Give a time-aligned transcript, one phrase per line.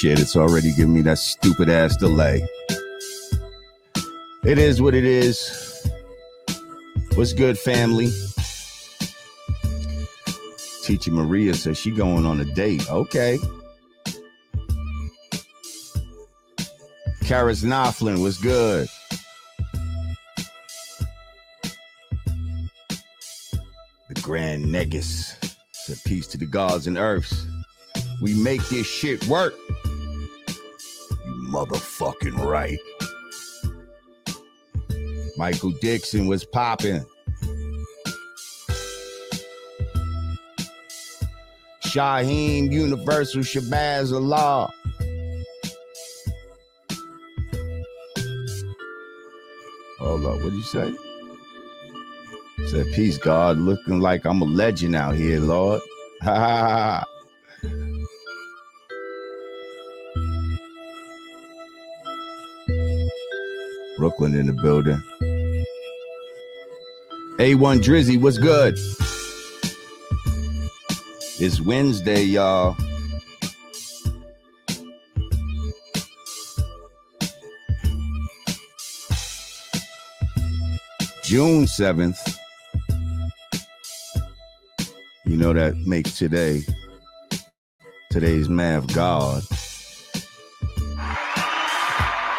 [0.00, 2.42] shit, it's already giving me that stupid ass delay.
[4.44, 5.86] It is what it is.
[7.16, 8.10] What's good, family?
[10.84, 12.90] Teacher Maria says she going on a date.
[12.90, 13.38] Okay.
[17.24, 18.88] Karis Knopflin was good.
[24.08, 25.36] The Grand Negus
[25.72, 27.46] said peace to the gods and earths.
[28.22, 29.52] We make this shit work.
[31.50, 32.78] Motherfucking right.
[35.36, 37.04] Michael Dixon was popping.
[41.84, 44.72] Shaheem Universal Shabazz Allah.
[49.98, 50.94] Hold up, what'd you say?
[52.68, 55.80] Said, peace, God, looking like I'm a legend out here, Lord.
[56.22, 57.09] Ha ha ha.
[64.00, 64.98] Brooklyn in the building.
[67.38, 68.78] A1 Drizzy, what's good?
[71.38, 72.78] It's Wednesday, y'all.
[81.22, 82.38] June 7th.
[85.26, 86.62] You know that makes today
[88.10, 89.42] today's Mav God.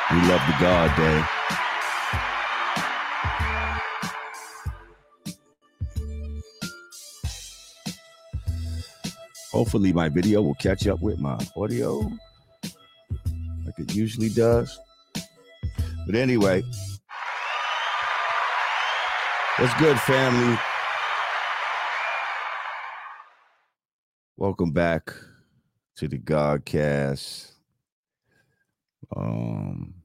[0.10, 1.41] We love the God Day.
[9.52, 12.10] Hopefully, my video will catch up with my audio
[13.66, 14.80] like it usually does.
[16.06, 16.64] But anyway,
[19.58, 20.58] what's good, family?
[24.38, 25.14] Welcome back
[25.98, 27.52] to the Godcast.
[29.16, 29.96] Um,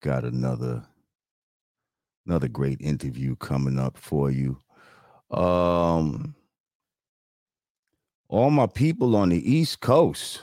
[0.00, 0.86] got another
[2.24, 4.58] another great interview coming up for you.
[5.30, 6.34] Um,
[8.28, 10.42] all my people on the East Coast.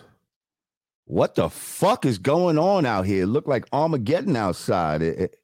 [1.05, 3.25] What the fuck is going on out here?
[3.25, 5.01] Look like Armageddon outside.
[5.01, 5.39] It- it-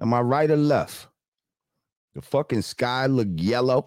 [0.00, 1.08] am I right or left?
[2.14, 3.84] The fucking sky look yellow.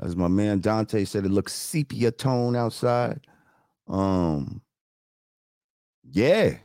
[0.00, 3.26] As my man Dante said, it looks sepia tone outside.
[3.86, 4.62] Um,
[6.04, 6.58] yeah.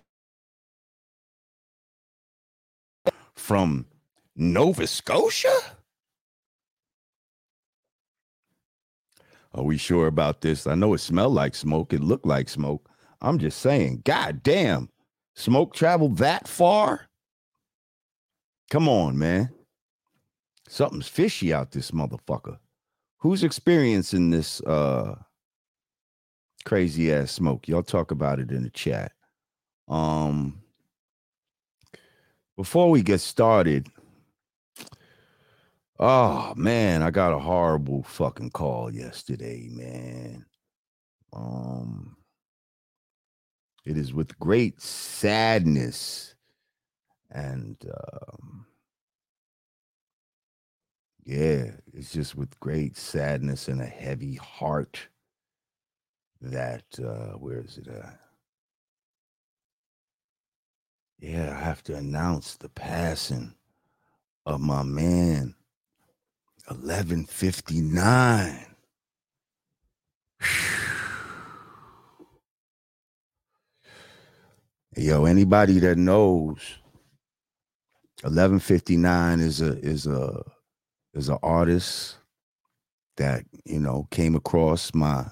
[3.35, 3.87] From
[4.35, 5.53] Nova Scotia?
[9.55, 10.65] Are we sure about this?
[10.65, 11.93] I know it smelled like smoke.
[11.93, 12.89] It looked like smoke.
[13.21, 14.89] I'm just saying, God damn,
[15.35, 17.07] smoke traveled that far?
[18.71, 19.49] Come on, man.
[20.67, 22.57] Something's fishy out this motherfucker.
[23.19, 25.15] Who's experiencing this uh
[26.65, 27.67] crazy ass smoke?
[27.67, 29.11] Y'all talk about it in the chat.
[29.87, 30.59] Um
[32.57, 33.87] before we get started,
[36.05, 40.45] oh man, I got a horrible fucking call yesterday, man.
[41.31, 42.17] Um
[43.85, 46.35] it is with great sadness
[47.31, 48.65] and um
[51.23, 55.07] yeah, it's just with great sadness and a heavy heart
[56.41, 58.19] that uh where is it at?
[61.19, 63.53] Yeah, I have to announce the passing
[64.45, 65.55] of my man
[66.67, 68.65] 1159.
[74.95, 76.59] Yo, anybody that knows
[78.21, 80.43] 1159 is a is a
[81.13, 82.17] is an artist
[83.17, 85.25] that, you know, came across my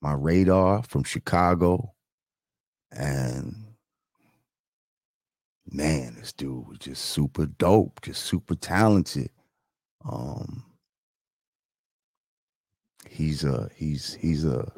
[0.00, 1.92] my radar from Chicago
[2.90, 3.54] and
[5.70, 9.30] man, this dude was just super dope, just super talented.
[10.04, 10.64] Um
[13.08, 14.70] he's a he's he's a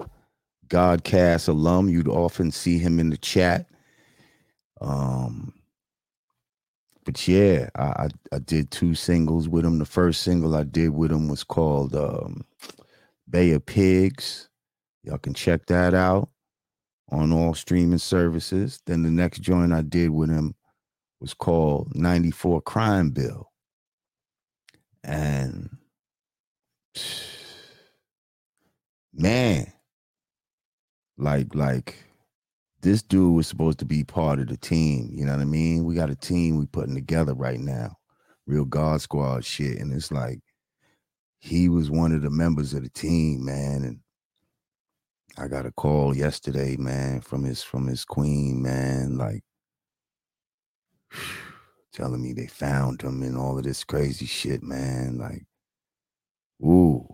[0.68, 1.88] Godcast alum.
[1.88, 3.66] You'd often see him in the chat.
[4.80, 5.54] Um
[7.04, 9.78] but yeah, I, I I did two singles with him.
[9.78, 12.44] The first single I did with him was called um
[13.28, 14.48] Bay of Pigs.
[15.04, 16.30] Y'all can check that out
[17.10, 18.80] on all streaming services.
[18.86, 20.54] Then the next joint I did with him
[21.20, 23.50] was called 94 Crime Bill.
[25.04, 25.70] And
[29.12, 29.72] man,
[31.18, 31.96] like like
[32.80, 35.10] this dude was supposed to be part of the team.
[35.12, 35.84] You know what I mean?
[35.84, 37.96] We got a team we putting together right now,
[38.46, 40.40] real God Squad shit, and it's like
[41.40, 43.84] he was one of the members of the team, man.
[43.84, 44.00] And
[45.36, 49.42] I got a call yesterday, man, from his from his queen, man, like
[51.94, 55.18] telling me they found him and all of this crazy shit, man.
[55.18, 55.46] Like,
[56.62, 57.06] ooh,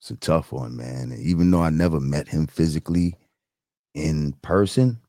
[0.00, 1.10] it's a tough one, man.
[1.10, 3.16] And even though I never met him physically
[3.94, 5.00] in person,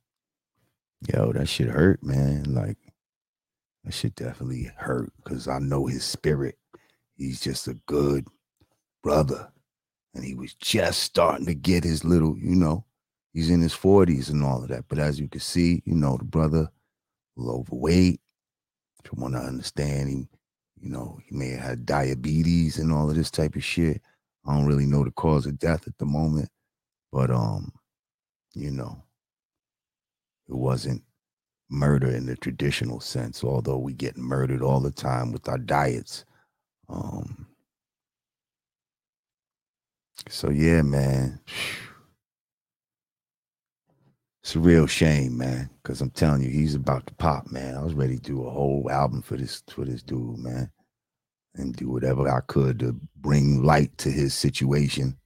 [1.08, 2.54] yo, that shit hurt, man.
[2.54, 2.78] Like,
[3.84, 6.58] that shit definitely hurt because I know his spirit.
[7.16, 8.28] He's just a good
[9.04, 9.52] brother.
[10.14, 12.86] And he was just starting to get his little, you know,
[13.34, 14.86] he's in his 40s and all of that.
[14.88, 16.70] But as you can see, you know, the brother
[17.38, 17.42] a
[19.10, 19.34] little overweight.
[19.34, 20.28] From what I understand, he,
[20.82, 24.02] you know, he may have had diabetes and all of this type of shit.
[24.46, 26.50] I don't really know the cause of death at the moment,
[27.12, 27.72] but um,
[28.56, 29.04] you know,
[30.50, 31.04] it wasn't
[31.70, 36.26] murder in the traditional sense, although we get murdered all the time with our diets.
[36.90, 37.48] Um,
[40.30, 41.40] so yeah, man.
[44.44, 45.70] It's a real shame, man.
[45.84, 47.76] Cause I'm telling you, he's about to pop, man.
[47.76, 50.72] I was ready to do a whole album for this for this dude, man.
[51.56, 55.18] And do whatever I could to bring light to his situation.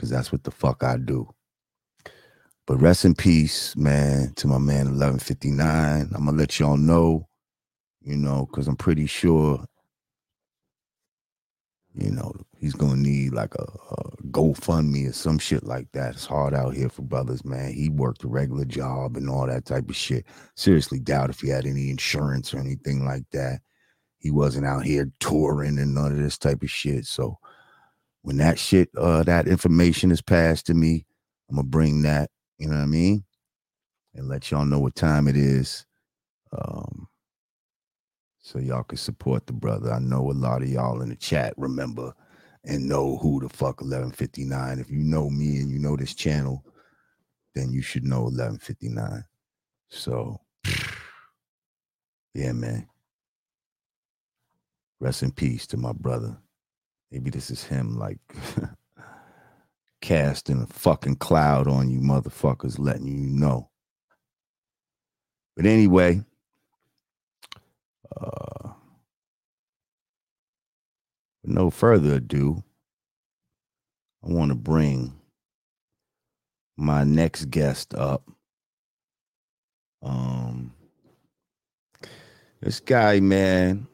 [0.00, 1.28] Cause that's what the fuck I do.
[2.66, 6.10] But rest in peace, man, to my man 1159.
[6.14, 7.28] I'm gonna let y'all know,
[8.02, 9.64] you know, because I'm pretty sure
[11.96, 12.34] you know,
[12.66, 16.14] he's gonna need like a, a GoFundMe or some shit like that.
[16.14, 17.72] It's hard out here for brothers, man.
[17.72, 20.26] He worked a regular job and all that type of shit.
[20.56, 23.60] Seriously, doubt if he had any insurance or anything like that.
[24.18, 27.06] He wasn't out here touring and none of this type of shit.
[27.06, 27.38] So
[28.22, 31.06] when that shit, uh, that information is passed to me,
[31.48, 33.22] I'm gonna bring that, you know what I mean?
[34.12, 35.86] And let y'all know what time it is.
[36.50, 37.06] Um,
[38.40, 39.92] so y'all can support the brother.
[39.92, 42.12] I know a lot of y'all in the chat remember
[42.66, 44.78] and know who the fuck 1159.
[44.78, 46.64] If you know me and you know this channel,
[47.54, 49.24] then you should know 1159.
[49.88, 50.40] So,
[52.34, 52.88] yeah, man.
[54.98, 56.36] Rest in peace to my brother.
[57.10, 58.18] Maybe this is him like
[60.00, 63.70] casting a fucking cloud on you motherfuckers, letting you know.
[65.54, 66.22] But anyway,
[68.20, 68.70] uh,
[71.46, 72.62] no further ado,
[74.24, 75.12] I want to bring
[76.76, 78.28] my next guest up.
[80.02, 80.72] Um,
[82.60, 83.86] this guy, man,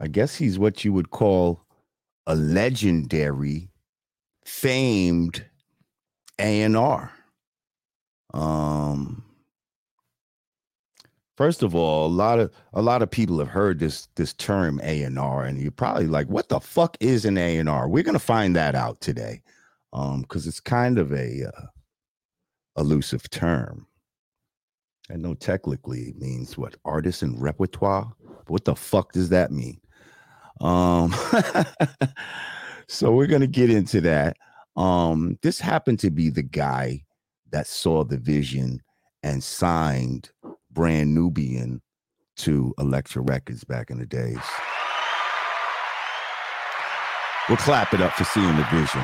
[0.00, 1.64] I guess he's what you would call
[2.26, 3.68] a legendary,
[4.44, 5.44] famed
[6.38, 7.12] A and R.
[8.34, 9.24] Um,
[11.38, 14.80] First of all, a lot of a lot of people have heard this this term
[14.82, 17.88] A and R, and you're probably like, "What the fuck is an A and R?"
[17.88, 19.42] We're gonna find that out today,
[19.92, 21.66] um, because it's kind of a uh,
[22.76, 23.86] elusive term.
[25.12, 28.12] I know technically it means what artist and repertoire.
[28.20, 29.80] But what the fuck does that mean?
[30.60, 31.14] Um,
[32.88, 34.36] so we're gonna get into that.
[34.76, 37.04] Um, this happened to be the guy
[37.52, 38.82] that saw the vision
[39.22, 40.30] and signed
[40.78, 41.82] brand Nubian
[42.36, 44.38] to Elektra Records back in the days.
[47.48, 49.02] We'll clap it up for seeing the vision.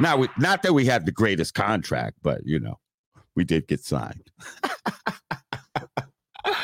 [0.00, 2.78] Now, we, not that we had the greatest contract, but you know,
[3.36, 4.30] we did get signed.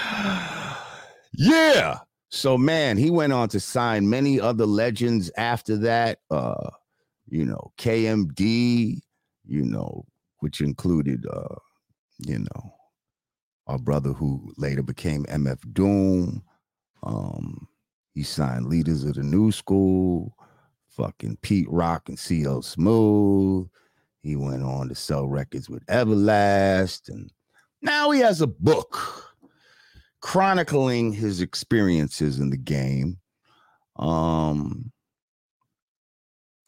[1.35, 1.99] yeah.
[2.31, 6.21] So, man, he went on to sign many other legends after that.
[6.31, 6.71] Uh,
[7.29, 9.01] you know, KMD,
[9.45, 10.07] you know,
[10.39, 11.57] which included, uh,
[12.21, 12.74] you know,
[13.67, 16.43] our brother who later became MF Doom.
[17.03, 17.69] Um,
[18.13, 20.37] he signed Leaders of the New School,
[20.89, 23.69] fucking Pete Rock and CL Smooth.
[24.23, 27.31] He went on to sell records with Everlast, and
[27.83, 29.35] now he has a book
[30.21, 33.19] chronicling his experiences in the game.
[33.97, 34.91] Um,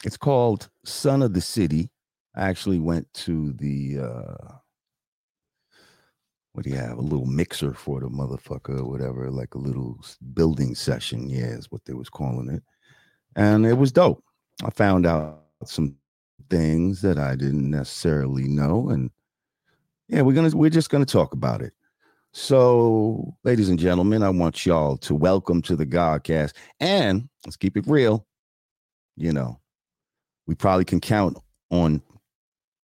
[0.04, 1.90] it's called Son of the City.
[2.34, 4.56] I actually went to the uh,
[6.56, 6.96] what do you have?
[6.96, 10.00] A little mixer for the motherfucker or whatever, like a little
[10.32, 11.28] building session.
[11.28, 12.62] Yeah, is what they was calling it.
[13.36, 14.24] And it was dope.
[14.64, 15.96] I found out some
[16.48, 18.88] things that I didn't necessarily know.
[18.88, 19.10] And
[20.08, 21.74] yeah, we're gonna we're just gonna talk about it.
[22.32, 26.54] So, ladies and gentlemen, I want y'all to welcome to the Godcast.
[26.80, 28.26] And let's keep it real.
[29.14, 29.60] You know,
[30.46, 31.36] we probably can count
[31.70, 32.00] on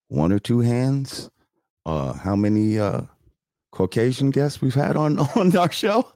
[0.09, 1.31] one or two hands
[1.87, 3.00] uh how many uh
[3.73, 6.11] Caucasian guests we've had on on our show.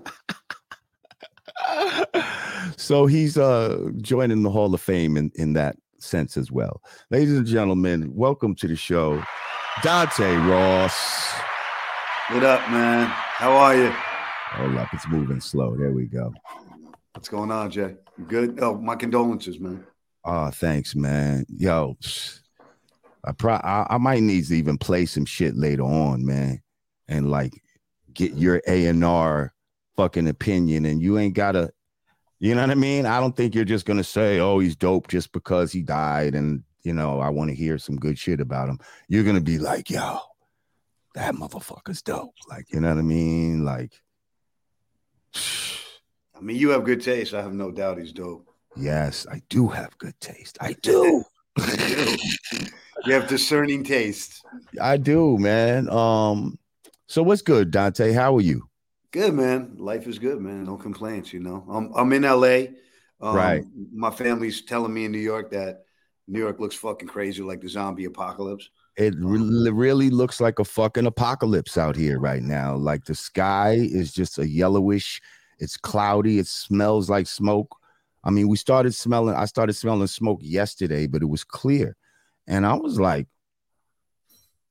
[2.77, 6.81] so he's uh joining the Hall of Fame in, in that sense as well.
[7.11, 9.23] Ladies and gentlemen, welcome to the show,
[9.83, 11.33] Dante Ross.
[12.31, 13.07] What up, man?
[13.07, 13.91] How are you?
[13.91, 15.77] Hold up, it's moving slow.
[15.77, 16.33] There we go.
[17.15, 17.95] What's going on, Jay?
[18.19, 18.59] You good?
[18.61, 19.87] Oh, my condolences, man.
[20.25, 21.47] Oh, thanks, man.
[21.49, 21.97] Yo,
[23.25, 26.61] I pro I, I might need to even play some shit later on, man,
[27.09, 27.63] and like
[28.13, 29.53] get your A and R
[29.97, 31.73] fucking opinion, and you ain't gotta
[32.39, 33.07] you know what I mean?
[33.07, 36.63] I don't think you're just gonna say, "Oh, he's dope" just because he died, and
[36.83, 38.79] you know, I want to hear some good shit about him.
[39.09, 40.19] You're gonna be like, "Yo,
[41.15, 43.65] that motherfucker's dope." Like, you know what I mean?
[43.65, 44.03] Like,
[45.35, 47.33] I mean, you have good taste.
[47.33, 48.47] I have no doubt he's dope.
[48.77, 50.59] Yes, I do have good taste.
[50.61, 51.25] I do.
[53.07, 54.45] you have discerning taste.
[54.79, 55.89] I do, man.
[55.89, 56.59] Um,
[57.07, 58.13] so what's good, Dante?
[58.13, 58.69] How are you?
[59.13, 59.77] Good man.
[59.79, 60.65] Life is good, man.
[60.65, 61.33] No complaints.
[61.33, 62.73] You know, I'm I'm in LA.
[63.21, 63.65] Um, right.
[63.93, 65.85] My family's telling me in New York that
[66.29, 68.69] New York looks fucking crazy, like the zombie apocalypse.
[68.97, 72.77] It re- really looks like a fucking apocalypse out here right now.
[72.77, 75.21] Like the sky is just a yellowish.
[75.59, 76.39] It's cloudy.
[76.39, 77.77] It smells like smoke.
[78.25, 79.37] I mean, we started smelling.
[79.37, 81.97] I started smelling smoke yesterday, but it was clear,
[82.47, 83.29] and I was like,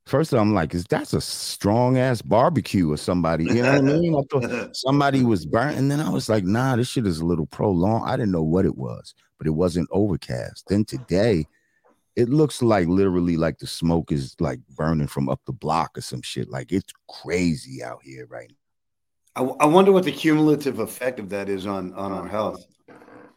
[0.06, 3.46] First, I'm like, is that's a strong ass barbecue or somebody?
[3.46, 4.16] You know what I mean?
[4.16, 7.26] I thought somebody was burnt, and then I was like, nah, this shit is a
[7.26, 8.08] little prolonged.
[8.08, 10.66] I didn't know what it was, but it wasn't overcast.
[10.68, 11.48] Then today,
[12.16, 16.02] it looks like literally like the smoke is like burning from up the block or
[16.02, 16.50] some shit.
[16.50, 18.52] Like it's crazy out here right
[19.36, 19.58] now.
[19.60, 22.64] I, I wonder what the cumulative effect of that is on on our health.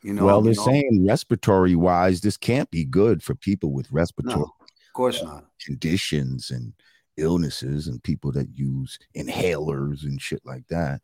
[0.02, 0.64] You know, well, they're you know?
[0.64, 4.57] saying respiratory wise, this can't be good for people with respiratory no
[4.98, 5.44] course not.
[5.64, 6.72] Conditions and
[7.16, 11.00] illnesses and people that use inhalers and shit like that.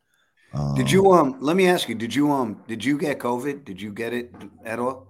[0.52, 1.36] Um, did you um?
[1.40, 1.94] Let me ask you.
[1.94, 2.62] Did you um?
[2.66, 3.64] Did you get COVID?
[3.64, 4.34] Did you get it
[4.64, 5.06] at all?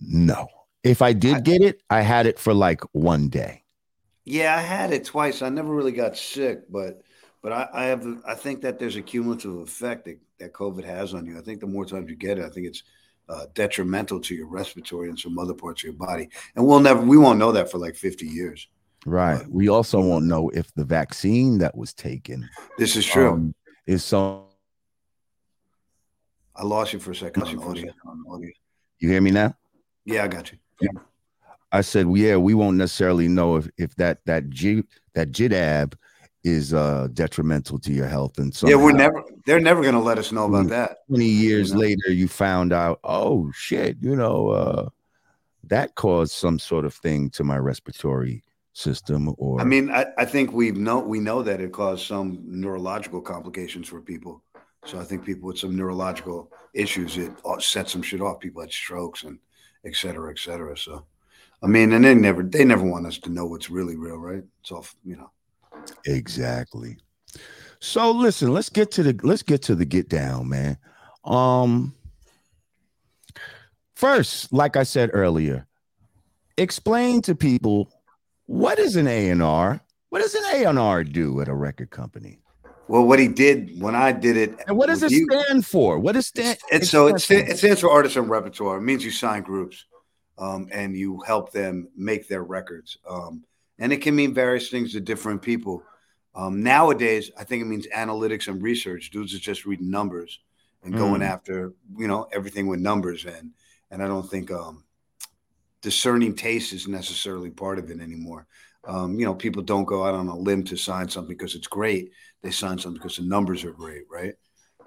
[0.00, 0.48] No.
[0.82, 3.62] If I did I, get it, I had it for like one day.
[4.24, 5.42] Yeah, I had it twice.
[5.42, 7.02] I never really got sick, but
[7.42, 11.14] but I, I have I think that there's a cumulative effect that, that COVID has
[11.14, 11.38] on you.
[11.38, 12.82] I think the more times you get it, I think it's
[13.28, 16.28] uh, detrimental to your respiratory and some other parts of your body.
[16.56, 18.68] And we'll never, we won't know that for like 50 years.
[19.06, 19.38] Right.
[19.38, 22.48] But, we also won't know if the vaccine that was taken.
[22.78, 23.32] This is true.
[23.32, 23.54] Um,
[23.86, 24.46] is so.
[26.54, 27.46] I lost you for a second.
[27.46, 29.54] You hear me now?
[30.04, 30.58] Yeah, I got you.
[30.80, 31.00] Yeah.
[31.70, 34.82] I said, well, yeah, we won't necessarily know if if that that G
[35.14, 35.94] that JIDAB
[36.48, 40.00] is uh detrimental to your health and so yeah we're never they're never going to
[40.00, 41.80] let us know about that 20 years you know?
[41.80, 44.88] later you found out oh shit you know uh
[45.64, 48.42] that caused some sort of thing to my respiratory
[48.78, 52.40] system or i mean i, I think we know we know that it caused some
[52.46, 54.42] neurological complications for people.
[54.84, 58.38] So i think people with some neurological issues it set some shit off.
[58.38, 59.38] People had strokes and
[59.84, 60.76] et cetera et cetera.
[60.78, 61.04] So
[61.60, 64.44] i mean and they never they never want us to know what's really real right?
[64.60, 65.30] It's all you know
[66.06, 66.96] Exactly.
[67.80, 70.78] So listen, let's get to the let's get to the get down, man.
[71.24, 71.94] Um
[73.94, 75.66] first, like I said earlier,
[76.56, 77.90] explain to people
[78.46, 79.80] what is an A&R?
[80.08, 82.40] What does an A&R do at a record company?
[82.88, 85.98] Well, what he did when I did it, and what does it you, stand for?
[85.98, 86.58] What is stand?
[86.72, 88.78] It's, so it, stand, it stands for artist and repertoire.
[88.78, 89.84] It means you sign groups,
[90.38, 92.96] um, and you help them make their records.
[93.08, 93.44] Um,
[93.78, 95.82] and it can mean various things to different people.
[96.34, 99.10] Um, nowadays, I think it means analytics and research.
[99.10, 100.40] Dudes are just reading numbers
[100.84, 101.28] and going mm.
[101.28, 103.52] after you know everything with numbers, and
[103.90, 104.84] and I don't think um,
[105.80, 108.46] discerning taste is necessarily part of it anymore.
[108.86, 111.66] Um, you know, people don't go out on a limb to sign something because it's
[111.66, 112.12] great.
[112.42, 114.34] They sign something because the numbers are great, right?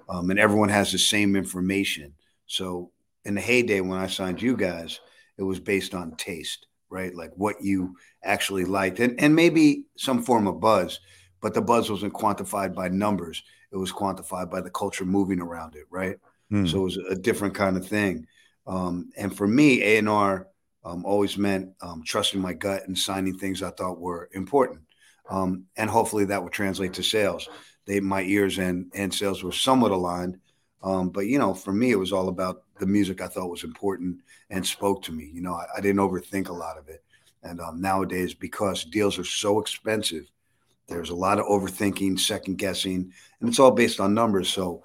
[0.08, 2.14] Um, and everyone has the same information.
[2.46, 2.90] So
[3.24, 4.98] in the heyday when I signed you guys,
[5.38, 7.14] it was based on taste right?
[7.14, 11.00] Like what you actually liked, and and maybe some form of buzz,
[11.40, 13.42] but the buzz wasn't quantified by numbers.
[13.70, 16.16] It was quantified by the culture moving around it, right?
[16.50, 16.66] Hmm.
[16.66, 18.26] So it was a different kind of thing.
[18.66, 20.46] Um, and for me, A and R
[20.84, 24.82] um, always meant um, trusting my gut and signing things I thought were important,
[25.30, 27.48] um, and hopefully that would translate to sales.
[27.86, 30.38] They my ears and and sales were somewhat aligned.
[30.82, 33.64] Um, but you know, for me, it was all about the music I thought was
[33.64, 34.18] important
[34.50, 35.30] and spoke to me.
[35.32, 37.04] You know, I, I didn't overthink a lot of it.
[37.42, 40.30] And um, nowadays, because deals are so expensive,
[40.86, 44.48] there's a lot of overthinking, second guessing, and it's all based on numbers.
[44.48, 44.84] So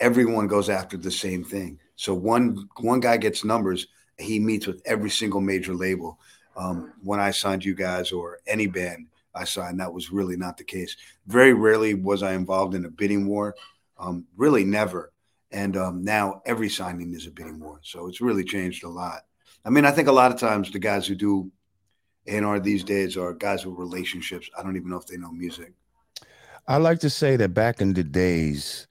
[0.00, 1.78] everyone goes after the same thing.
[1.96, 3.88] So one one guy gets numbers,
[4.18, 6.18] he meets with every single major label.
[6.56, 10.56] Um, when I signed you guys or any band I signed, that was really not
[10.56, 10.96] the case.
[11.26, 13.54] Very rarely was I involved in a bidding war.
[13.98, 15.12] Um, really, never.
[15.50, 17.80] and um, now every signing is a bidding war.
[17.82, 19.22] So it's really changed a lot.
[19.64, 21.50] I mean, I think a lot of times the guys who do
[22.28, 24.50] A&R these days are guys with relationships.
[24.58, 25.72] I don't even know if they know music.
[26.66, 28.86] I like to say that back in the days,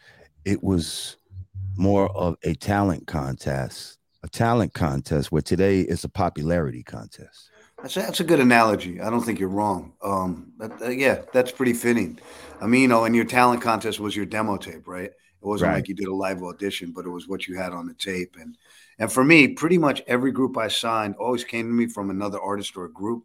[0.45, 1.17] it was
[1.75, 7.51] more of a talent contest, a talent contest, where today it's a popularity contest.
[7.81, 8.99] That's a, that's a good analogy.
[8.99, 9.93] I don't think you're wrong.
[10.01, 12.19] Um, that, uh, yeah, that's pretty fitting.
[12.59, 15.11] I mean, you know, and your talent contest was your demo tape, right?
[15.11, 15.75] It wasn't right.
[15.75, 18.35] like you did a live audition, but it was what you had on the tape.
[18.39, 18.57] And
[18.99, 22.39] and for me, pretty much every group I signed always came to me from another
[22.41, 23.23] artist or a group.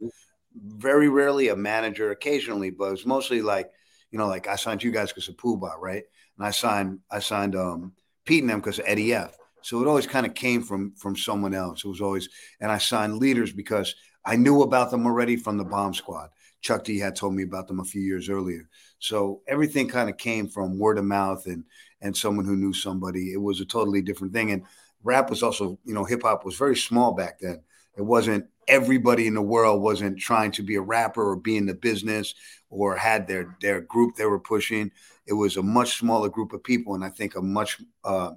[0.54, 3.70] Very rarely a manager, occasionally, but it was mostly like,
[4.10, 6.04] you know, like I signed you guys because of Puba, right?
[6.36, 7.92] And I signed I signed um,
[8.26, 9.36] Pete and them because of Eddie F.
[9.62, 11.84] So it always kind of came from from someone else.
[11.84, 12.28] It was always,
[12.60, 13.94] and I signed leaders because
[14.26, 16.28] I knew about them already from the Bomb Squad.
[16.60, 18.68] Chuck D had told me about them a few years earlier.
[18.98, 21.64] So everything kind of came from word of mouth and
[22.00, 23.32] and someone who knew somebody.
[23.32, 24.50] It was a totally different thing.
[24.50, 24.64] And
[25.04, 27.62] rap was also, you know, hip hop was very small back then.
[27.96, 31.66] It wasn't everybody in the world wasn't trying to be a rapper or be in
[31.66, 32.34] the business
[32.70, 34.90] or had their their group they were pushing.
[35.26, 38.32] It was a much smaller group of people, and I think a much uh,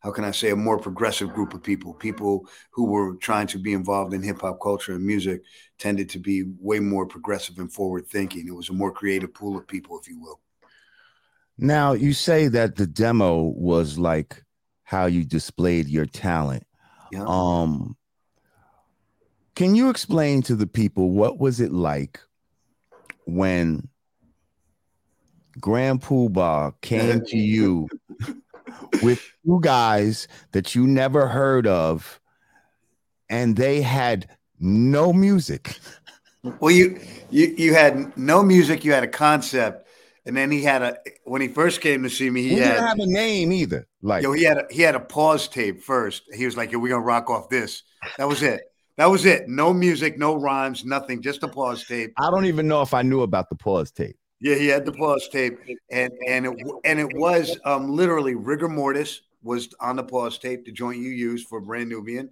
[0.00, 1.94] how can I say a more progressive group of people.
[1.94, 5.42] People who were trying to be involved in hip hop culture and music
[5.78, 8.46] tended to be way more progressive and forward thinking.
[8.46, 10.40] It was a more creative pool of people, if you will.
[11.58, 14.42] Now you say that the demo was like
[14.86, 16.64] how you displayed your talent.
[17.12, 17.24] Yeah.
[17.26, 17.96] Um
[19.54, 22.20] can you explain to the people what was it like
[23.24, 23.88] when
[25.58, 27.88] Grand Puba came to you
[29.02, 32.20] with two guys that you never heard of
[33.28, 34.28] and they had
[34.60, 35.78] no music?
[36.60, 39.85] Well, you you you had no music, you had a concept,
[40.26, 42.74] and then he had a when he first came to see me, he, he had,
[42.74, 43.86] didn't have a name either.
[44.02, 46.24] Like yo, he had a, he had a pause tape first.
[46.34, 47.84] He was like, "Yo, we gonna rock off this."
[48.18, 48.60] That was it.
[48.96, 49.48] That was it.
[49.48, 51.22] No music, no rhymes, nothing.
[51.22, 52.12] Just a pause tape.
[52.18, 54.16] I don't even know if I knew about the pause tape.
[54.40, 55.58] Yeah, he had the pause tape,
[55.90, 56.52] and and it
[56.84, 61.10] and it was um, literally rigor mortis was on the pause tape, the joint you
[61.10, 62.30] used for Brand Nubian,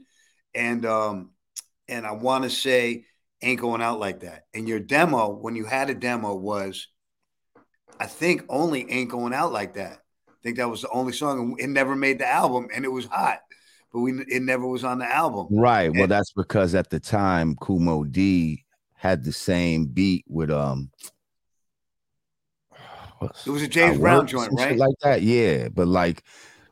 [0.55, 1.31] and um,
[1.89, 3.05] and I want to say
[3.41, 4.47] ain't going out like that.
[4.53, 6.89] And your demo, when you had a demo, was
[8.01, 10.03] I think only ain't going out like that.
[10.29, 11.57] I think that was the only song.
[11.59, 13.41] It never made the album, and it was hot
[13.95, 15.47] but we it never was on the album.
[15.51, 15.87] Right.
[15.87, 20.51] And, well, that's because at the time Kool Moe Dee had the same beat with
[20.51, 20.91] um
[23.47, 24.77] it was a James Brown joint, right?
[24.77, 25.69] Like that, yeah.
[25.69, 26.25] But like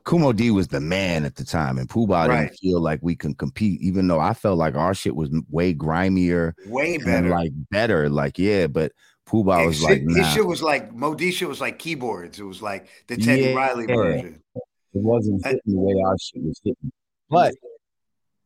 [0.04, 2.40] Kool Moe Dee was the man at the time, and Puba right.
[2.40, 5.72] didn't feel like we can compete, even though I felt like our shit was way
[5.72, 8.66] grimier, way better, like better, like yeah.
[8.66, 8.92] But
[9.32, 10.22] Puba was like, nah.
[10.22, 10.90] his shit was like
[11.32, 12.38] shit was like keyboards.
[12.38, 14.42] It was like the Teddy yeah, Riley version.
[14.54, 16.92] It wasn't hitting the way our shit was hitting.
[17.30, 17.54] But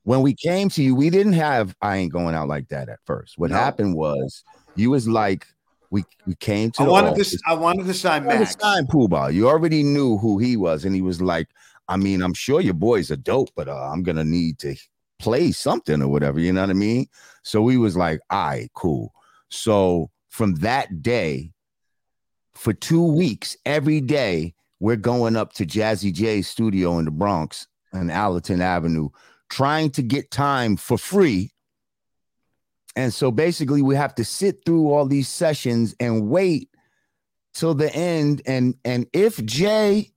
[0.05, 3.01] when we came to you, we didn't have I ain't going out like that at
[3.05, 3.37] first.
[3.37, 3.57] What no.
[3.57, 4.45] happened was
[4.77, 5.47] you was like
[5.91, 7.33] we we came to I wanted office.
[7.33, 8.55] to I wanted to sign Max.
[8.55, 9.35] To sign Puba.
[9.35, 11.49] You already knew who he was, and he was like,
[11.89, 14.77] I mean, I'm sure your boys are dope, but uh, I'm gonna need to
[15.19, 16.39] play something or whatever.
[16.39, 17.07] You know what I mean?
[17.43, 19.13] So we was like, all right, cool.
[19.49, 21.51] So from that day,
[22.55, 27.67] for two weeks, every day, we're going up to Jazzy Jay's studio in the Bronx
[27.95, 29.09] and Allerton Avenue,
[29.49, 31.53] trying to get time for free.
[32.97, 36.69] And so basically, we have to sit through all these sessions and wait
[37.55, 38.43] till the end.
[38.45, 40.13] And and if Jay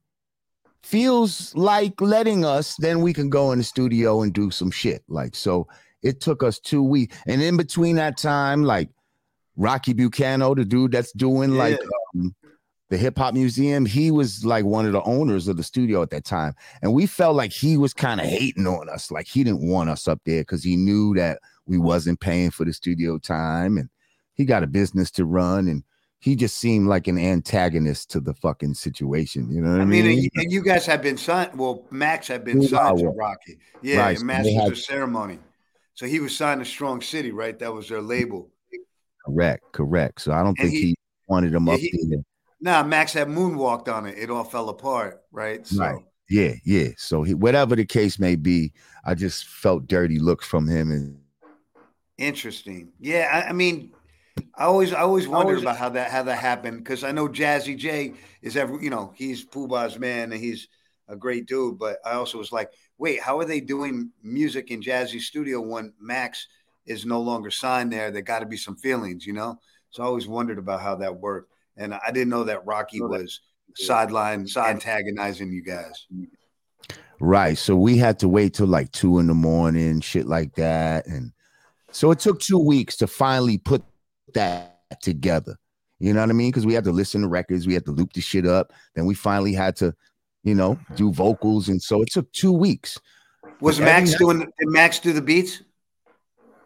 [0.82, 5.02] feels like letting us, then we can go in the studio and do some shit.
[5.08, 5.66] Like so,
[6.02, 8.90] it took us two weeks, and in between that time, like
[9.56, 11.58] Rocky Bucano, the dude that's doing yeah.
[11.58, 11.80] like
[12.14, 12.34] um,
[12.88, 16.10] the hip hop museum, he was like one of the owners of the studio at
[16.10, 16.54] that time.
[16.82, 19.10] And we felt like he was kind of hating on us.
[19.10, 22.64] Like he didn't want us up there because he knew that we wasn't paying for
[22.64, 23.88] the studio time and
[24.34, 25.84] he got a business to run and
[26.18, 29.50] he just seemed like an antagonist to the fucking situation.
[29.50, 30.06] You know what I, I mean?
[30.06, 30.28] mean?
[30.36, 31.58] And you guys have been signed.
[31.58, 33.58] Well, Max had been signed to Rocky.
[33.82, 34.20] Yeah, right.
[34.20, 35.38] Masters had, of Ceremony.
[35.94, 37.58] So he was signed to Strong City, right?
[37.58, 38.50] That was their label.
[39.24, 40.22] Correct, correct.
[40.22, 40.96] So I don't and think he, he
[41.28, 42.22] wanted them yeah, up he, there.
[42.60, 44.18] Nah, Max had moonwalked on it.
[44.18, 45.66] It all fell apart, right?
[45.66, 45.80] So.
[45.80, 46.04] Right.
[46.28, 46.88] Yeah, yeah.
[46.96, 48.72] So he, whatever the case may be,
[49.04, 50.92] I just felt dirty looks from him.
[50.92, 51.18] And
[52.18, 52.92] interesting.
[53.00, 53.92] Yeah, I, I mean,
[54.54, 57.28] I always, I always wondered always, about how that how that happened because I know
[57.28, 60.68] Jazzy Jay is ever, you know, he's Puba's man and he's
[61.08, 61.78] a great dude.
[61.78, 65.92] But I also was like, wait, how are they doing music in Jazzy Studio when
[66.00, 66.46] Max
[66.90, 68.10] is no longer signed there?
[68.10, 69.58] There got to be some feelings, you know.
[69.90, 71.50] So I always wondered about how that worked
[71.80, 73.40] and I didn't know that Rocky was
[73.74, 76.06] sideline antagonizing you guys.
[77.20, 77.56] Right.
[77.56, 81.06] So we had to wait till like two in the morning, shit like that.
[81.06, 81.32] And
[81.90, 83.82] so it took two weeks to finally put
[84.34, 85.56] that together.
[85.98, 86.50] You know what I mean?
[86.50, 88.72] Because we had to listen to records, we had to loop the shit up.
[88.94, 89.94] Then we finally had to,
[90.44, 91.68] you know, do vocals.
[91.68, 92.98] And so it took two weeks.
[93.60, 94.38] Was Max doing?
[94.38, 95.62] Did Max do the beats?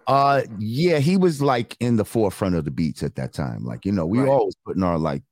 [0.07, 3.65] Uh yeah, he was like in the forefront of the beats at that time.
[3.65, 4.29] Like, you know, we Right.
[4.29, 5.23] always putting our like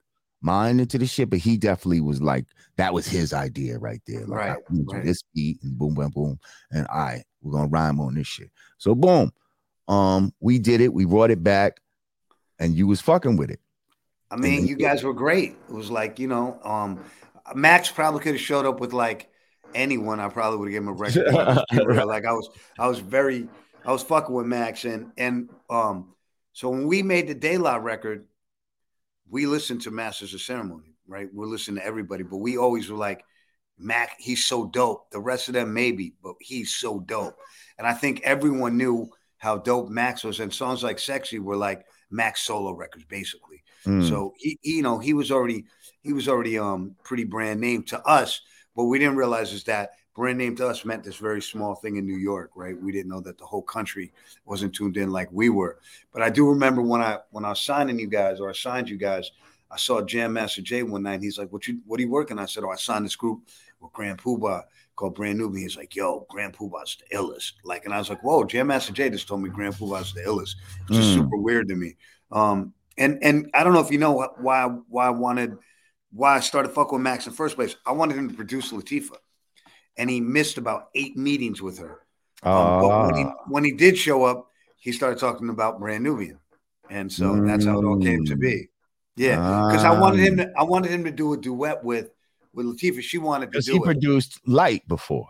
[0.40, 4.26] mind into the shit, but he definitely was like that was his idea right there.
[4.26, 5.04] Like Right, right.
[5.04, 6.40] this beat and boom, boom, boom.
[6.70, 8.50] And I we're gonna rhyme on this shit.
[8.78, 9.32] So boom.
[9.88, 11.80] Um, we did it, we brought it back,
[12.58, 13.60] and you was fucking with it.
[14.30, 15.56] I mean, you guys were great.
[15.68, 17.04] It was like you know, um,
[17.54, 19.28] Max probably could have showed up with like
[19.74, 20.20] anyone.
[20.20, 21.26] I probably would have given him a record.
[21.32, 22.06] Let's be real.
[22.06, 23.48] Like I was, I was very,
[23.84, 26.14] I was fucking with Max, and and um,
[26.52, 28.26] so when we made the De La record,
[29.28, 31.28] we listened to Masters of Ceremony, right?
[31.32, 33.24] We're listening to everybody, but we always were like,
[33.78, 35.10] Mac, he's so dope.
[35.10, 37.36] The rest of them maybe, but he's so dope.
[37.78, 41.84] And I think everyone knew how dope Max was, and songs like "Sexy" were like
[42.10, 43.64] Max solo records, basically.
[43.86, 44.08] Mm.
[44.08, 45.64] So he, he, you know, he was already
[46.02, 48.40] he was already um pretty brand name to us.
[48.74, 51.96] What we didn't realize is that brand name to us meant this very small thing
[51.96, 52.80] in New York, right?
[52.80, 54.12] We didn't know that the whole country
[54.44, 55.78] wasn't tuned in like we were.
[56.12, 58.88] But I do remember when I when I was signing you guys or I signed
[58.88, 59.30] you guys,
[59.70, 61.14] I saw Jam Master Jay one night.
[61.14, 63.16] And he's like, "What you what are you working?" I said, "Oh, I signed this
[63.16, 63.40] group
[63.80, 64.64] with Grand Puba
[64.96, 68.22] called Brand New." He's like, "Yo, Grand Puba's the illest." Like, and I was like,
[68.22, 70.56] "Whoa!" Jam Master Jay just told me Grand Puba's the illest.
[70.88, 71.14] It's just Mm.
[71.14, 71.96] super weird to me.
[72.30, 75.56] Um, and and I don't know if you know why why I wanted
[76.12, 77.74] why I started fucking with Max in the first place.
[77.86, 79.16] I wanted him to produce Latifah,
[79.96, 82.00] and he missed about eight meetings with her.
[82.42, 83.34] Um, when he Ah.
[83.48, 86.38] when he did show up, he started talking about Brand Nubian,
[86.90, 88.68] and so that's how it all came to be.
[89.16, 89.36] Yeah,
[89.68, 90.44] because I wanted him Ah.
[90.44, 92.10] to I wanted him to do a duet with
[92.52, 93.02] with Latifah.
[93.02, 95.28] She wanted to because do he it, produced Lyte before.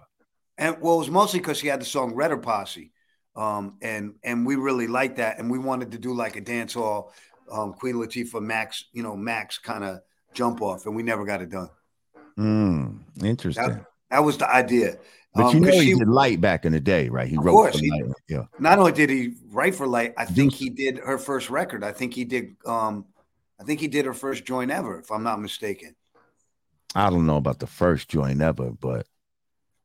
[0.59, 2.93] and well, it was mostly because he had the song Redder Posse,
[3.37, 6.73] um, and and we really liked that, and we wanted to do like a dance
[6.75, 7.13] hall,
[7.51, 10.01] um, Queen Latifah Max, you know, Max kind of
[10.33, 11.69] jump off, and we never got it done.
[12.39, 13.67] Mm, interesting.
[13.69, 13.85] That
[14.21, 14.99] was the idea.
[15.35, 17.27] but Um, you know he she- did Lyte back in the day, right?
[17.29, 18.13] He wrote course, for he- Lyte.
[18.29, 18.45] Yeah.
[18.59, 21.83] not only did he write for Lyte, I think he did her first record.
[21.83, 22.57] I think he did.
[22.67, 23.07] Um,
[23.61, 25.95] I think he did her first joint ever, if I'm not mistaken.
[26.95, 29.07] I don't know about the first joint ever, but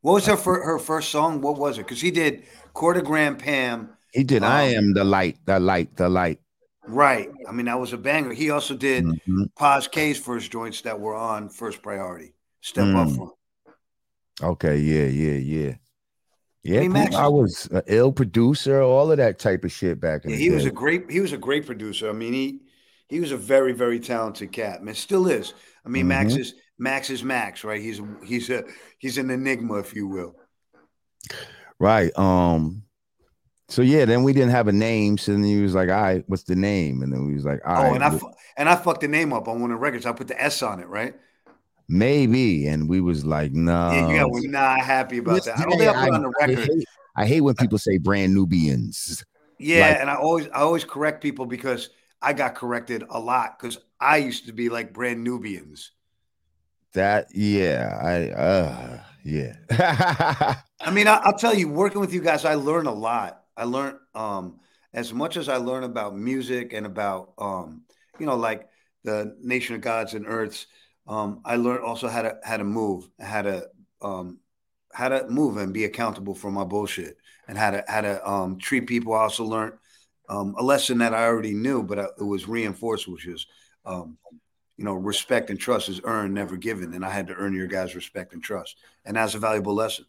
[0.02, 1.42] What was her fir- her first song?
[1.42, 1.84] What was it?
[1.84, 2.44] Because he did
[2.76, 3.90] Quartergram Pam.
[4.14, 6.40] he did I Um, am the light, the light, the light.
[6.88, 7.30] Right.
[7.48, 8.34] I mean, that was a banger.
[8.34, 9.50] He also did Mhm.
[9.56, 12.34] Pos K's first joints that were on First Priority.
[12.62, 13.30] Step up Mm.
[14.42, 15.74] Okay, yeah, yeah, yeah.
[16.64, 20.26] Yeah, mean, Max- I was an ill producer, all of that type of shit back
[20.26, 20.56] in Yeah, the he day.
[20.56, 22.10] was a great he was a great producer.
[22.10, 22.62] I mean, he
[23.08, 24.84] he was a very very talented cat.
[24.84, 25.54] Man, still is.
[25.86, 26.40] I mean, Max Mhm.
[26.40, 27.82] is Max is Max, right?
[27.82, 28.64] He's he's a
[29.00, 30.36] he's an enigma, if you will.
[31.80, 32.12] right.
[32.18, 32.84] Um,
[33.70, 35.18] so yeah, then we didn't have a name.
[35.18, 37.02] So then he was like, All right, what's the name?
[37.02, 39.08] And then we was like, All oh, right, and I fu- and I fucked the
[39.08, 40.06] name up on one of the records.
[40.06, 41.16] I put the S on it, right?
[41.88, 42.68] Maybe.
[42.68, 43.92] And we was like, no.
[43.92, 45.60] yeah, you got was not happy about that.
[45.60, 47.98] I don't think I put it on the I hate, I hate when people say
[47.98, 49.24] brand Nubians.
[49.60, 51.90] Yeah, Like- and I always I always correct people because
[52.22, 55.92] I got corrected a lot because I used to be like brand Nubians.
[56.94, 59.56] That yeah, I uh yeah.
[60.80, 63.44] I mean, I, I'll tell you, working with you guys, I learn a lot.
[63.58, 64.60] I learn um,
[64.94, 67.84] as much as I learn about music and about um,
[68.20, 68.70] you know, like
[69.04, 70.68] the Nation of Gods and Earths.
[71.08, 73.68] Um, I learned also how to how to move, how to
[74.02, 74.40] um,
[74.94, 77.18] how to move and be accountable for my bullshit,
[77.48, 79.14] and how to how to um, treat people.
[79.14, 79.74] I also learned
[80.30, 83.48] um, a lesson that I already knew, but I, it was reinforced, which is
[83.86, 84.18] um,
[84.78, 87.68] you know, respect and trust is earned, never given, and I had to earn your
[87.68, 90.06] guys' respect and trust, and that's a valuable lesson.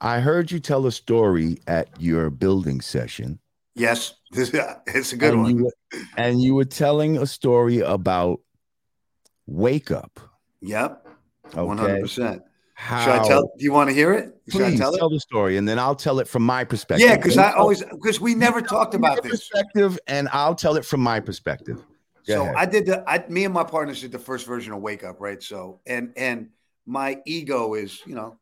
[0.00, 3.38] I heard you tell a story at your building session.
[3.74, 4.50] Yes, this,
[4.86, 5.56] it's a good and one.
[5.56, 8.40] You were, and you were telling a story about
[9.50, 10.20] wake up.
[10.60, 11.06] yep,
[11.52, 12.42] one hundred percent.
[12.74, 13.42] How, Should I tell?
[13.58, 14.40] Do you want to hear it?
[14.48, 15.12] Should I Please tell tell, it?
[15.12, 17.06] the story, and then I'll tell it from my perspective.
[17.06, 19.32] Yeah, because I always because we never talked about this.
[19.32, 21.76] perspective, and I'll tell it from my perspective.
[22.26, 22.54] Go So ahead.
[22.56, 25.20] I did the I me and my partners did the first version of Wake Up,
[25.20, 25.42] right?
[25.42, 26.48] So and and
[26.86, 28.38] my ego is, you know,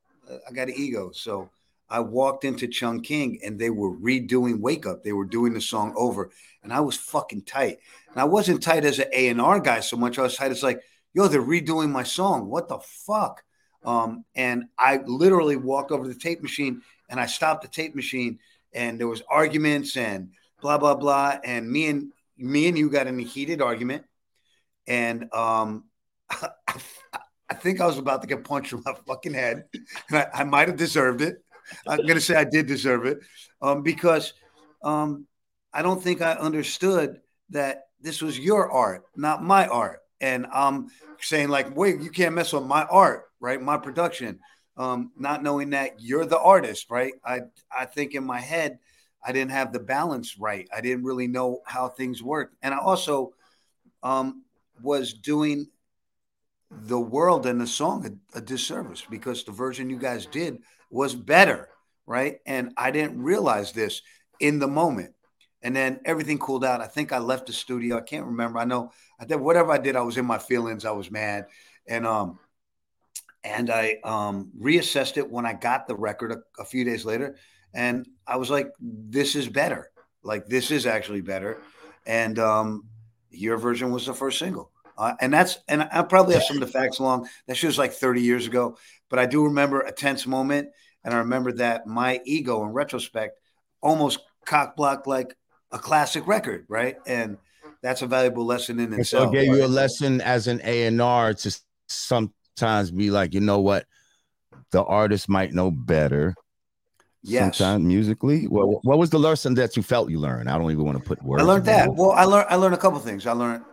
[0.48, 1.10] I got an ego.
[1.12, 1.50] So
[1.90, 5.02] I walked into Chung King and they were redoing Wake Up.
[5.02, 6.30] They were doing the song over,
[6.62, 7.78] and I was fucking tight.
[8.12, 10.16] And I wasn't tight as an A and R guy so much.
[10.18, 10.80] I was tight as like,
[11.18, 12.48] yo, they're redoing my song.
[12.48, 13.42] What the fuck?
[13.84, 17.96] Um, and I literally walked over to the tape machine and I stopped the tape
[17.96, 18.38] machine,
[18.72, 21.38] and there was arguments and blah blah blah.
[21.42, 24.04] And me and me and you got in a heated argument,
[24.86, 25.86] and um,
[26.30, 29.64] I, think I was about to get punched in my fucking head.
[30.10, 31.42] And I, I might have deserved it.
[31.86, 33.18] I'm going to say I did deserve it
[33.60, 34.34] um, because
[34.84, 35.26] um,
[35.72, 40.00] I don't think I understood that this was your art, not my art.
[40.20, 40.88] And I'm
[41.20, 43.60] saying, like, wait, you can't mess with my art, right?
[43.60, 44.40] My production.
[44.76, 47.14] Um, not knowing that you're the artist, right?
[47.24, 47.40] I
[47.76, 48.78] I think in my head,
[49.24, 50.68] I didn't have the balance right.
[50.74, 52.54] I didn't really know how things worked.
[52.62, 53.32] And I also
[54.02, 54.44] um,
[54.80, 55.66] was doing
[56.70, 60.58] the world and the song a, a, disservice because the version you guys did
[60.90, 61.68] was better,
[62.06, 62.38] right?
[62.46, 64.02] And I didn't realize this
[64.38, 65.14] in the moment.
[65.62, 66.80] And then everything cooled out.
[66.80, 67.96] I think I left the studio.
[67.96, 68.58] I can't remember.
[68.58, 69.96] I know I did whatever I did.
[69.96, 70.84] I was in my feelings.
[70.84, 71.46] I was mad,
[71.88, 72.38] and um,
[73.42, 77.36] and I um reassessed it when I got the record a, a few days later,
[77.74, 79.90] and I was like, "This is better.
[80.22, 81.60] Like this is actually better."
[82.06, 82.84] And um,
[83.30, 84.70] your version was the first single.
[84.96, 87.28] Uh, and that's and I probably have some of the facts along.
[87.46, 88.76] That shit was like 30 years ago,
[89.08, 90.70] but I do remember a tense moment,
[91.04, 93.38] and I remember that my ego, in retrospect,
[93.80, 95.36] almost cock blocked like
[95.70, 96.96] a classic record, right?
[97.06, 97.38] And
[97.82, 99.30] that's a valuable lesson in itself.
[99.30, 103.34] So it gave you a lesson as an A and R to sometimes be like,
[103.34, 103.86] you know what,
[104.70, 106.34] the artist might know better.
[107.22, 107.58] Yes.
[107.58, 108.46] Sometimes musically.
[108.48, 110.48] Well, what was the lesson that you felt you learned?
[110.48, 111.42] I don't even want to put words.
[111.42, 111.92] I learned that.
[111.94, 113.26] Well, I learned I learned a couple things.
[113.26, 113.64] I learned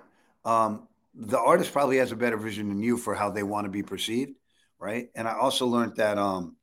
[0.43, 3.69] um, the artist probably has a better vision than you for how they want to
[3.69, 4.33] be perceived,
[4.79, 5.09] right?
[5.15, 6.55] And I also learned that um,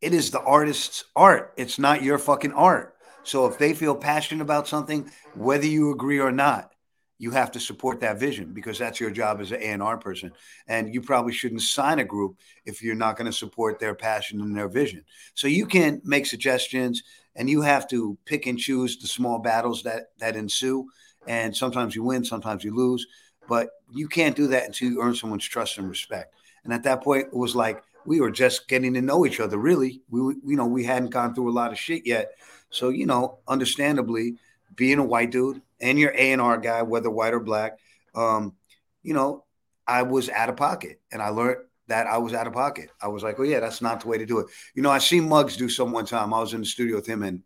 [0.00, 1.54] it is the artist's art.
[1.56, 2.94] It's not your fucking art.
[3.22, 6.72] So if they feel passionate about something, whether you agree or not,
[7.18, 10.32] you have to support that vision because that's your job as an A&R person.
[10.66, 14.40] And you probably shouldn't sign a group if you're not going to support their passion
[14.40, 15.04] and their vision.
[15.34, 17.02] So you can make suggestions
[17.36, 20.88] and you have to pick and choose the small battles that that ensue
[21.26, 23.06] and sometimes you win, sometimes you lose.
[23.48, 26.34] But you can't do that until you earn someone's trust and respect.
[26.64, 29.58] And at that point, it was like we were just getting to know each other.
[29.58, 32.32] Really, we you know we hadn't gone through a lot of shit yet.
[32.70, 34.36] So you know, understandably,
[34.74, 37.78] being a white dude and your A and R guy, whether white or black,
[38.14, 38.54] um,
[39.02, 39.44] you know,
[39.86, 42.90] I was out of pocket, and I learned that I was out of pocket.
[43.02, 44.46] I was like, oh yeah, that's not the way to do it.
[44.74, 46.32] You know, I seen Muggs do some one time.
[46.32, 47.42] I was in the studio with him and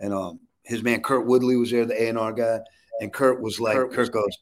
[0.00, 2.60] and um his man Kurt Woodley was there, the A and R guy,
[3.00, 4.38] and Kurt was like, Kurt, Kurt goes,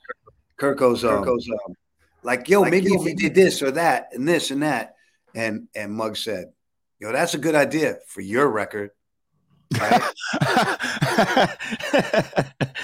[0.57, 1.75] Kurt goes, um, Kurt goes um,
[2.23, 4.95] like, yo, like, maybe yo, if we did this or that and this and that.
[5.35, 6.53] And and Mug said,
[6.99, 8.91] yo, that's a good idea for your record.
[9.79, 10.03] Right?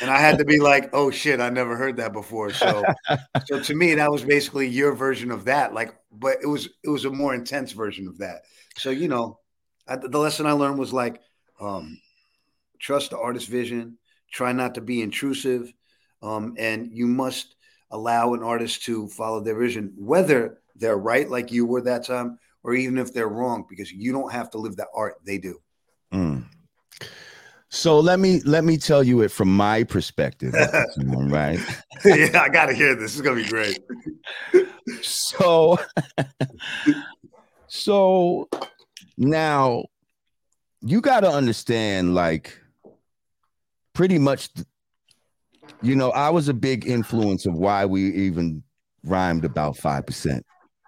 [0.01, 2.53] and I had to be like, oh shit, I never heard that before.
[2.53, 2.85] So
[3.47, 5.75] so to me, that was basically your version of that.
[5.75, 8.42] Like, but it was it was a more intense version of that.
[8.77, 9.38] So, you know,
[9.87, 11.21] I, the lesson I learned was like,
[11.61, 11.99] um,
[12.79, 13.99] trust the artist's vision,
[14.31, 15.73] try not to be intrusive,
[16.23, 17.55] um, and you must
[17.90, 22.38] allow an artist to follow their vision, whether they're right like you were that time,
[22.64, 25.61] or even if they're wrong, because you don't have to live the art they do.
[26.12, 26.45] Mm.
[27.75, 30.53] So let me let me tell you it from my perspective,
[30.99, 31.59] right?
[32.05, 33.13] yeah, I gotta hear this.
[33.13, 33.79] It's gonna be great.
[35.01, 35.79] so,
[37.69, 38.51] so
[39.17, 39.85] now
[40.83, 42.61] you got to understand, like
[43.95, 44.51] pretty much,
[45.81, 48.63] you know, I was a big influence of why we even
[49.03, 50.43] rhymed about 5%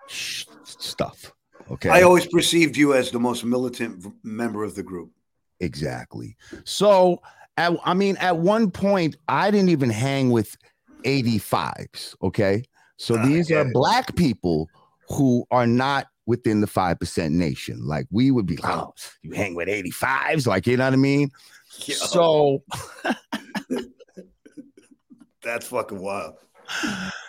[0.09, 1.33] stuff.
[1.70, 1.88] Okay.
[1.88, 5.11] I always perceived you as the most militant member of the group.
[5.64, 6.37] Exactly.
[6.64, 7.20] So,
[7.57, 10.57] at, I mean, at one point, I didn't even hang with
[11.05, 12.14] 85s.
[12.22, 12.64] Okay.
[12.96, 14.68] So uh, these are black people
[15.09, 17.87] who are not within the 5% nation.
[17.87, 20.46] Like we would be, oh, you hang with 85s.
[20.46, 21.31] Like, you know what I mean?
[21.85, 21.94] Yo.
[21.94, 22.62] So
[25.42, 26.37] that's fucking wild.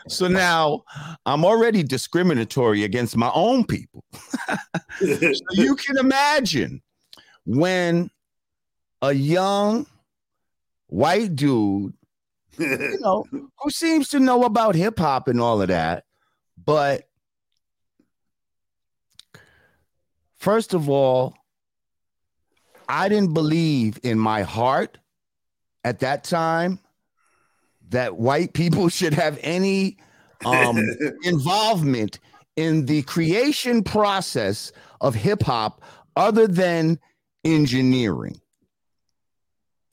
[0.08, 0.84] So now
[1.26, 4.04] I'm already discriminatory against my own people.
[5.00, 6.82] so you can imagine
[7.45, 8.10] when
[9.10, 9.86] a young
[10.88, 11.94] white dude,
[12.58, 16.06] you know, who seems to know about hip hop and all of that,
[16.63, 17.08] but
[20.38, 21.36] first of all,
[22.88, 24.98] I didn't believe in my heart
[25.84, 26.80] at that time
[27.89, 29.98] that white people should have any
[30.46, 30.78] um,
[31.24, 32.20] involvement
[32.56, 35.82] in the creation process of hip hop
[36.15, 37.00] other than
[37.44, 38.39] engineering.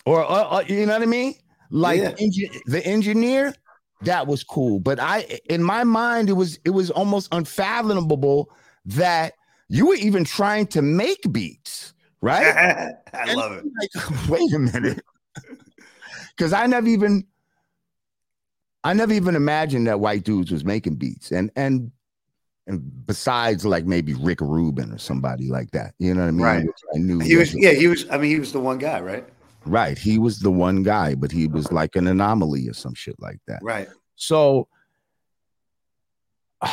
[0.05, 1.35] Or, uh, uh, you know what I mean?
[1.71, 2.13] Like yeah.
[2.13, 3.55] engi- the engineer,
[4.03, 4.81] that was cool.
[4.81, 8.51] But I, in my mind, it was it was almost unfathomable
[8.85, 9.35] that
[9.69, 12.47] you were even trying to make beats right?
[13.13, 13.65] I and love it.
[13.65, 15.05] Like, wait a minute,
[16.37, 17.27] because I never even
[18.83, 21.93] I never even imagined that white dudes was making beats, and and
[22.67, 26.47] and besides like maybe Rick Rubin or somebody like that, you know what I mean?
[26.47, 26.67] Right.
[26.95, 28.09] I knew He was, yeah, he was.
[28.09, 29.29] I mean, he was the one guy, right?
[29.67, 29.99] Right.
[29.99, 33.39] He was the one guy, but he was like an anomaly or some shit like
[33.47, 33.61] that.
[33.63, 33.89] Right.
[34.17, 34.69] So,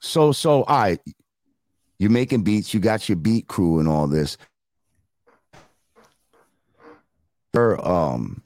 [0.00, 1.00] so, so, all right,
[1.98, 4.36] you're making beats, you got your beat crew and all this.
[7.52, 8.42] You're um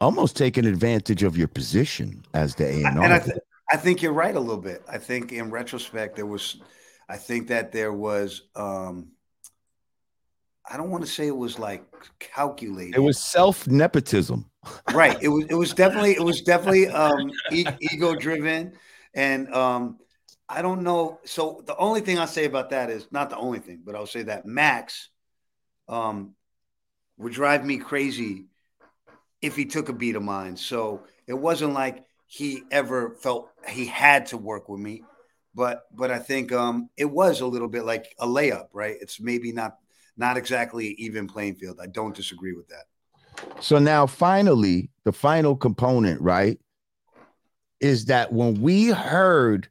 [0.00, 3.02] almost taking advantage of your position as the A&R.
[3.02, 3.38] And I, th-
[3.70, 4.82] I think you're right a little bit.
[4.88, 6.60] I think in retrospect, there was,
[7.08, 9.12] I think that there was, um,
[10.70, 11.84] I don't want to say it was like
[12.18, 12.96] calculated.
[12.96, 14.50] It was self nepotism.
[14.92, 15.16] right.
[15.22, 18.72] It was, it was definitely, it was definitely um, e- ego driven.
[19.14, 19.98] And um,
[20.48, 21.20] I don't know.
[21.24, 24.06] So the only thing I'll say about that is not the only thing, but I'll
[24.06, 25.10] say that Max
[25.88, 26.34] um,
[27.16, 28.46] would drive me crazy
[29.40, 30.56] if he took a beat of mine.
[30.56, 35.04] So it wasn't like he ever felt he had to work with me,
[35.54, 38.96] but but I think um, it was a little bit like a layup, right?
[39.00, 39.76] It's maybe not
[40.16, 41.78] not exactly even playing field.
[41.80, 42.84] I don't disagree with that.
[43.60, 46.58] So now finally, the final component, right,
[47.80, 49.68] is that when we heard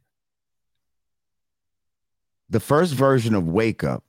[2.48, 4.04] the first version of Wake Up,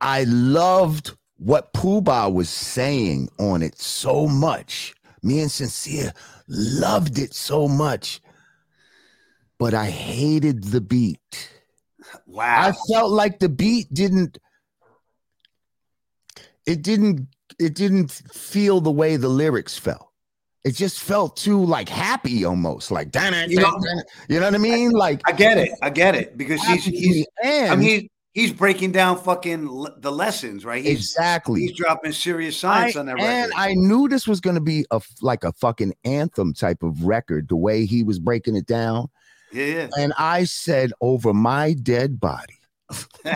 [0.00, 4.94] I loved what Pooh was saying on it so much.
[5.22, 6.12] Me and Sincere
[6.48, 8.20] loved it so much,
[9.58, 11.50] but I hated the beat.
[12.26, 12.68] Wow.
[12.68, 14.38] I felt like the beat didn't
[16.66, 20.10] it didn't it didn't feel the way the lyrics felt.
[20.64, 23.80] It just felt too like happy almost like You know-
[24.28, 24.90] you know what I mean?
[24.90, 25.70] Like I get it.
[25.82, 27.26] I get it because he's he's.
[27.42, 30.84] and I mean, he's breaking down fucking le- the lessons, right?
[30.84, 31.62] He's exactly.
[31.62, 33.52] he's dropping serious I, science on that and.
[33.56, 37.48] I knew this was going to be a like a fucking anthem type of record.
[37.48, 39.08] The way he was breaking it down,
[39.52, 42.58] yeah, and I said, "Over my dead body,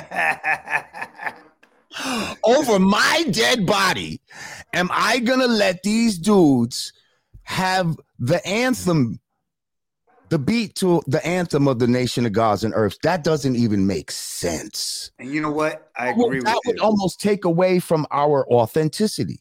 [2.45, 4.21] over my dead body,
[4.73, 6.93] am I gonna let these dudes
[7.45, 9.21] have the anthem,
[10.31, 12.97] the beat to the anthem of the nation of gods and earth?
[13.03, 15.11] That doesn't even make sense.
[15.19, 15.91] and you know what?
[15.97, 16.85] I Well, agree that with would you.
[16.85, 19.41] almost take away from our authenticity.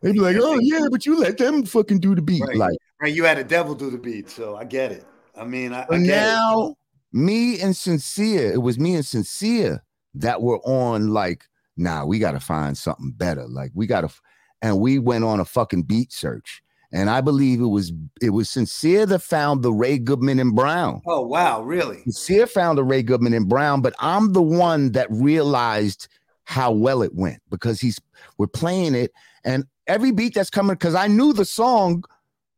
[0.00, 2.56] They'd be like, "Oh yeah, but you let them fucking do the beat." Right.
[2.56, 5.04] Like Right, you had a devil do the beat, so I get it.
[5.34, 6.06] I mean, I, I but get it.
[6.06, 6.76] now,
[7.12, 9.82] me and Sincere, it was me and Sincere
[10.14, 11.44] that were on like,
[11.76, 13.46] nah, we got to find something better.
[13.46, 14.10] Like we got to,
[14.60, 16.62] and we went on a fucking beat search.
[16.94, 17.90] And I believe it was
[18.20, 21.00] it was Sincere that found the Ray Goodman and Brown.
[21.06, 22.02] Oh wow, really?
[22.02, 26.08] Sincere found the Ray Goodman and Brown, but I'm the one that realized
[26.44, 27.98] how well it went because he's
[28.36, 29.12] we're playing it
[29.44, 32.04] and every beat that's coming because I knew the song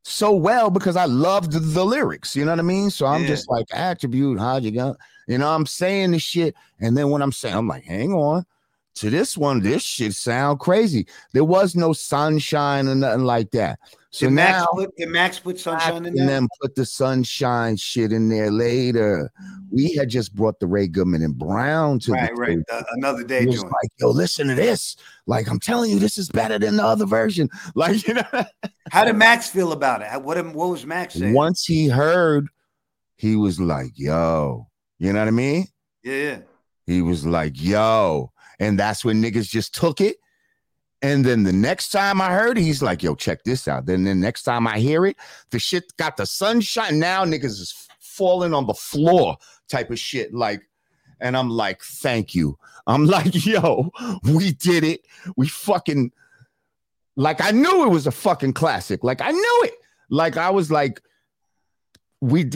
[0.05, 2.37] so well because I loved the lyrics.
[2.37, 2.90] You know what I mean?
[2.90, 3.29] So I'm Yeah.
[3.29, 4.97] just like attribute, how'd you go?
[5.27, 8.45] You know, I'm saying the shit, and then when I'm saying, I'm like, hang on.
[8.97, 11.09] To this one, this shit sound crazy.
[11.33, 13.81] There was no sunshine or nothing like that.
[14.14, 16.22] So Did Max now put did Max put sunshine in there?
[16.22, 19.29] and then put the sunshine shit in there later.
[19.72, 22.59] We had just brought the Ray Goodman and Brown to Right, the right.
[22.70, 23.72] Uh, another day was joint.
[23.72, 24.94] like, yo, listen to this.
[25.27, 27.48] Like, I'm telling you, this is better than the other version.
[27.75, 28.44] Like, you know,
[28.92, 30.23] How did Max feel about it?
[30.23, 31.35] What what was Max saying?
[31.35, 32.46] once he heard,
[33.17, 34.69] he was like, yo,
[35.00, 35.67] you know what I mean?
[36.04, 36.38] Yeah, yeah.
[36.87, 38.31] He was like, yo.
[38.60, 40.19] And that's when niggas just took it.
[41.05, 43.85] And then the next time I heard it, he's like, yo, check this out.
[43.85, 45.19] Then the next time I hear it,
[45.50, 46.98] the shit got the sunshine.
[46.98, 49.37] Now niggas is falling on the floor
[49.69, 50.33] type of shit.
[50.33, 50.63] Like,
[51.21, 52.59] and I'm like, thank you.
[52.87, 53.90] I'm like, yo,
[54.25, 55.02] we did it.
[55.37, 56.11] We fucking,
[57.17, 59.05] like, I knew it was a fucking classic.
[59.05, 59.75] Like, I knew it.
[60.09, 61.02] Like, I was like,
[62.23, 62.50] we,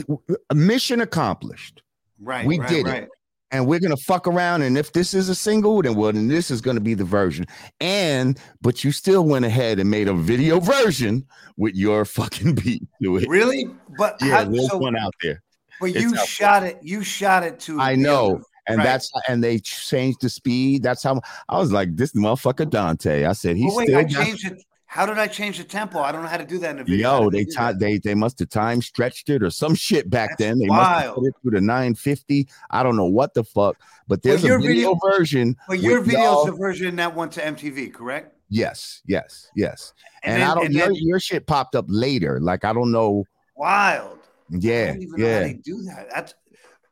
[0.51, 1.83] mission accomplished
[2.19, 2.45] Right.
[2.45, 3.09] We right, did it.
[3.51, 4.61] And we're gonna fuck around.
[4.61, 7.45] And if this is a single, then well, then this is gonna be the version.
[7.79, 11.25] And but you still went ahead and made a video version
[11.57, 13.27] with your fucking beat to it.
[13.27, 13.67] Really?
[13.97, 15.41] But Yeah, how, there's so, one out there.
[15.79, 16.25] but it's you there.
[16.25, 16.79] shot it.
[16.81, 17.79] You shot it to.
[17.79, 18.35] I know.
[18.35, 18.83] other- And Right.
[18.83, 20.83] that's and they changed the speed.
[20.83, 21.19] That's how
[21.49, 23.23] I was like, this motherfucker Dante.
[23.25, 24.63] I said, he's But wait, still I changed it.
[24.91, 25.99] How did I change the tempo?
[25.99, 27.21] I don't know how to do that in a video.
[27.25, 27.45] Yo, they
[27.77, 30.57] they they must have time stretched it or some shit back That's then.
[30.57, 31.15] They must have wild.
[31.17, 32.49] put it through the 950.
[32.71, 33.77] I don't know what the fuck,
[34.07, 35.55] but there's your a video, version.
[35.67, 38.35] But your video's the version that went to MTV, correct?
[38.49, 39.93] Yes, yes, yes.
[40.23, 42.39] And, then- I don't and your, then- your shit popped up later.
[42.41, 43.25] Like I don't know.
[43.55, 44.17] wild.
[44.49, 44.59] Yeah.
[44.59, 46.07] I Yeah, don't even know how they do that.
[46.15, 46.33] That's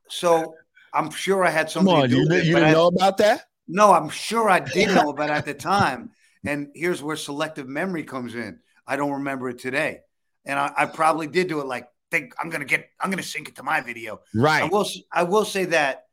[0.08, 0.54] so.
[0.93, 1.95] I'm sure I had Come something.
[1.95, 3.45] on, you, didn't- it, you didn't I- know about that?
[3.68, 6.12] No, I'm sure I did know about it at the time.
[6.45, 8.59] And here's where selective memory comes in.
[8.85, 9.99] I don't remember it today.
[10.45, 13.49] And I, I probably did do it like think I'm gonna get I'm gonna sync
[13.49, 14.21] it to my video.
[14.33, 14.63] Right.
[14.63, 16.05] I will I will say that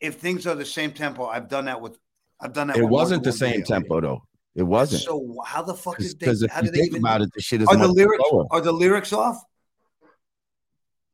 [0.00, 1.98] if things are the same tempo, I've done that with
[2.40, 2.76] I've done that.
[2.76, 3.66] It wasn't the same video.
[3.66, 4.22] tempo though.
[4.54, 5.02] It wasn't.
[5.02, 6.26] So how the fuck did they?
[6.48, 7.02] How did they think even?
[7.02, 8.46] about it, the shit is Are the lyrics slower.
[8.50, 9.40] are the lyrics off?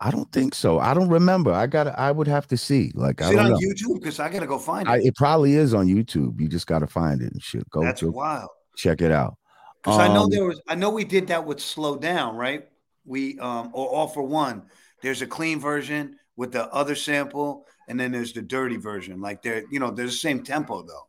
[0.04, 0.78] I don't think so.
[0.78, 1.50] I don't remember.
[1.50, 1.98] I got.
[1.98, 2.92] I would have to see.
[2.94, 3.58] Like I Is it don't on know.
[3.58, 4.00] YouTube?
[4.00, 4.90] Because I gotta go find it.
[4.90, 6.38] I, it probably is on YouTube.
[6.38, 7.68] You just got to find it and shit.
[7.70, 8.50] Go That's wild.
[8.76, 9.38] check it out.
[9.82, 12.68] Because I know Um, there was, I know we did that with Slow Down, right?
[13.06, 14.64] We um or All for One.
[15.00, 19.22] There's a clean version with the other sample, and then there's the dirty version.
[19.22, 21.08] Like they're, you know, they're the same tempo though.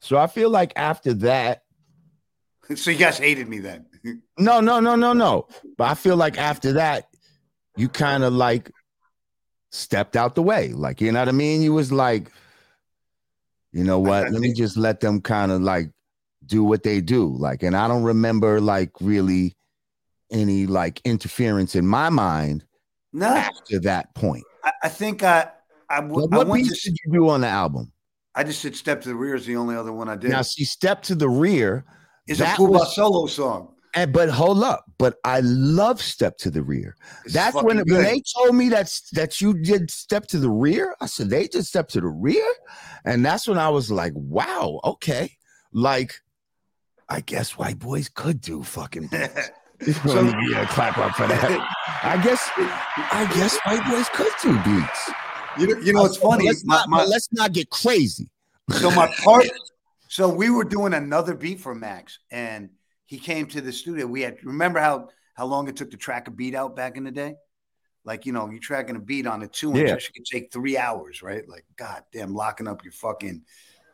[0.00, 1.64] So I feel like after that,
[2.76, 3.86] So you guys hated me then.
[4.38, 5.48] no, no, no, no, no.
[5.76, 7.06] But I feel like after that,
[7.76, 8.70] you kind of like
[9.70, 10.72] stepped out the way.
[10.72, 11.62] Like you know what I mean?
[11.62, 12.32] You was like,
[13.72, 14.30] you know what?
[14.30, 15.90] Let me just let them kind of like
[16.46, 17.36] do what they do.
[17.36, 19.54] Like, and I don't remember like really
[20.30, 22.64] any like interference in my mind
[23.12, 24.44] no, after that point.
[24.64, 25.48] I, I think I
[25.88, 27.92] I, w- I what went beats to, did you do on the album?
[28.34, 30.30] I just did Step to the Rear is the only other one I did.
[30.30, 31.84] Now, see, Step to the Rear,
[32.26, 33.72] is a Puba was- solo song.
[33.96, 36.94] And but hold up, but I love Step to the Rear.
[37.24, 40.94] It's That's when when they told me that that you did Step to the Rear.
[41.00, 42.44] I said they did Step to the Rear,
[43.04, 45.32] and that's when I was like, wow, okay,
[45.72, 46.14] like
[47.08, 49.06] I guess white boys could do fucking.
[49.80, 50.02] beats.
[50.04, 51.68] So- yeah, clap up for that.
[52.02, 55.10] I guess I guess white boys could do beats.
[55.58, 56.46] you know, you know But funny?
[56.46, 58.28] Let's not, my- let's not get crazy.
[58.80, 59.46] So my part,
[60.08, 62.68] so we were doing another beat for Max, and
[63.06, 64.06] he came to the studio.
[64.06, 67.04] We had remember how how long it took to track a beat out back in
[67.04, 67.36] the day.
[68.04, 69.94] Like you know, you're tracking a beat on a two inch, Yeah.
[69.94, 71.48] that could take three hours, right?
[71.48, 73.42] Like god damn, locking up your fucking,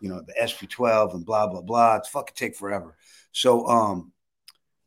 [0.01, 1.97] you know, the SP12 and blah blah blah.
[1.97, 2.97] It's fucking take forever.
[3.33, 4.13] So um,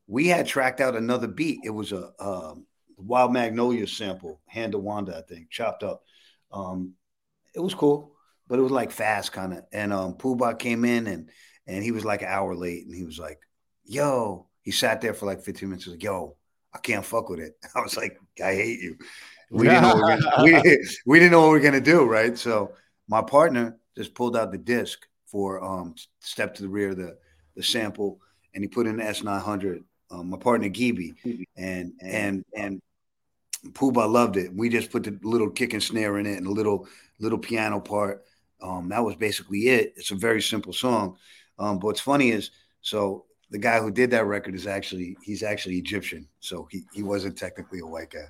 [0.07, 1.61] we had tracked out another beat.
[1.63, 2.65] It was a um,
[2.97, 6.03] Wild Magnolia sample, Handa Wanda, I think, chopped up.
[6.51, 6.93] Um,
[7.53, 8.11] it was cool
[8.47, 9.63] but it was like fast kind of.
[9.73, 11.29] And um, Puba came in and
[11.67, 13.39] and he was like an hour late, and he was like,
[13.85, 15.87] "Yo," he sat there for like 15 minutes.
[15.87, 16.35] Like, "Yo,
[16.73, 18.97] I can't fuck with it." I was like, "I hate you."
[19.51, 21.81] We didn't know what we, were gonna, we, we didn't know what we were gonna
[21.81, 22.37] do, right?
[22.37, 22.73] So
[23.07, 27.17] my partner just pulled out the disc for um, "Step to the Rear," the
[27.55, 28.19] the sample,
[28.53, 29.83] and he put in the S900.
[30.11, 31.15] Um, my partner Geeby,
[31.57, 32.81] and and and
[33.71, 34.53] Puba loved it.
[34.53, 36.87] We just put the little kick and snare in it and a little
[37.19, 38.23] little piano part.
[38.61, 39.93] Um, that was basically it.
[39.95, 41.17] It's a very simple song.
[41.57, 43.25] Um, but what's funny is, so
[43.55, 47.37] the guy who did that record is actually he's actually Egyptian, so he he wasn't
[47.37, 48.27] technically a white guy.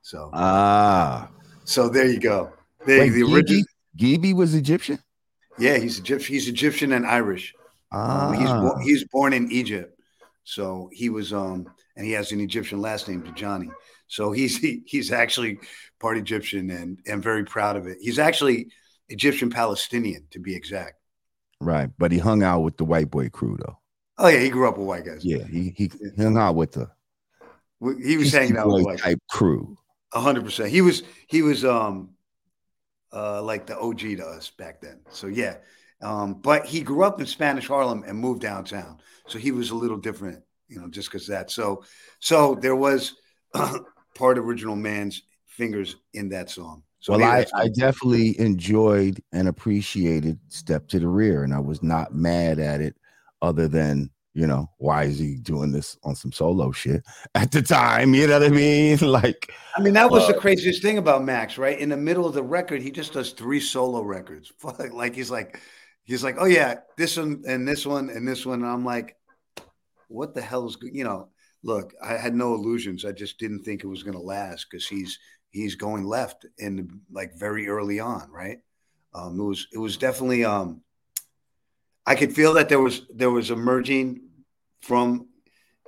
[0.00, 1.28] So Ah,
[1.64, 2.38] so there you go.
[2.86, 3.64] There, wait, the original,
[3.98, 4.98] Geeby, was Egyptian.
[5.58, 6.32] yeah, he's Egyptian.
[6.36, 7.54] He's Egyptian and Irish.
[7.92, 9.90] Ah, Um, he's bo- he's born in Egypt,
[10.54, 11.58] so he was um
[11.96, 13.70] and he has an Egyptian last name, Johnny.
[14.16, 15.58] So he's he, he's actually
[16.00, 17.98] part Egyptian and and very proud of it.
[18.00, 18.58] He's actually
[19.10, 20.96] Egyptian Palestinian to be exact.
[21.60, 21.90] right.
[21.98, 23.78] But he hung out with the white boy crew though.
[24.22, 25.24] Oh yeah, he grew up with white guys.
[25.24, 26.88] Yeah, he he hung out with the
[28.00, 29.76] he was hanging out with white type crew.
[30.12, 30.70] hundred percent.
[30.70, 32.10] He was he was um
[33.12, 35.00] uh like the OG to us back then.
[35.10, 35.56] So yeah.
[36.00, 38.98] Um, but he grew up in Spanish Harlem and moved downtown.
[39.26, 41.50] So he was a little different, you know, just because that.
[41.50, 41.82] So
[42.20, 43.16] so there was
[44.14, 46.84] part of original man's fingers in that song.
[47.00, 51.82] So well, I, I definitely enjoyed and appreciated Step to the Rear, and I was
[51.82, 52.94] not mad at it,
[53.42, 57.62] other than you know why is he doing this on some solo shit at the
[57.62, 58.14] time?
[58.14, 58.98] You know what I mean?
[59.02, 61.78] Like, I mean, that was the Uh, craziest thing about Max, right?
[61.78, 64.52] In the middle of the record, he just does three solo records.
[64.92, 65.60] Like he's like,
[66.04, 68.62] he's like, oh yeah, this one and this one and this one.
[68.62, 69.16] And I'm like,
[70.08, 71.28] what the hell is, go-" you know?
[71.62, 73.04] Look, I had no illusions.
[73.04, 75.18] I just didn't think it was going to last because he's
[75.50, 78.58] he's going left in like very early on, right?
[79.14, 80.82] Um, it was it was definitely um,
[82.06, 84.22] I could feel that there was there was emerging
[84.80, 85.28] from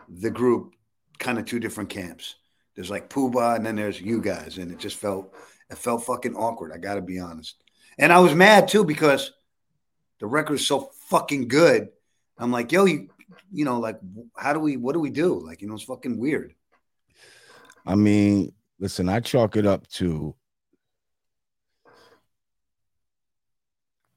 [0.09, 0.75] the group
[1.19, 2.37] kind of two different camps.
[2.75, 5.35] There's like Puba, and then there's you guys, and it just felt
[5.71, 6.73] it felt fucking awkward.
[6.73, 7.57] I got to be honest,
[7.99, 9.33] and I was mad too because
[10.21, 11.89] the record is so fucking good.
[12.39, 13.09] I'm like, yo, you,
[13.53, 13.99] you know, like,
[14.37, 15.45] how do we, what do we do?
[15.45, 16.55] Like, you know, it's fucking weird.
[17.87, 20.35] I mean, listen, I chalk it up to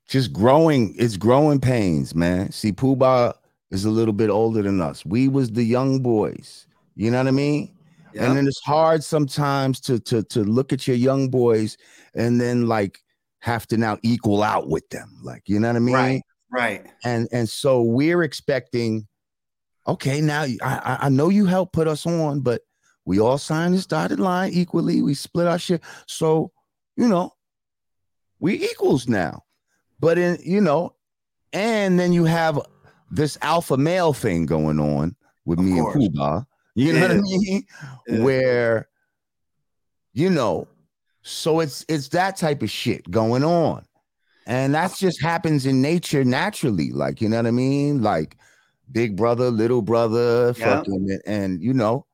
[0.08, 0.96] just growing.
[0.98, 2.52] It's growing pains, man.
[2.52, 3.34] See, Puba
[3.72, 5.06] is a little bit older than us.
[5.06, 6.68] We was the young boys.
[6.96, 7.76] You know what I mean?
[8.14, 8.26] Yeah.
[8.26, 11.78] And then it's hard sometimes to to to look at your young boys
[12.16, 13.00] and then like
[13.40, 15.20] have to now equal out with them.
[15.22, 15.96] Like, you know what I mean?
[15.96, 16.22] Right.
[16.50, 16.86] Right.
[17.04, 19.08] And and so we're expecting
[19.86, 22.62] okay, now I I know you helped put us on, but
[23.06, 25.02] we all signed this dotted line equally.
[25.02, 25.82] We split our shit.
[26.08, 26.52] So,
[26.98, 27.32] you know,
[28.40, 29.44] we equals now.
[30.00, 30.94] But in, you know,
[31.54, 32.60] and then you have
[33.10, 35.96] this alpha male thing going on with Of me course.
[35.96, 36.46] and Pooh
[36.76, 37.64] You know what I mean?
[38.08, 38.24] Yeah.
[38.24, 38.88] Where,
[40.14, 40.68] you know,
[41.22, 43.86] so it's it's that type of shit going on.
[44.46, 46.92] And that just happens in nature naturally.
[46.92, 48.02] Like, you know what I mean?
[48.02, 48.38] Like
[48.92, 50.78] big brother, little brother, Yeah.
[50.78, 52.06] fucking and you know,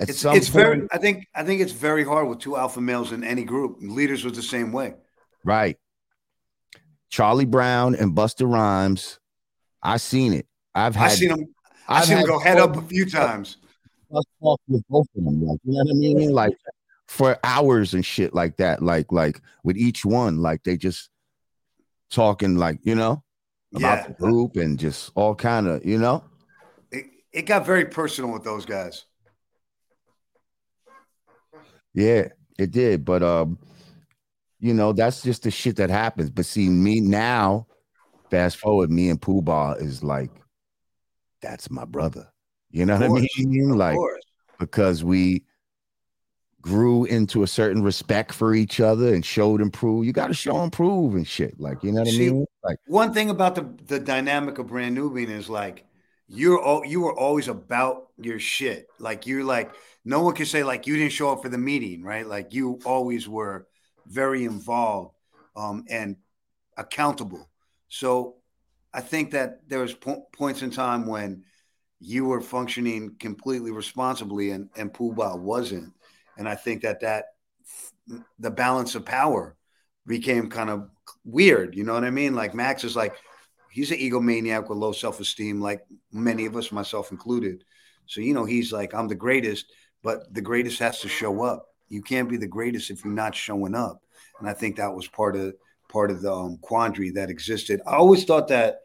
[0.00, 0.88] at It's some it's point, very.
[0.92, 3.76] I think I think it's very hard with two alpha males in any group.
[3.80, 4.94] Leaders was the same way.
[5.44, 5.76] right.
[7.12, 9.20] Charlie Brown and Busta Rhymes.
[9.82, 10.46] I seen it.
[10.74, 11.54] I've had I seen.
[11.86, 13.58] I I've seen them go head up a few times.
[14.10, 15.46] talk with both of them.
[15.46, 16.32] Like, you know what I mean?
[16.32, 16.56] Like
[17.08, 18.82] for hours and shit like that.
[18.82, 21.10] Like, like with each one, like they just
[22.10, 23.22] talking like, you know,
[23.74, 26.24] about Yeah, the group and just all kind of, you know.
[26.90, 29.04] it, it got very personal with those guys.
[31.92, 33.04] Yeah, it did.
[33.04, 33.58] But um,
[34.62, 36.30] you know, that's just the shit that happens.
[36.30, 37.66] But see, me now,
[38.30, 40.30] fast forward, me and Puba is like,
[41.42, 42.28] that's my brother.
[42.70, 43.76] You know what I mean?
[43.76, 43.98] Like
[44.60, 45.42] because we
[46.60, 50.06] grew into a certain respect for each other and showed and prove.
[50.06, 51.58] You got to show and prove and shit.
[51.58, 52.46] Like, you know what I mean?
[52.62, 55.84] Like, One thing about the the dynamic of Brand Nubian is like
[56.28, 58.86] you're all you were always about your shit.
[59.00, 62.04] Like you're like no one can say like you didn't show up for the meeting,
[62.04, 62.26] right?
[62.26, 63.66] Like you always were
[64.12, 65.14] very involved
[65.56, 66.16] um, and
[66.76, 67.48] accountable.
[67.88, 68.36] So
[68.94, 71.44] I think that there was po- points in time when
[72.00, 75.92] you were functioning completely responsibly and and Puba wasn't,
[76.36, 77.24] and I think that that
[78.38, 79.56] the balance of power
[80.06, 80.88] became kind of
[81.24, 81.74] weird.
[81.76, 82.34] You know what I mean?
[82.34, 83.14] Like Max is like
[83.70, 85.82] he's an egomaniac with low self esteem, like
[86.12, 87.64] many of us, myself included.
[88.06, 91.71] So you know he's like I'm the greatest, but the greatest has to show up.
[91.92, 94.02] You can't be the greatest if you're not showing up.
[94.40, 95.54] And I think that was part of
[95.88, 97.82] part of the um, quandary that existed.
[97.86, 98.80] I always thought that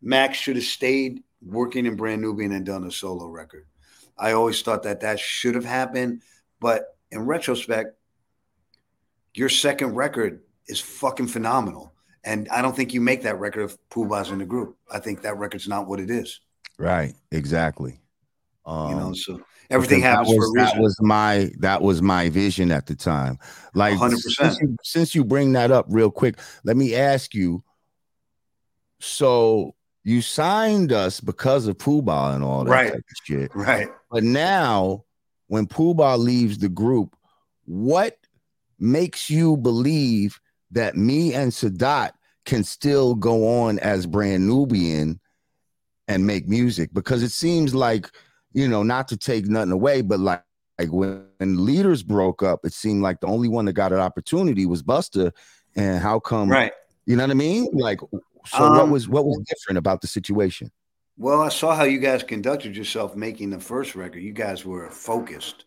[0.00, 3.66] Max should have stayed working in Brand Nubian and done a solo record.
[4.16, 6.22] I always thought that that should have happened,
[6.58, 7.98] but in retrospect,
[9.34, 11.92] your second record is fucking phenomenal.
[12.24, 14.78] And I don't think you make that record if Puba's in the group.
[14.90, 16.40] I think that record's not what it is.
[16.78, 18.00] right, exactly.
[18.64, 19.40] Um, You know, so
[19.70, 20.76] everything happens that for was, a reason.
[20.76, 23.38] That was my that was my vision at the time.
[23.74, 24.20] Like 100%.
[24.20, 27.64] Since you, since you bring that up real quick, let me ask you.
[29.00, 32.92] So you signed us because of Puba and all that Right.
[32.92, 33.54] type of shit.
[33.54, 33.88] right.
[34.10, 35.04] But now,
[35.48, 37.16] when Puba leaves the group,
[37.64, 38.16] what
[38.78, 40.40] makes you believe
[40.70, 42.12] that me and Sadat
[42.44, 45.20] can still go on as Brand Nubian
[46.08, 46.90] and make music?
[46.92, 48.10] Because it seems like,
[48.52, 50.42] you know, not to take nothing away, but like,
[50.78, 53.98] like when, when leaders broke up, it seemed like the only one that got an
[54.00, 55.32] opportunity was Busta.
[55.76, 56.72] And how come, Right.
[57.06, 57.68] you know what I mean?
[57.72, 58.00] Like,
[58.46, 60.70] so what Um, was what was different about the situation?
[61.16, 64.20] Well, I saw how you guys conducted yourself making the first record.
[64.22, 65.64] You guys were focused.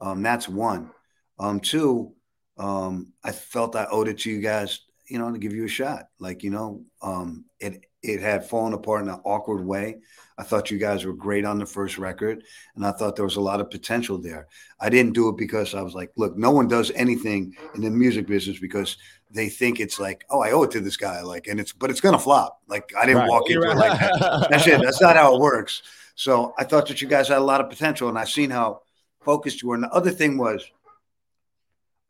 [0.00, 0.90] Um, that's one.
[1.38, 2.12] Um, two,
[2.58, 5.68] um, I felt I owed it to you guys, you know, to give you a
[5.68, 6.06] shot.
[6.18, 9.98] Like, you know, um, it it had fallen apart in an awkward way.
[10.38, 13.36] I thought you guys were great on the first record, and I thought there was
[13.36, 14.48] a lot of potential there.
[14.78, 17.90] I didn't do it because I was like, look, no one does anything in the
[17.90, 18.98] music business because
[19.30, 21.90] they think it's like, oh, I owe it to this guy, like, and it's but
[21.90, 22.60] it's gonna flop.
[22.68, 24.48] Like, I didn't walk into it like that.
[24.50, 24.82] That's it.
[24.82, 25.82] That's not how it works.
[26.16, 28.82] So I thought that you guys had a lot of potential, and I seen how
[29.22, 29.74] focused you were.
[29.74, 30.64] And the other thing was,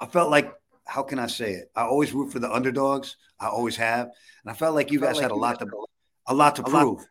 [0.00, 0.52] I felt like,
[0.84, 1.70] how can I say it?
[1.74, 3.16] I always root for the underdogs.
[3.38, 4.06] I always have,
[4.42, 5.66] and I felt like you guys had a lot to,
[6.26, 7.06] a lot to prove.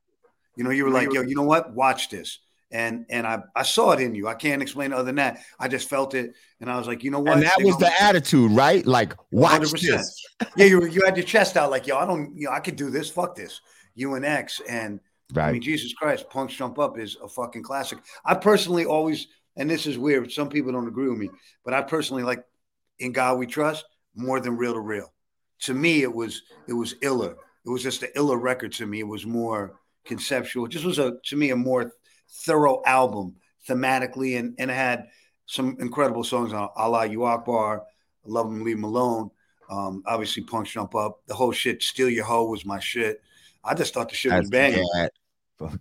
[0.56, 1.74] You know, you were like, yo, you know what?
[1.74, 2.40] Watch this.
[2.72, 4.28] And and I, I saw it in you.
[4.28, 5.40] I can't explain it other than that.
[5.60, 7.34] I just felt it, and I was like, you know what?
[7.34, 8.86] and that They was the attitude, right?
[8.86, 9.82] Like, watch 100%.
[9.82, 10.26] this.
[10.58, 12.76] yeah, you you had your chest out like, yo, I don't, you know, I could
[12.76, 13.10] do this.
[13.10, 13.62] Fuck this.
[13.94, 15.00] You and X, and
[15.36, 18.00] I mean, Jesus Christ, Punks Jump Up is a fucking classic.
[18.26, 21.30] I personally always, and this is weird, some people don't agree with me,
[21.64, 22.44] but I personally like
[23.00, 23.86] In God We Trust
[24.16, 25.14] more than Reel to Reel.
[25.62, 27.36] To me, it was it was iller.
[27.66, 29.00] It was just an iller record to me.
[29.00, 30.66] It was more conceptual.
[30.66, 31.92] It just was a to me a more
[32.30, 33.36] thorough album
[33.68, 35.08] thematically, and and it had
[35.46, 37.84] some incredible songs on Allah U Akbar,
[38.26, 39.30] Love Him, Leave Him Alone.
[39.70, 41.22] Um, obviously, Punk Jump Up.
[41.28, 43.22] The whole shit, Steal Your Hoe was my shit.
[43.64, 44.88] I just thought the shit was That's banging.
[44.94, 45.12] that.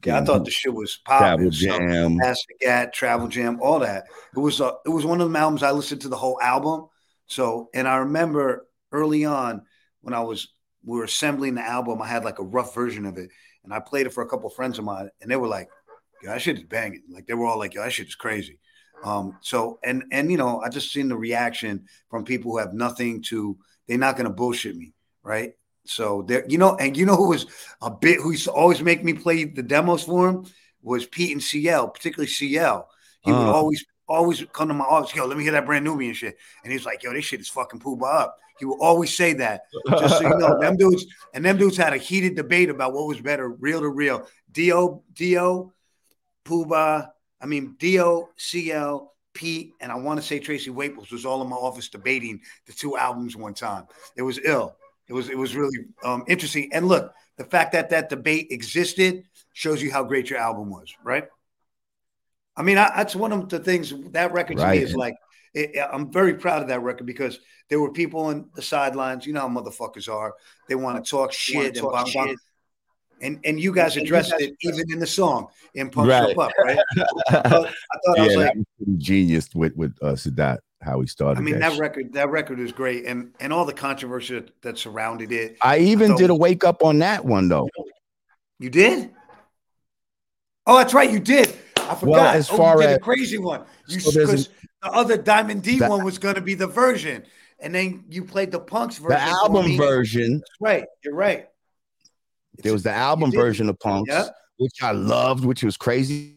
[0.05, 1.53] Yeah, I thought the shit was Travel popping.
[1.53, 2.16] So, Jam.
[2.16, 4.05] The Gat, Travel Jam, all that.
[4.35, 6.87] It was uh, it was one of the albums I listened to the whole album.
[7.27, 9.62] So, and I remember early on
[10.01, 10.49] when I was
[10.85, 13.31] we were assembling the album, I had like a rough version of it,
[13.64, 15.68] and I played it for a couple of friends of mine, and they were like,
[16.22, 17.02] yo, that shit is banging.
[17.10, 18.58] Like they were all like, yo, that shit is crazy.
[19.02, 22.72] Um, so and and you know, I just seen the reaction from people who have
[22.72, 23.58] nothing to.
[23.86, 25.52] They're not gonna bullshit me, right?
[25.86, 27.46] So there, you know, and you know who was
[27.82, 30.46] a bit who used to always make me play the demos for him
[30.82, 32.88] was Pete and CL, particularly CL.
[33.22, 33.38] He uh.
[33.38, 36.36] would always always come to my office, yo, let me hear that Brand Nubian shit.
[36.62, 38.38] And he's like, yo, this shit is fucking Puba up.
[38.59, 39.62] He will always say that.
[39.88, 43.07] Just so you know, them dudes and them dudes had a heated debate about what
[43.07, 44.26] was better, Reel to Reel.
[44.52, 45.72] Dio, Dio,
[46.44, 51.42] Puba, I mean Dio, CL, Pete, and I want to say Tracy Waples was all
[51.42, 53.86] in my office debating the two albums one time.
[54.16, 54.76] It was ill.
[55.09, 56.70] It was it was really um, interesting.
[56.72, 60.94] And look, the fact that that debate existed shows you how great your album was,
[61.02, 61.24] right?
[62.57, 64.78] I mean, I, that's one of the things that record to right.
[64.78, 65.16] me is like.
[65.55, 67.38] It, I'm very proud of that record because
[67.70, 69.26] there were people on the sidelines.
[69.26, 70.34] You know how motherfuckers are.
[70.68, 72.34] They want to talk shit and blah, blah.
[73.20, 76.36] And and you guys addressed you guys it even in the song in Pump right.
[76.36, 76.78] Up, right?
[76.96, 78.57] I thought, I, thought yeah, I was like
[78.98, 81.38] genius with with uh, Sadat how he started.
[81.38, 84.78] I mean that, that record that record is great, and and all the controversy that
[84.78, 85.57] surrounded it.
[85.62, 87.68] I even I did a wake up on that one though.
[88.59, 89.11] You did?
[90.66, 91.48] Oh, that's right, you did.
[91.76, 92.07] I forgot.
[92.07, 94.50] Well, as oh, far as crazy one, you because so
[94.85, 97.24] the other Diamond D that, one was going to be the version,
[97.59, 99.16] and then you played the Punks version.
[99.16, 100.35] The album version.
[100.35, 100.85] That's right.
[101.03, 101.49] You're right.
[102.62, 104.28] There was the album version of Punks, yep.
[104.59, 106.37] which I loved, which was crazy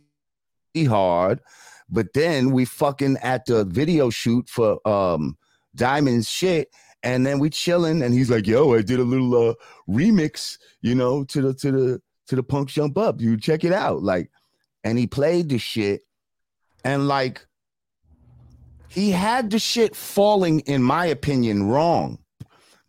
[0.87, 1.41] hard.
[1.89, 5.37] But then we fucking at the video shoot for um
[5.75, 6.69] Diamond's shit,
[7.03, 9.53] and then we chilling, and he's like, "Yo, I did a little uh
[9.89, 13.19] remix, you know, to the to the to the Punk Jump Up.
[13.19, 14.31] You check it out." Like,
[14.85, 16.01] and he played the shit,
[16.85, 17.46] and like
[18.97, 22.17] he had the shit falling, in my opinion, wrong.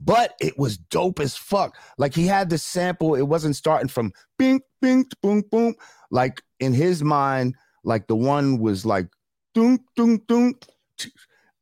[0.01, 1.77] But it was dope as fuck.
[1.99, 5.75] Like he had the sample, it wasn't starting from bing, bing, boom, boom.
[6.11, 9.09] Like in his mind, like the one was like
[9.53, 10.55] doom, doom, doom.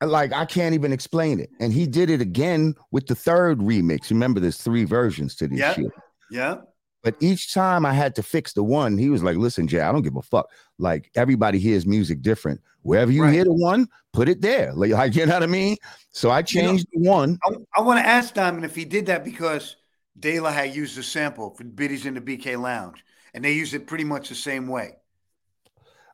[0.01, 1.51] Like I can't even explain it.
[1.59, 4.11] And he did it again with the third remix.
[4.11, 5.75] Remember, there's three versions to this yep.
[5.75, 5.91] shit.
[6.31, 6.59] Yeah.
[7.03, 9.91] But each time I had to fix the one, he was like, listen, Jay, I
[9.91, 10.47] don't give a fuck.
[10.79, 12.61] Like everybody hears music different.
[12.83, 13.33] Wherever you right.
[13.33, 14.73] hear the one, put it there.
[14.73, 15.77] Like, you know what I mean?
[16.13, 17.39] So I changed you know, the one.
[17.45, 19.77] I, I want to ask Diamond if he did that because
[20.19, 23.05] De La had used the sample for Bitties in the BK Lounge,
[23.35, 24.93] and they used it pretty much the same way.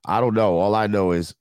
[0.05, 0.59] I don't know.
[0.59, 1.35] All I know is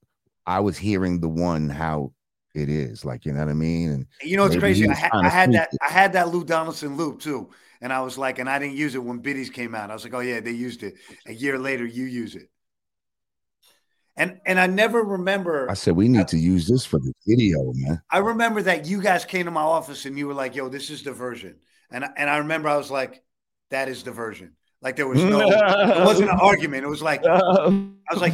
[0.45, 2.13] I was hearing the one how
[2.53, 3.05] it is.
[3.05, 3.89] Like, you know what I mean?
[3.89, 4.88] And you know, it's crazy.
[4.88, 5.69] I, ha- I had that.
[5.72, 5.80] It.
[5.82, 7.49] I had that Lou Donaldson loop too.
[7.84, 9.89] And I was like, and I didn't use it when Bitties came out.
[9.89, 10.95] I was like, oh yeah, they used it.
[11.26, 12.51] A year later, you use it.
[14.18, 15.70] And and I never remember.
[15.70, 18.01] I said we need I, to use this for the video, man.
[18.12, 20.89] I remember that you guys came to my office and you were like, "Yo, this
[20.89, 21.55] is the version,"
[21.91, 23.24] and and I remember I was like,
[23.70, 26.84] "That is the version." Like there was no, it wasn't an argument.
[26.84, 27.70] It was like I
[28.12, 28.34] was like,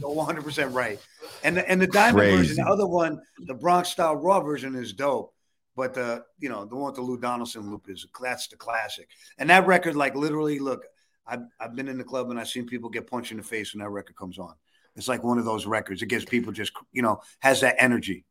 [0.00, 0.98] "One hundred percent right."
[1.44, 2.36] And the and the diamond Crazy.
[2.36, 5.34] version, the other one, the Bronx style raw version is dope.
[5.76, 9.08] But the you know the one with the Lou Donaldson loop is that's the classic.
[9.36, 10.84] And that record, like literally, look,
[11.26, 13.74] I've I've been in the club and I've seen people get punched in the face
[13.74, 14.54] when that record comes on.
[14.98, 16.02] It's like one of those records.
[16.02, 18.24] It gives people just you know has that energy.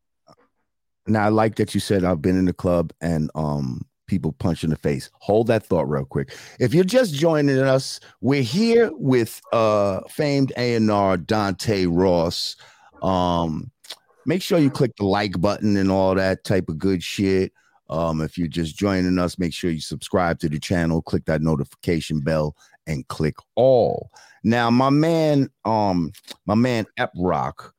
[1.07, 4.63] Now I like that you said I've been in the club and um people punch
[4.63, 5.09] in the face.
[5.19, 6.35] Hold that thought real quick.
[6.59, 12.57] If you're just joining us, we're here with uh famed A&R Dante Ross.
[13.01, 13.71] Um
[14.25, 17.53] make sure you click the like button and all that type of good shit.
[17.89, 21.41] Um, if you're just joining us, make sure you subscribe to the channel, click that
[21.41, 22.53] notification bell,
[22.87, 24.09] and click all.
[24.43, 26.11] Now, my man, um,
[26.45, 27.71] my man Eprock,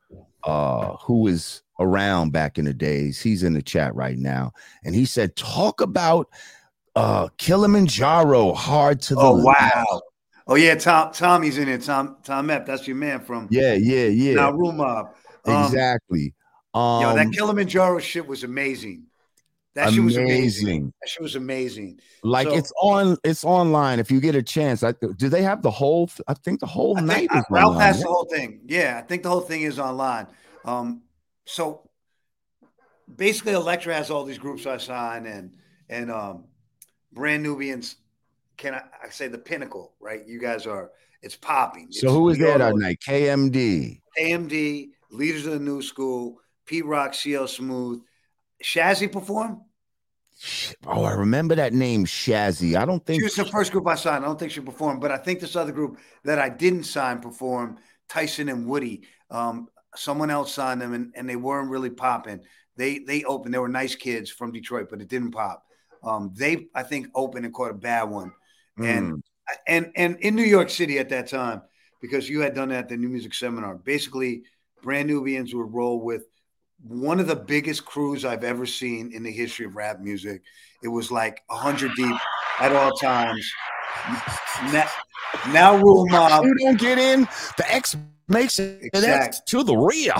[0.45, 4.53] uh, who is around back in the days, he's in the chat right now,
[4.85, 6.29] and he said, talk about
[6.97, 10.01] uh Kilimanjaro hard to the oh wow.
[10.49, 11.83] Oh yeah, Tom Tommy's in it.
[11.83, 14.35] Tom Tom Ep, that's your man from yeah, yeah, yeah.
[14.35, 15.17] Now room up.
[15.45, 16.35] Um, exactly.
[16.75, 19.05] Um, Yo, that um, Kilimanjaro shit was amazing.
[19.75, 20.93] That shit was amazing.
[21.01, 22.01] That shit was amazing.
[22.25, 24.01] Like so, it's on, it's online.
[24.01, 26.11] If you get a chance, I, do they have the whole?
[26.27, 27.17] I think the whole I night.
[27.31, 28.61] Think, is Ralph online, has the whole thing.
[28.67, 30.27] Yeah, I think the whole thing is online.
[30.65, 31.03] Um,
[31.45, 31.89] so
[33.15, 35.55] basically, Elektra has all these groups I sign, and
[35.89, 36.45] and um,
[37.13, 37.97] Brand Nubians.
[38.57, 39.95] Can I, I say the pinnacle?
[40.01, 40.91] Right, you guys are.
[41.23, 41.87] It's popping.
[41.89, 42.99] It's, so who is there that night?
[43.07, 44.01] KMD.
[44.19, 48.03] KMD, Leaders of the New School, Pete Rock, CL Smooth.
[48.63, 49.63] Shazzy perform?
[50.87, 52.77] Oh, I remember that name, Shazzy.
[52.77, 54.25] I don't think she was the first group I signed.
[54.25, 57.21] I don't think she performed, but I think this other group that I didn't sign
[57.21, 57.79] performed.
[58.09, 59.03] Tyson and Woody.
[59.31, 62.41] Um, someone else signed them, and, and they weren't really popping.
[62.77, 63.53] They they opened.
[63.53, 65.65] They were nice kids from Detroit, but it didn't pop.
[66.03, 68.33] Um, they I think opened and caught a bad one,
[68.79, 68.85] mm.
[68.85, 69.23] and
[69.67, 71.63] and and in New York City at that time,
[72.01, 73.75] because you had done that at the New Music Seminar.
[73.75, 74.45] Basically,
[74.83, 76.25] Brand Nubians would roll with
[76.83, 80.43] one of the biggest crews I've ever seen in the history of rap music.
[80.83, 82.17] It was like hundred deep
[82.61, 83.51] at all times.
[84.73, 84.89] Now,
[85.51, 86.45] now Rule Mob.
[86.45, 87.23] You don't get in.
[87.57, 87.97] The X
[88.29, 89.47] makes it Exact.
[89.49, 90.15] to the rear.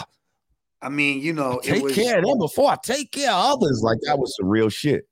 [0.81, 3.61] I mean, you know, it Take was care of them before I take care of
[3.61, 3.81] others.
[3.83, 5.09] Like that was some real shit.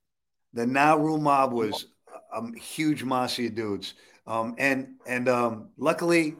[0.53, 1.87] the Now Rule Mob was
[2.35, 3.95] um, huge mossy dudes.
[4.27, 6.37] Um, and and um, luckily,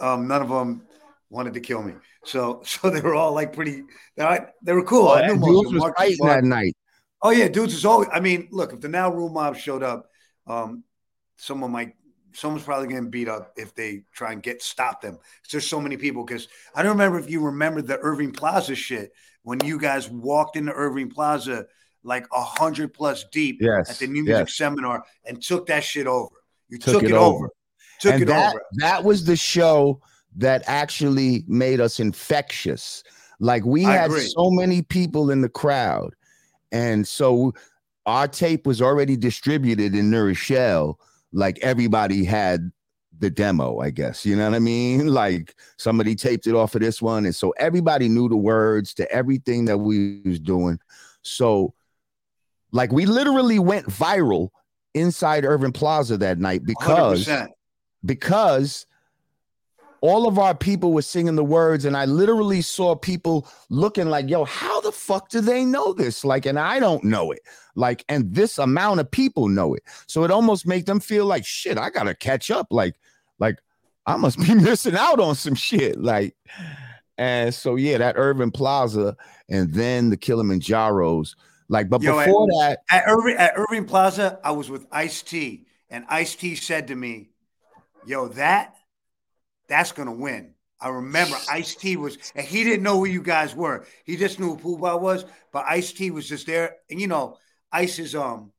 [0.00, 0.82] um, none of them
[1.30, 1.94] wanted to kill me.
[2.24, 3.84] So so they were all like pretty.
[4.16, 4.24] They,
[4.72, 5.08] were- cool.
[5.08, 6.76] I knew most was fighting that night.
[7.22, 8.08] Oh yeah, dudes is always.
[8.12, 10.08] I mean, look, if the now rule mob showed up,
[10.46, 10.84] um,
[11.36, 11.94] someone might,
[12.32, 15.18] someone's probably getting beat up if they try and get stop them.
[15.50, 16.24] There's so many people.
[16.24, 19.12] Because I don't remember if you remember the Irving Plaza shit
[19.42, 21.66] when you guys walked into Irving Plaza
[22.04, 24.56] like a hundred plus deep Yes, at the New Music yes.
[24.56, 26.34] Seminar and took that shit over.
[26.68, 27.36] You Took took, it it, over.
[27.36, 27.50] over.
[28.00, 28.62] Took and it that, over.
[28.76, 30.00] that was the show
[30.38, 33.02] that actually made us infectious.
[33.40, 34.28] Like we I had agree.
[34.28, 36.14] so many people in the crowd.
[36.72, 37.52] And so
[38.06, 40.98] our tape was already distributed in New Rochelle.
[41.32, 42.70] Like everybody had
[43.18, 44.24] the demo, I guess.
[44.24, 45.08] You know what I mean?
[45.18, 47.24] Like somebody taped it off of this one.
[47.24, 50.78] And so everybody knew the words to everything that we was doing.
[51.22, 51.74] So
[52.70, 54.50] like we literally went viral
[54.94, 57.48] inside Irving Plaza that night because 100%.
[58.04, 58.86] because
[60.00, 64.28] all of our people were singing the words and i literally saw people looking like
[64.28, 66.24] yo how the fuck do they know this?
[66.24, 67.40] Like and i don't know it.
[67.74, 69.82] Like and this amount of people know it.
[70.06, 72.68] So it almost made them feel like shit i gotta catch up.
[72.70, 72.94] Like
[73.38, 73.58] like
[74.06, 76.00] i must be missing out on some shit.
[76.00, 76.34] Like
[77.18, 79.16] and so yeah that Irving Plaza
[79.48, 81.34] and then the kilimanjaros.
[81.68, 85.22] Like but Yo, before I- that At Irving, at Irving Plaza, I was with Ice
[85.22, 87.28] T, and Ice T said to me,
[88.06, 88.74] "Yo, that
[89.68, 93.54] that's gonna win." I remember Ice T was, and he didn't know who you guys
[93.54, 93.84] were.
[94.04, 96.76] He just knew who Puba was, but Ice T was just there.
[96.88, 97.36] And you know,
[97.72, 98.52] Ice is um,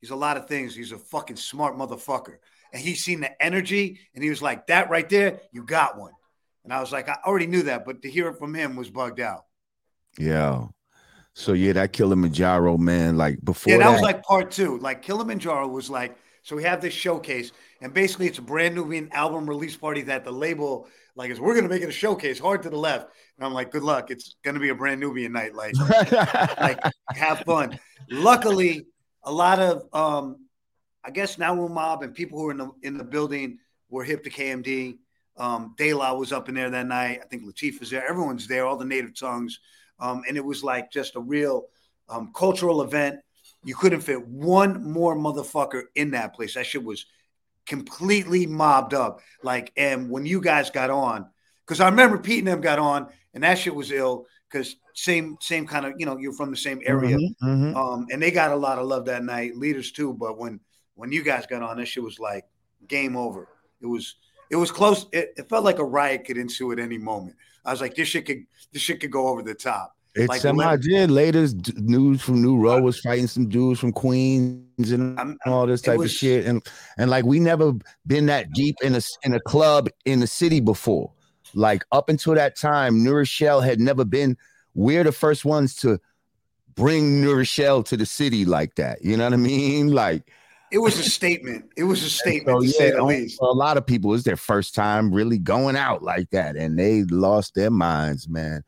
[0.00, 0.74] he's a lot of things.
[0.74, 2.36] He's a fucking smart motherfucker,
[2.72, 6.12] and he seen the energy, and he was like, "That right there, you got one."
[6.64, 8.90] And I was like, I already knew that, but to hear it from him was
[8.90, 9.44] bugged out.
[10.18, 10.66] yeah
[11.34, 14.78] so yeah that kilimanjaro man like before Yeah, that, that was like part two.
[14.78, 19.08] Like Kilimanjaro was like, so we have this showcase, and basically it's a brand new
[19.12, 20.86] album release party that the label
[21.16, 23.08] like is we're gonna make it a showcase, hard to the left.
[23.36, 24.10] And I'm like, good luck.
[24.10, 25.54] It's gonna be a brand Nubian night.
[25.54, 25.74] Like,
[26.60, 26.78] like
[27.16, 27.80] have fun.
[28.10, 28.86] Luckily,
[29.22, 30.36] a lot of um,
[31.02, 34.04] I guess Now Rule Mob and people who were in the in the building were
[34.04, 34.98] hip to KMD.
[35.38, 37.20] Um, De La was up in there that night.
[37.22, 38.06] I think Latif was there.
[38.06, 39.60] Everyone's there, all the native tongues.
[39.98, 41.68] Um, and it was like just a real
[42.08, 43.20] um, cultural event.
[43.64, 46.54] You couldn't fit one more motherfucker in that place.
[46.54, 47.06] That shit was
[47.66, 49.20] completely mobbed up.
[49.42, 51.26] Like, and when you guys got on,
[51.66, 54.26] because I remember Pete and them got on, and that shit was ill.
[54.50, 57.74] Because same same kind of you know you're from the same area, Mhm, mhm.
[57.74, 59.56] um, and they got a lot of love that night.
[59.56, 60.60] Leaders too, but when
[60.94, 62.44] when you guys got on, that shit was like
[62.86, 63.48] game over.
[63.80, 64.14] It was
[64.50, 65.06] it was close.
[65.12, 67.34] It, it felt like a riot could ensue at any moment.
[67.64, 69.96] I was like, this shit could this shit could go over the top.
[70.14, 71.10] It Like, semi let- did.
[71.10, 75.80] Latest news from New Row was fighting some dudes from Queens and I'm- all this
[75.82, 76.46] type was- of shit.
[76.46, 76.62] And
[76.98, 77.72] and like we never
[78.06, 81.10] been that deep in a in a club in the city before.
[81.54, 84.36] Like up until that time, New Rochelle had never been.
[84.74, 85.98] We're the first ones to
[86.74, 89.04] bring New Rochelle to the city like that.
[89.04, 89.92] You know what I mean?
[89.92, 90.28] Like
[90.72, 91.66] It was a statement.
[91.76, 93.38] It was a statement so to say yeah, the on- least.
[93.38, 96.76] for a lot of people, it's their first time really going out like that, and
[96.78, 98.64] they lost their minds, man.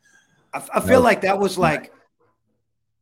[0.57, 1.93] I, I feel like that was like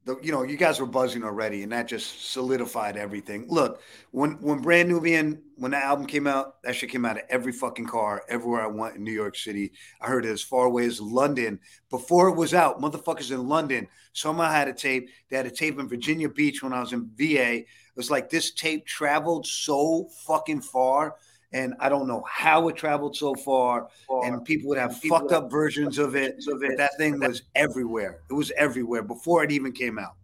[0.04, 3.46] the you know you guys were buzzing already, and that just solidified everything.
[3.48, 3.80] Look,
[4.10, 7.52] when when Brand Nubian when the album came out, that shit came out of every
[7.52, 9.72] fucking car everywhere I went in New York City.
[10.00, 12.80] I heard it as far away as London before it was out.
[12.80, 15.08] Motherfuckers in London somehow had a tape.
[15.30, 17.60] They had a tape in Virginia Beach when I was in VA.
[17.60, 21.14] It was like this tape traveled so fucking far.
[21.54, 23.88] And I don't know how it traveled so far,
[24.24, 26.44] and people would have fucked up versions of it.
[26.46, 28.18] But that thing was everywhere.
[28.28, 30.16] It was everywhere before it even came out.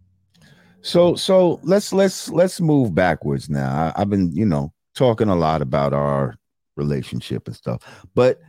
[0.81, 3.93] So so let's let's let's move backwards now.
[3.95, 6.35] I, I've been you know talking a lot about our
[6.75, 7.81] relationship and stuff,
[8.13, 8.39] but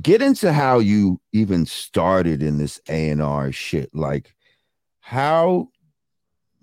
[0.00, 3.92] get into how you even started in this A and R shit.
[3.92, 4.34] Like,
[5.00, 5.68] how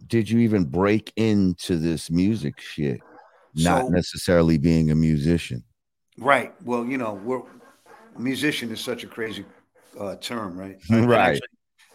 [0.08, 3.02] did you even break into this music shit?
[3.56, 5.64] Not So- necessarily being a musician.
[6.18, 6.54] Right.
[6.64, 7.42] Well, you know, we're
[8.18, 9.44] musician is such a crazy
[10.00, 10.78] uh, term, right?
[10.90, 11.02] Right.
[11.02, 11.48] And, actually-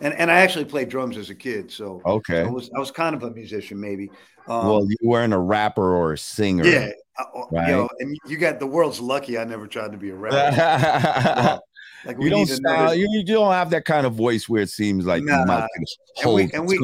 [0.02, 2.40] and and I actually played drums as a kid, so Okay.
[2.42, 4.10] I was I was kind of a musician, maybe.
[4.48, 6.64] Um, well, you weren't a rapper or a singer.
[6.64, 7.68] yeah, Uh, uh, right.
[7.68, 9.36] Yo, and you got the world's lucky.
[9.38, 10.56] I never tried to be a rapper.
[10.56, 11.60] well,
[12.06, 15.04] like you don't sound, you, you, don't have that kind of voice where it seems
[15.04, 15.68] like nah, you might
[16.24, 16.78] and we, and we,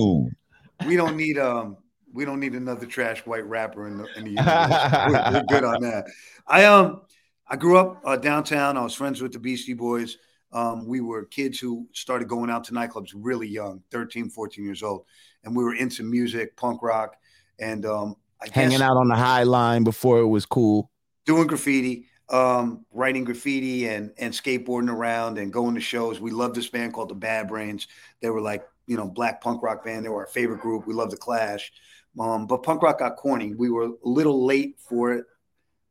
[0.87, 1.79] we don't need um
[2.17, 5.33] we don't need another trash white rapper in the, in the universe.
[5.35, 6.07] we're, good on that.
[6.47, 7.03] I um
[7.47, 8.77] I grew up uh, downtown.
[8.77, 10.17] I was friends with the Beastie Boys.
[10.51, 14.83] Um, we were kids who started going out to nightclubs really young, 13, 14 years
[14.83, 15.05] old.
[15.45, 17.17] And we were into music, punk rock,
[17.61, 18.17] and um,
[18.53, 20.91] hanging out on the high line before it was cool.
[21.27, 26.19] Doing graffiti, um, writing graffiti and and skateboarding around and going to shows.
[26.19, 27.87] We loved this band called the Bad Brains.
[28.23, 30.05] They were like, you know, black punk rock band.
[30.05, 30.87] They were our favorite group.
[30.87, 31.73] We loved the Clash.
[32.19, 33.55] Um, but punk rock got corny.
[33.55, 35.25] We were a little late for it.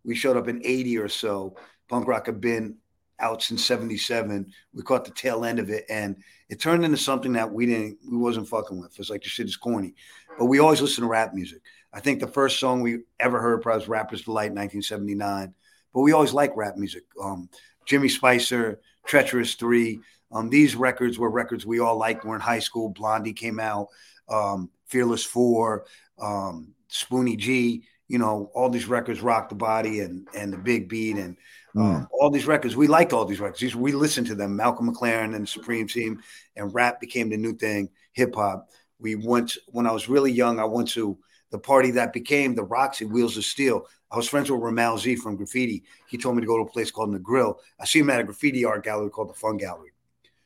[0.03, 1.55] We showed up in 80 or so.
[1.88, 2.78] Punk rock had been
[3.19, 4.51] out since 77.
[4.73, 6.17] We caught the tail end of it and
[6.49, 8.99] it turned into something that we didn't, we wasn't fucking with.
[8.99, 9.95] It's like the shit is corny.
[10.38, 11.61] But we always listen to rap music.
[11.93, 15.53] I think the first song we ever heard probably was Rapper's Delight 1979.
[15.93, 17.03] But we always like rap music.
[17.21, 17.49] Um,
[17.86, 20.01] Jimmy Spicer, Treacherous Three.
[20.32, 22.26] Um, these records were records we all liked.
[22.26, 22.89] We're in high school.
[22.89, 23.88] Blondie came out.
[24.28, 25.86] Um, Fearless Four
[26.20, 30.88] um, Spoonie G, you know, all these records, Rock the Body and and the Big
[30.88, 31.38] Beat and
[31.76, 32.08] mm.
[32.12, 32.76] all these records.
[32.76, 33.60] We liked all these records.
[33.60, 34.56] These, we listened to them.
[34.56, 36.22] Malcolm McLaren and the Supreme Team,
[36.56, 37.90] and rap became the new thing.
[38.14, 38.70] Hip hop.
[39.00, 40.60] We went when I was really young.
[40.60, 41.18] I went to
[41.52, 43.86] the party that became the Roxy Wheels of Steel.
[44.12, 45.84] I was friends with Rammellzee from Graffiti.
[46.08, 47.60] He told me to go to a place called the Grill.
[47.80, 49.92] I see him at a graffiti art gallery called the Fun Gallery.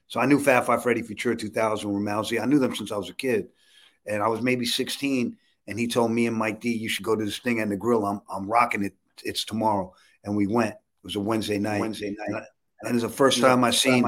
[0.07, 2.41] So I knew Fab Five Freddy Futura 2000, Rammellzee.
[2.41, 3.49] I knew them since I was a kid,
[4.09, 5.37] and I was maybe 16
[5.69, 7.77] and he told me and Mike D, you should go to this thing at the
[7.77, 8.05] grill.
[8.05, 8.93] I'm I'm rocking it.
[9.23, 9.93] It's tomorrow,
[10.23, 10.71] and we went.
[10.71, 11.79] It was a Wednesday night.
[11.79, 12.43] Wednesday night,
[12.81, 14.03] and it's the first time I seen.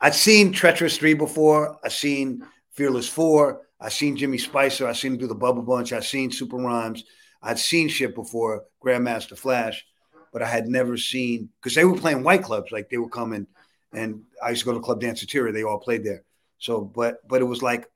[0.00, 1.78] I'd seen Treacherous Three before.
[1.82, 3.62] I seen Fearless Four.
[3.80, 4.86] I seen Jimmy Spicer.
[4.86, 5.92] I seen him do the Bubble Bunch.
[5.92, 7.04] I seen Super Rhymes.
[7.42, 9.86] I'd seen shit before, Grandmaster Flash,
[10.32, 12.72] but I had never seen because they were playing white clubs.
[12.72, 13.46] Like they were coming,
[13.94, 15.54] and I used to go to Club Danceteria.
[15.54, 16.24] They all played there.
[16.58, 17.86] So, but but it was like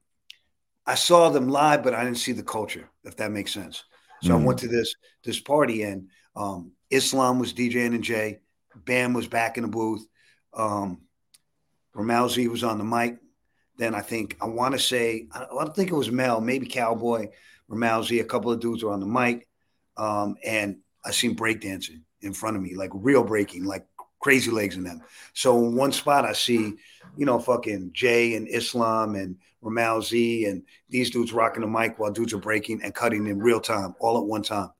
[0.86, 3.84] I saw them live, but I didn't see the culture, if that makes sense.
[4.22, 4.42] So mm-hmm.
[4.42, 8.40] I went to this this party, and um, Islam was DJing and Jay.
[8.74, 10.06] Bam was back in the booth.
[10.54, 11.02] Um,
[11.94, 13.18] Rammellzee was on the mic.
[13.76, 17.28] Then I think I want to say I don't think it was Mel, maybe Cowboy,
[17.68, 19.48] Ramal a couple of dudes were on the mic,
[19.96, 23.86] um, and I seen breakdancing in front of me, like real breaking, like
[24.20, 25.02] crazy legs in them.
[25.34, 26.74] So in one spot, I see,
[27.16, 32.10] you know, fucking Jay and Islam and Rammellzee and these dudes rocking the mic while
[32.10, 34.70] dudes are breaking and cutting in real time, all at one time.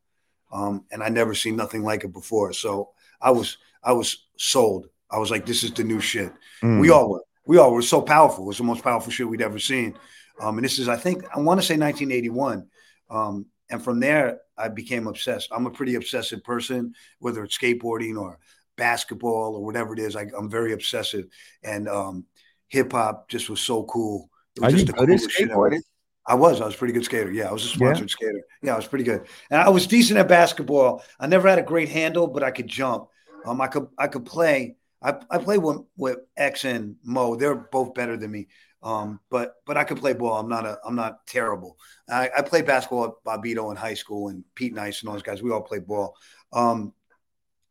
[0.53, 2.53] Um, and I never seen nothing like it before.
[2.53, 4.89] So I was I was sold.
[5.11, 6.33] I was like, this is the new shit.
[6.63, 6.81] Mm.
[6.81, 7.25] We all were.
[7.45, 8.45] We all were so powerful.
[8.45, 9.99] It was the most powerful shit we'd ever seen.
[10.41, 12.69] Um, and this is, I think, I want to say 1981.
[13.11, 15.49] Um, and from there, I became obsessed.
[15.51, 18.39] I'm a pretty obsessive person, whether it's skateboarding or
[18.77, 20.15] basketball or whatever it is.
[20.15, 21.27] I, am very obsessive,
[21.63, 22.27] and um,
[22.69, 24.31] hip hop just was so cool.
[24.61, 25.81] Are you good at skateboarding?
[26.27, 26.61] I was.
[26.61, 27.33] I was a pretty good skater.
[27.33, 28.13] Yeah, I was a sponsored yeah.
[28.13, 28.43] skater.
[28.63, 31.03] Yeah, I was pretty good, and I was decent at basketball.
[31.19, 33.09] I never had a great handle, but I could jump.
[33.45, 34.77] Um, I could I could play.
[35.03, 37.35] I I play with with X and Mo.
[37.35, 38.49] They're both better than me.
[38.83, 40.39] Um, but but I could play ball.
[40.39, 41.77] I'm not a I'm not terrible.
[42.09, 45.23] I, I played basketball at Bobbito in high school and Pete Nice and all those
[45.23, 45.43] guys.
[45.43, 46.17] We all played ball.
[46.53, 46.93] Um,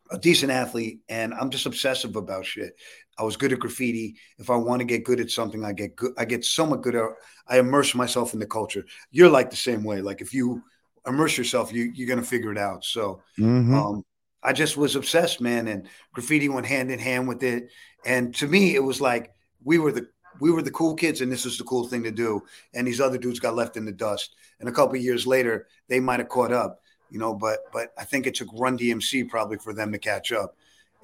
[0.09, 2.75] a decent athlete and I'm just obsessive about shit.
[3.21, 4.15] I was good at graffiti.
[4.39, 6.13] If I want to get good at something, I get good.
[6.17, 7.05] I get somewhat good at.
[7.47, 8.83] I immerse myself in the culture.
[9.11, 10.01] You're like the same way.
[10.01, 10.63] Like if you
[11.05, 12.83] immerse yourself, you you're gonna figure it out.
[12.83, 13.75] So mm-hmm.
[13.75, 14.03] um,
[14.41, 15.67] I just was obsessed, man.
[15.67, 17.69] And graffiti went hand in hand with it.
[18.05, 19.31] And to me, it was like
[19.63, 20.07] we were the
[20.39, 22.41] we were the cool kids, and this was the cool thing to do.
[22.73, 24.33] And these other dudes got left in the dust.
[24.59, 28.05] And a couple years later, they might have caught up you know, but but I
[28.05, 30.55] think it took Run DMC probably for them to catch up.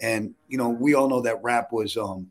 [0.01, 2.27] And you know, we all know that rap was um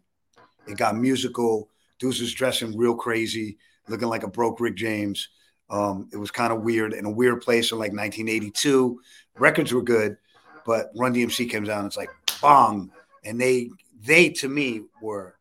[0.67, 1.69] it got musical.
[1.99, 3.59] Dudes was dressing real crazy,
[3.89, 5.29] looking like a broke Rick James.
[5.71, 9.01] Um, it was kind of weird in a weird place in like 1982.
[9.39, 10.17] Records were good,
[10.65, 12.11] but Run DMC comes out and it's like
[12.41, 12.91] bong,
[13.25, 13.71] and they
[14.05, 15.36] they to me were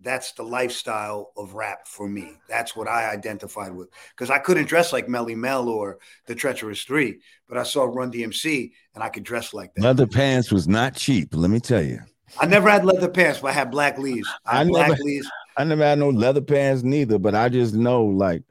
[0.00, 2.34] that's the lifestyle of rap for me.
[2.48, 6.82] That's what I identified with because I couldn't dress like Melle Mel or the Treacherous
[6.84, 9.82] Three, but I saw Run DMC and I could dress like that.
[9.82, 11.34] Leather pants was not cheap.
[11.34, 12.00] Let me tell you.
[12.38, 14.28] I never had leather pants, but I had black leaves.
[14.44, 15.30] I, I black never, leaves.
[15.56, 18.42] I never had no leather pants neither, but I just know like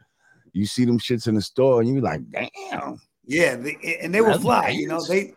[0.54, 3.00] you see them shits in the store and you be like, damn.
[3.28, 4.70] Yeah, they, and they were fly.
[4.70, 5.34] You know, they.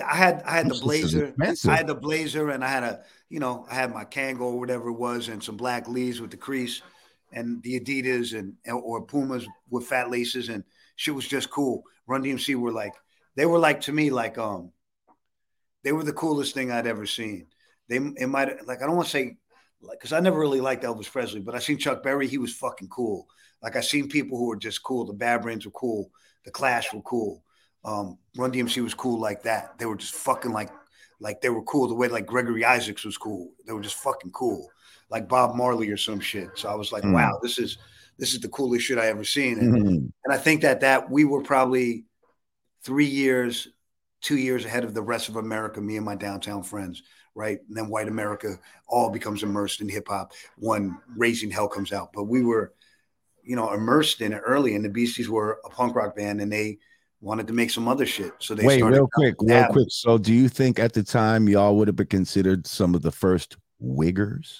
[0.00, 1.34] I had I had the blazer.
[1.40, 4.58] I had the blazer, and I had a you know, I had my Kangol or
[4.58, 6.82] whatever it was, and some black Lees with the crease,
[7.32, 10.64] and the Adidas and or Pumas with fat laces, and
[10.96, 11.84] shit was just cool.
[12.06, 12.94] Run DMC were like
[13.36, 14.72] they were like to me like um
[15.84, 17.46] they were the coolest thing I'd ever seen.
[17.88, 19.36] They it might like I don't want to say
[19.80, 22.28] like because I never really liked Elvis Presley, but I seen Chuck Berry.
[22.28, 23.26] He was fucking cool.
[23.62, 25.04] Like I seen people who were just cool.
[25.04, 26.10] The Bad Brains were cool.
[26.44, 27.41] The Clash were cool.
[27.84, 29.78] Um, Run DMC was cool like that.
[29.78, 30.70] They were just fucking like
[31.20, 33.50] like they were cool the way like Gregory Isaacs was cool.
[33.66, 34.68] They were just fucking cool,
[35.10, 36.50] like Bob Marley or some shit.
[36.54, 37.12] So I was like, mm.
[37.12, 37.78] wow, this is
[38.18, 39.58] this is the coolest shit I ever seen.
[39.58, 40.06] And, mm-hmm.
[40.24, 42.04] and I think that that we were probably
[42.82, 43.68] three years,
[44.20, 45.80] two years ahead of the rest of America.
[45.80, 47.02] Me and my downtown friends
[47.34, 47.58] right?
[47.68, 48.58] And then white America
[48.88, 52.10] all becomes immersed in hip hop when Raising Hell comes out.
[52.12, 52.74] But we were,
[53.42, 56.52] you know, immersed in it early, and the Beasties were a punk rock band, and
[56.52, 56.78] they
[57.22, 58.32] wanted to make some other shit.
[58.40, 59.86] So they wait real quick, real quick.
[59.90, 63.12] So do you think at the time y'all would have been considered some of the
[63.12, 64.58] first wiggers?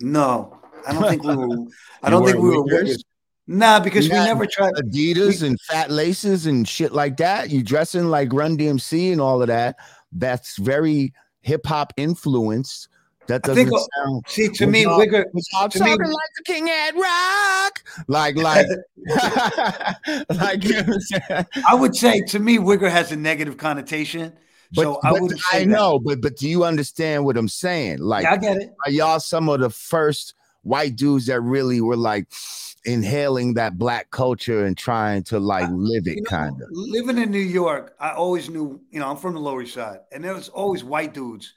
[0.00, 1.66] No, I don't think we were.
[2.02, 3.02] I don't think we were wiggers.
[3.46, 7.50] Nah, because we never tried Adidas we, and fat laces and shit like that.
[7.50, 9.76] You dressing like Run DMC and all of that.
[10.12, 12.88] That's very hip hop influenced.
[13.26, 14.24] That doesn't think, sound.
[14.28, 15.24] See, to me, Wigger,
[15.56, 18.66] I'm to talking me, like the King Ad-Rock, like, like,
[20.30, 21.54] like.
[21.66, 24.32] I would say to me, Wigger has a negative connotation.
[24.74, 25.32] But, so I would.
[25.52, 27.98] I know, but but do you understand what I'm saying?
[27.98, 28.74] Like, yeah, I get it.
[28.84, 32.26] Are y'all some of the first white dudes that really were like
[32.84, 36.68] inhaling that black culture and trying to like live it, kind of.
[36.70, 40.00] Living in New York, I always knew, you know, I'm from the Lower East Side,
[40.12, 41.54] and there was always white dudes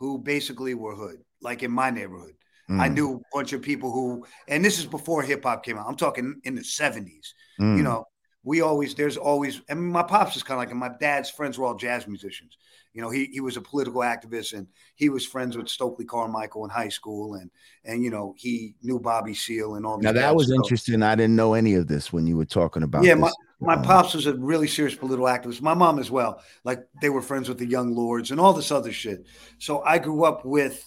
[0.00, 2.32] who basically were hood, like in my neighborhood.
[2.68, 2.80] Mm.
[2.80, 5.86] I knew a bunch of people who, and this is before hip hop came out.
[5.86, 7.28] I'm talking in the 70s.
[7.60, 7.76] Mm.
[7.76, 8.06] You know,
[8.42, 11.28] we always, there's always, I mean, my pops is kind of like, and my dad's
[11.28, 12.56] friends were all jazz musicians.
[12.92, 14.66] You know, he he was a political activist and
[14.96, 17.50] he was friends with Stokely Carmichael in high school and
[17.84, 19.98] and you know he knew Bobby Seale and all.
[19.98, 20.14] That.
[20.14, 21.02] Now that was interesting.
[21.02, 23.04] I didn't know any of this when you were talking about.
[23.04, 23.22] Yeah, this.
[23.60, 25.60] my my pops was a really serious political activist.
[25.60, 26.42] My mom as well.
[26.64, 29.26] Like they were friends with the Young Lords and all this other shit.
[29.58, 30.84] So I grew up with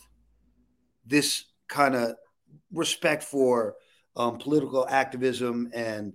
[1.06, 2.16] this kind of
[2.72, 3.76] respect for
[4.16, 6.14] um, political activism and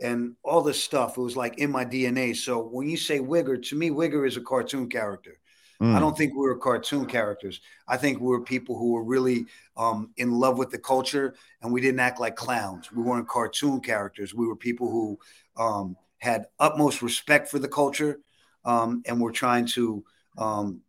[0.00, 1.16] and all this stuff.
[1.16, 2.36] It was like in my DNA.
[2.36, 5.38] So when you say Wigger, to me, Wigger is a cartoon character.
[5.80, 5.94] Mm.
[5.94, 7.60] I don't think we were cartoon characters.
[7.86, 11.72] I think we were people who were really um, in love with the culture, and
[11.72, 12.90] we didn't act like clowns.
[12.90, 14.34] We weren't cartoon characters.
[14.34, 15.18] We were people who
[15.62, 18.20] um, had utmost respect for the culture,
[18.64, 20.04] um, and were trying to
[20.38, 20.82] and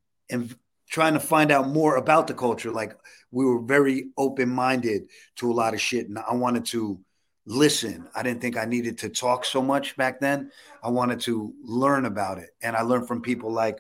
[0.44, 0.56] um,
[0.90, 2.72] trying to find out more about the culture.
[2.72, 2.96] Like
[3.32, 7.00] we were very open minded to a lot of shit, and I wanted to
[7.48, 8.08] listen.
[8.14, 10.52] I didn't think I needed to talk so much back then.
[10.84, 12.50] I wanted to learn about it.
[12.62, 13.80] And I learned from people like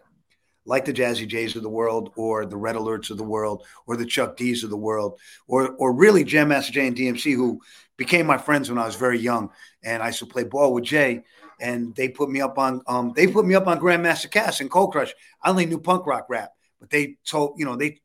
[0.65, 3.95] like the Jazzy Jays of the world or the Red Alerts of the world or
[3.95, 7.61] the Chuck D's of the world or or really Jam Master Jay and DMC who
[7.97, 9.49] became my friends when I was very young
[9.83, 11.23] and I used to play ball with Jay
[11.59, 14.71] and they put me up on um they put me up on Grandmaster Caz and
[14.71, 15.13] Cold Crush.
[15.41, 17.99] I only knew punk rock rap, but they told, you know, they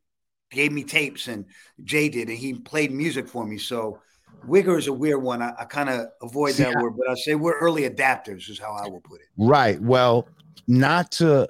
[0.50, 1.46] gave me tapes and
[1.84, 3.58] Jay did and he played music for me.
[3.58, 4.00] So
[4.46, 5.42] Wigger is a weird one.
[5.42, 8.58] I, I kind of avoid See, that word, but I say we're early adapters, is
[8.58, 9.28] how I will put it.
[9.36, 9.80] Right.
[9.80, 10.28] Well,
[10.66, 11.48] not to,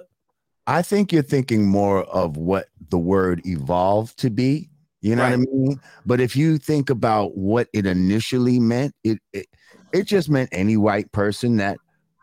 [0.67, 4.69] I think you're thinking more of what the word evolved to be.
[5.01, 5.37] You know right.
[5.37, 5.81] what I mean?
[6.05, 9.47] But if you think about what it initially meant, it, it
[9.91, 11.77] it just meant any white person that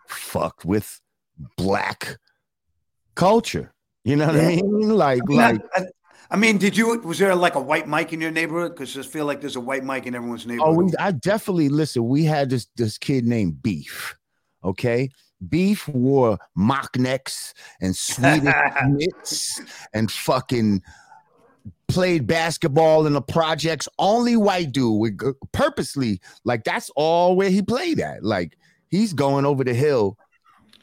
[0.08, 1.00] fucked with
[1.56, 2.18] black
[3.14, 3.72] culture.
[4.04, 4.42] You know what yeah.
[4.42, 4.88] I mean?
[4.88, 5.84] Like, I mean, like I,
[6.30, 8.72] I mean, did you was there like a white mic in your neighborhood?
[8.72, 10.76] Because I feel like there's a white mic in everyone's neighborhood.
[10.76, 12.06] Oh, we, I definitely listen.
[12.06, 14.16] We had this this kid named Beef.
[14.62, 15.10] Okay,
[15.48, 18.54] Beef wore mock necks and Swedish
[18.88, 19.60] mitts
[19.92, 20.82] and fucking
[21.88, 23.88] played basketball in the projects.
[23.98, 25.18] Only white dude with
[25.52, 28.22] purposely like that's all where he played at.
[28.22, 28.56] Like
[28.88, 30.16] he's going over the hill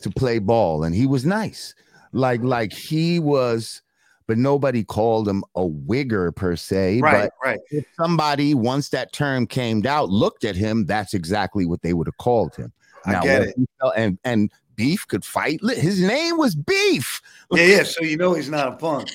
[0.01, 1.73] to play ball, and he was nice.
[2.11, 3.81] Like like he was
[4.27, 6.99] but nobody called him a wigger per se.
[7.01, 7.59] Right, but right.
[7.71, 12.07] If somebody, once that term came out, looked at him, that's exactly what they would
[12.07, 12.71] have called him.
[13.05, 13.55] Now, I get it.
[13.95, 15.59] and and Beef could fight.
[15.63, 17.21] His name was Beef.
[17.51, 17.83] Yeah, yeah.
[17.83, 19.09] So you know he's not a punk.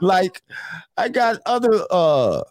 [0.00, 0.42] like
[0.96, 2.42] I got other uh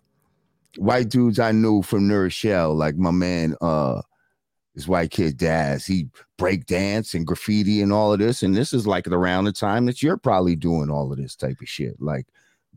[0.78, 4.02] white dudes I knew from New Rochelle, like my man uh
[4.78, 5.88] this white kid Daz.
[5.88, 6.08] He
[6.38, 8.44] break dance and graffiti and all of this.
[8.44, 11.60] And this is like around the time that you're probably doing all of this type
[11.60, 12.00] of shit.
[12.00, 12.28] Like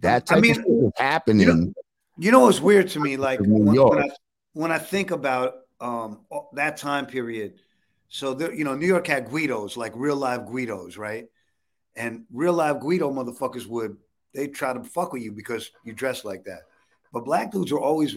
[0.01, 1.47] that type I mean, of shit is happening.
[1.47, 1.73] You know,
[2.17, 3.19] you know what's weird to me?
[3.19, 4.11] Like when, when, I,
[4.55, 6.21] when I think about um,
[6.55, 7.57] that time period,
[8.09, 11.27] so there, you know, New York had Guidos, like real live Guidos, right?
[11.97, 13.99] And real live Guido motherfuckers would
[14.33, 16.63] they try to fuck with you because you dress like that.
[17.13, 18.17] But black dudes are always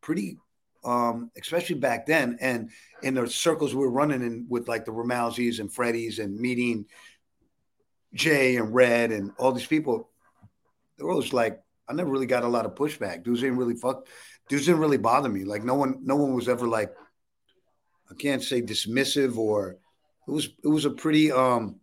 [0.00, 0.36] pretty
[0.84, 2.70] um, especially back then, and
[3.02, 6.86] in the circles we were running in with like the Rammellzees and Freddies and meeting
[8.14, 10.10] Jay and Red and all these people,
[10.96, 13.24] they were always like, I never really got a lot of pushback.
[13.24, 14.06] Dudes didn't really fuck.
[14.48, 15.44] Dudes didn't really bother me.
[15.44, 16.92] Like no one, no one was ever like,
[18.10, 19.76] I can't say dismissive or
[20.26, 21.76] it was it was a pretty um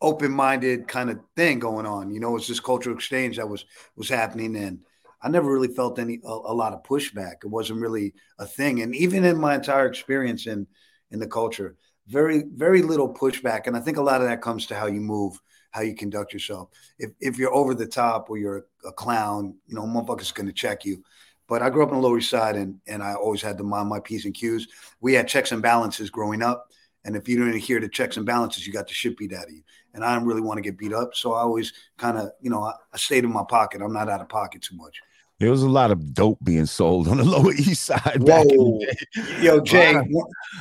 [0.00, 2.10] open-minded kind of thing going on.
[2.10, 3.64] You know, it's this cultural exchange that was
[3.96, 4.80] was happening, and
[5.24, 7.36] I never really felt any a, a, lot of pushback.
[7.42, 10.66] It wasn't really a thing, and even in my entire experience in
[11.10, 13.66] in the culture, very very little pushback.
[13.66, 16.34] And I think a lot of that comes to how you move, how you conduct
[16.34, 16.68] yourself.
[16.98, 20.46] If if you're over the top or you're a, a clown, you know, motherfucker's going
[20.46, 21.02] to check you.
[21.48, 23.64] But I grew up on the Lower East Side, and and I always had to
[23.64, 24.68] mind my p's and q's.
[25.00, 26.68] We had checks and balances growing up.
[27.06, 29.44] And if you didn't hear the checks and balances, you got the shit beat out
[29.44, 29.62] of you
[29.94, 31.14] and I don't really want to get beat up.
[31.14, 33.80] So I always kind of, you know, I, I stayed in my pocket.
[33.80, 35.00] I'm not out of pocket too much.
[35.40, 38.56] There was a lot of dope being sold on the Lower East Side back in
[38.56, 39.42] the day.
[39.42, 39.94] Yo, Jay,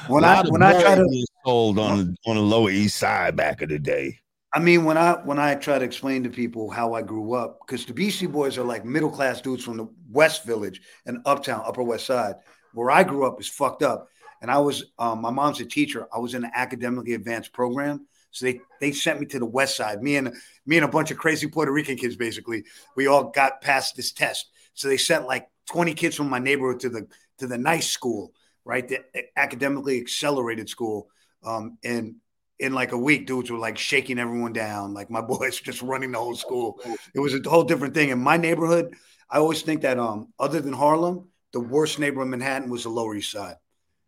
[0.07, 3.69] when I when I try to sold on on the Lower East Side back in
[3.69, 4.19] the day.
[4.55, 7.59] I mean, when I when I try to explain to people how I grew up,
[7.65, 11.63] because the Beastie Boys are like middle class dudes from the West Village and Uptown,
[11.65, 12.35] Upper West Side.
[12.73, 14.07] Where I grew up is fucked up,
[14.41, 16.07] and I was um, my mom's a teacher.
[16.13, 19.77] I was in an academically advanced program, so they they sent me to the west
[19.77, 20.01] side.
[20.01, 22.63] Me and me and a bunch of crazy Puerto Rican kids, basically,
[22.95, 24.47] we all got past this test.
[24.73, 27.07] So they sent like 20 kids from my neighborhood to the
[27.39, 28.33] to the nice school,
[28.65, 28.87] right?
[28.87, 28.99] The
[29.35, 31.09] academically accelerated school.
[31.43, 32.15] Um, and
[32.59, 34.93] in like a week, dudes were like shaking everyone down.
[34.93, 36.79] Like my boys just running the whole school.
[37.13, 38.09] It was a whole different thing.
[38.09, 38.95] In my neighborhood,
[39.29, 42.89] I always think that um, other than Harlem, the worst neighborhood in Manhattan was the
[42.89, 43.55] Lower East Side.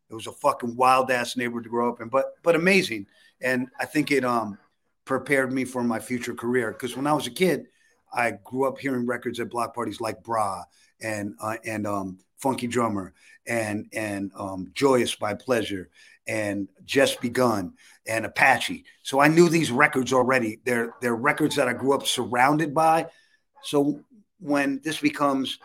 [0.09, 3.07] It was a fucking wild ass neighborhood to grow up in, but but amazing
[3.41, 4.57] and I think it um
[5.05, 7.67] prepared me for my future career because when I was a kid,
[8.15, 10.63] I grew up hearing records at block parties like Bra
[11.01, 13.13] and uh, and um, Funky Drummer
[13.45, 15.89] and and um, Joyous by Pleasure
[16.27, 17.73] and Just Begun
[18.07, 18.85] and Apache.
[19.03, 20.59] So I knew these records already.
[20.65, 23.07] They're they're records that I grew up surrounded by.
[23.63, 23.99] So
[24.39, 25.59] when this becomes,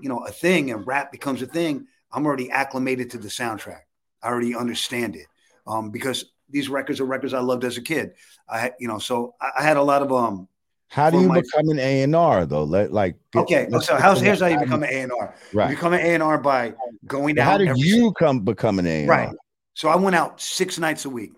[0.00, 3.82] you know, a thing and rap becomes a thing, I'm already acclimated to the soundtrack.
[4.22, 5.26] I already understand it
[5.66, 8.12] um, because these records are records I loved as a kid.
[8.48, 10.48] I, you know, so I, I had a lot of um.
[10.88, 12.64] How do you my, become an A and R though?
[12.64, 13.68] Let like okay.
[13.80, 15.34] So how's here's how you become an A and R.
[15.52, 15.70] Right.
[15.70, 16.74] You become an A and R by
[17.06, 17.44] going out.
[17.44, 19.16] How did you come become an A and R?
[19.16, 19.36] Right.
[19.74, 21.32] So I went out six nights a week.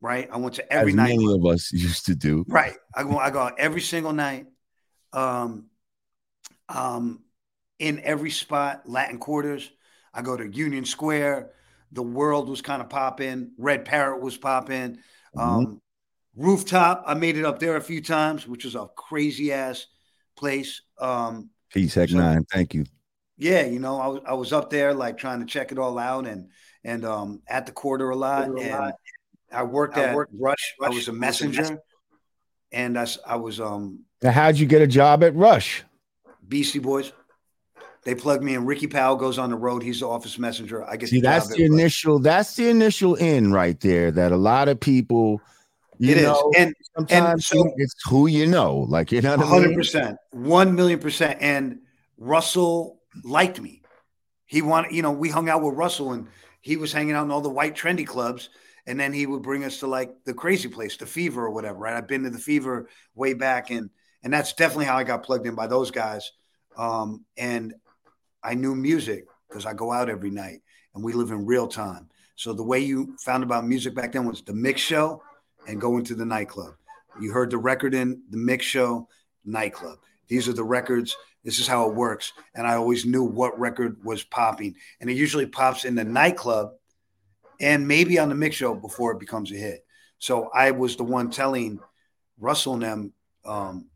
[0.00, 0.28] Right.
[0.30, 1.16] I went to every As night.
[1.16, 2.44] Many of us used to do.
[2.46, 2.74] Right.
[2.94, 3.18] I go.
[3.18, 4.46] I go out every single night.
[5.12, 5.66] Um.
[6.68, 7.20] Um.
[7.80, 9.70] In every spot, Latin Quarters.
[10.12, 11.50] I go to Union Square
[11.94, 13.52] the world was kind of popping.
[13.56, 14.98] Red Parrot was popping.
[15.36, 15.74] Mm-hmm.
[16.36, 19.86] Rooftop, I made it up there a few times, which was a crazy ass
[20.36, 20.82] place.
[20.98, 22.44] Um, Peace, Heck so, Nine.
[22.52, 22.84] Thank you.
[23.36, 25.98] Yeah, you know, I was I was up there like trying to check it all
[25.98, 26.50] out and
[26.84, 28.46] and um at the quarter a lot.
[28.46, 28.94] Quarter and a lot.
[29.52, 30.74] I worked I at worked, Rush.
[30.80, 30.90] Rush.
[30.90, 31.78] I was a messenger,
[32.72, 34.04] and I, I was um.
[34.22, 35.84] Now, how'd you get a job at Rush?
[36.46, 37.12] Beastie Boys.
[38.04, 38.66] They plug me in.
[38.66, 39.82] Ricky Powell goes on the road.
[39.82, 40.84] He's the office messenger.
[40.84, 42.18] I get see that's the initial.
[42.18, 44.10] That's the initial in right there.
[44.10, 45.40] That a lot of people.
[45.98, 46.62] You it know, is.
[46.62, 48.86] and sometimes and so, it's who you know.
[48.88, 51.38] Like you know, hundred percent, one million percent.
[51.40, 51.80] And
[52.18, 53.82] Russell liked me.
[54.46, 56.28] He wanted, you know, we hung out with Russell, and
[56.60, 58.50] he was hanging out in all the white trendy clubs.
[58.86, 61.78] And then he would bring us to like the crazy place, the Fever or whatever.
[61.78, 61.96] Right?
[61.96, 63.90] I've been to the Fever way back, and
[64.22, 66.32] and that's definitely how I got plugged in by those guys.
[66.76, 67.74] Um, and
[68.42, 70.60] I knew music because I go out every night
[70.94, 72.08] and we live in real time.
[72.36, 75.22] So the way you found about music back then was the mix show
[75.66, 76.74] and going to the nightclub.
[77.20, 79.08] You heard the record in the mix show,
[79.44, 79.98] nightclub.
[80.28, 81.16] These are the records.
[81.44, 82.32] This is how it works.
[82.54, 84.74] And I always knew what record was popping.
[85.00, 86.72] And it usually pops in the nightclub
[87.60, 89.84] and maybe on the mix show before it becomes a hit.
[90.18, 91.78] So I was the one telling
[92.38, 93.12] Russell and them,
[93.44, 93.88] um,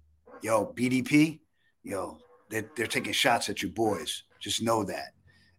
[0.42, 1.40] yo, BDP,
[1.82, 2.18] yo,
[2.50, 4.24] they're, they're taking shots at you boys.
[4.40, 5.12] Just know that.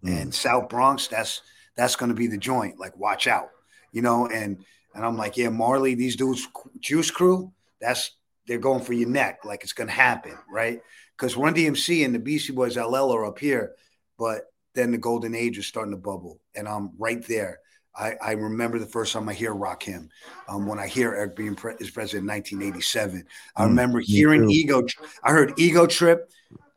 [0.04, 0.22] Mm.
[0.22, 1.42] And South Bronx, that's
[1.76, 2.80] that's going to be the joint.
[2.80, 3.50] Like, watch out,
[3.92, 4.28] you know.
[4.28, 4.64] And
[4.96, 6.48] and I'm like, yeah, Marley, these dudes,
[6.80, 8.12] Juice Crew, that's
[8.48, 9.46] they're going for your neck.
[9.46, 10.82] Like it's going to happen, right?
[11.16, 13.76] Because Run DMC and the Beastie Boys LL are up here,
[14.18, 17.60] but then the golden age is starting to bubble, and I'm right there.
[17.96, 20.10] I, I remember the first time I hear Rakim,
[20.48, 23.26] um, when I hear Eric being pre- is president in 1987.
[23.56, 24.86] I mm, remember hearing Ego.
[25.24, 26.32] I heard Ego Trip.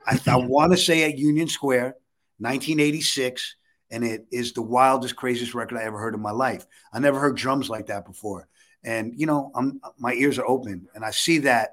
[0.07, 1.97] I, I want to say at Union Square,
[2.39, 3.57] 1986,
[3.93, 6.67] and it is the wildest, craziest record I ever heard in my life.
[6.93, 8.49] I never heard drums like that before,
[8.83, 11.73] and you know, I'm my ears are open, and I see that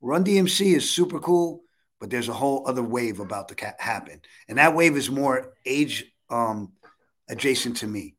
[0.00, 1.62] Run DMC is super cool,
[2.00, 5.52] but there's a whole other wave about to ca- happen, and that wave is more
[5.66, 6.72] age um,
[7.28, 8.14] adjacent to me.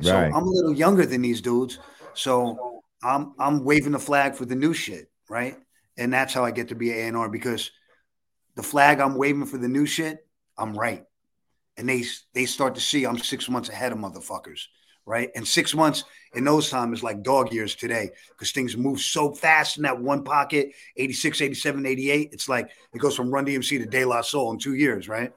[0.00, 0.32] So right.
[0.32, 1.80] I'm a little younger than these dudes,
[2.14, 5.56] so I'm I'm waving the flag for the new shit, right?
[5.96, 7.72] And that's how I get to be an A&R because
[8.54, 10.24] the flag I'm waving for the new shit,
[10.56, 11.04] I'm right.
[11.78, 14.60] And they they start to see I'm six months ahead of motherfuckers,
[15.06, 15.30] right?
[15.34, 19.32] And six months in those times is like dog years today because things move so
[19.32, 22.30] fast in that one pocket 86, 87, 88.
[22.32, 25.32] It's like it goes from Run DMC to De La Soul in two years, right?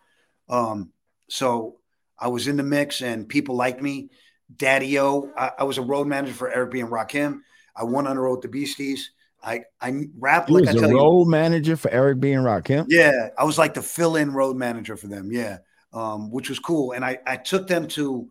[0.50, 0.90] Um,
[1.30, 1.78] so
[2.20, 4.10] I was in the mix and people liked me.
[4.54, 6.82] Daddy O, I, I was a road manager for Eric B.
[6.82, 7.40] and Rakim.
[7.76, 9.12] I won on the road to Beasties.
[9.44, 10.98] I I rap like I a tell you.
[10.98, 12.86] road manager for Eric B and Rakim.
[12.90, 15.32] Yeah, I was like the fill-in road manager for them.
[15.32, 15.60] Yeah,
[15.94, 16.92] um, which was cool.
[16.94, 18.30] And I I took them to,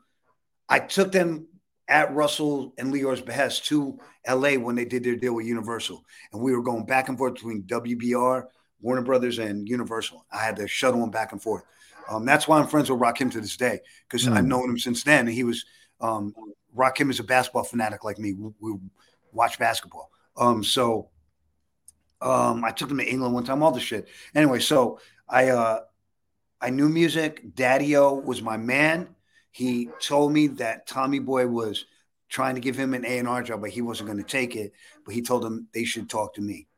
[0.69, 1.47] I took them
[1.89, 4.57] at Russell and Lyor's behest to L.A.
[4.57, 7.63] when they did their deal with Universal, and we were going back and forth between
[7.65, 8.45] WBR,
[8.81, 10.25] Warner Brothers, and Universal.
[10.33, 11.65] I had to shuttle them back and forth.
[12.09, 14.49] Um, that's why I'm friends with Rakim to this day because I've Hmm.
[14.49, 15.27] known him since then.
[15.27, 15.65] And he was
[16.01, 16.35] um,
[16.77, 18.33] Rakim is a basketball fanatic like me.
[18.33, 18.79] We, we
[19.33, 20.11] watch basketball.
[20.37, 21.11] Um, so
[22.23, 24.09] um, I took them to England one time, all the shit.
[24.35, 25.81] Anyway, so I uh,
[26.61, 27.55] I knew music.
[27.55, 29.09] Daddy O was my man.
[29.51, 31.87] He told me that Tommy Boy was
[32.29, 34.55] trying to give him an A and R job, but he wasn't going to take
[34.57, 34.73] it.
[35.05, 36.69] But he told them they should talk to me.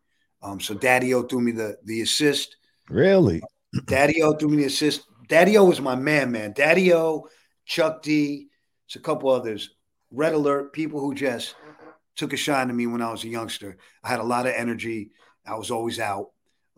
[0.42, 2.56] Um, so Daddy O threw me the the assist.
[2.88, 3.42] Really?
[3.86, 5.02] Daddy O threw me the assist.
[5.28, 6.52] Daddy O was my man, man.
[6.52, 7.26] Daddy O,
[7.64, 8.48] Chuck D,
[8.86, 9.70] it's a couple others.
[10.10, 11.54] Red Alert, people who just
[12.16, 13.78] took a shine to me when I was a youngster.
[14.04, 15.12] I had a lot of energy.
[15.46, 16.30] I was always out.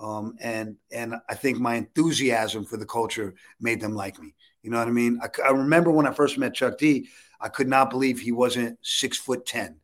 [0.05, 4.35] Um, and and I think my enthusiasm for the culture made them like me.
[4.63, 5.19] You know what I mean?
[5.23, 7.09] I, I remember when I first met Chuck D,
[7.41, 9.77] I could not believe he wasn't six foot ten.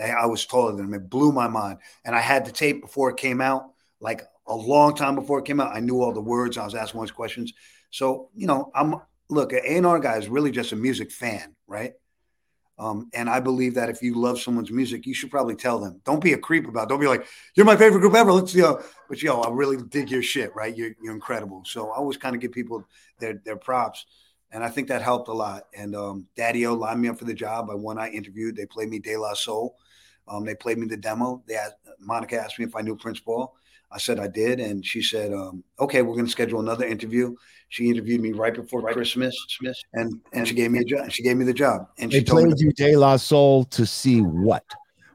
[0.00, 0.94] I was taller than him.
[0.94, 1.78] It blew my mind.
[2.04, 5.44] And I had the tape before it came out, like a long time before it
[5.44, 5.74] came out.
[5.74, 6.56] I knew all the words.
[6.56, 7.52] I was asking all these questions.
[7.90, 8.96] So you know, I'm
[9.30, 9.52] look.
[9.52, 11.92] An A&R guy is really just a music fan, right?
[12.78, 16.00] Um, and I believe that if you love someone's music, you should probably tell them.
[16.04, 16.84] Don't be a creep about.
[16.84, 16.88] It.
[16.90, 20.10] Don't be like, "You're my favorite group ever." Let's know, but yo, I really dig
[20.10, 20.76] your shit, right?
[20.76, 21.64] You're you're incredible.
[21.66, 22.86] So I always kind of give people
[23.18, 24.06] their their props,
[24.52, 25.64] and I think that helped a lot.
[25.76, 27.68] And um, Daddy O lined me up for the job.
[27.68, 29.76] I when I interviewed, they played me De La Soul.
[30.28, 31.42] Um, they played me the demo.
[31.46, 33.54] They asked, Monica asked me if I knew Prince Paul.
[33.90, 37.34] I said I did, and she said, um, "Okay, we're going to schedule another interview."
[37.70, 39.36] She interviewed me right before Christmas,
[39.92, 41.10] and and she gave me a job.
[41.10, 43.64] She gave me the job, and They she told me played you De La Soul
[43.64, 44.64] to see what?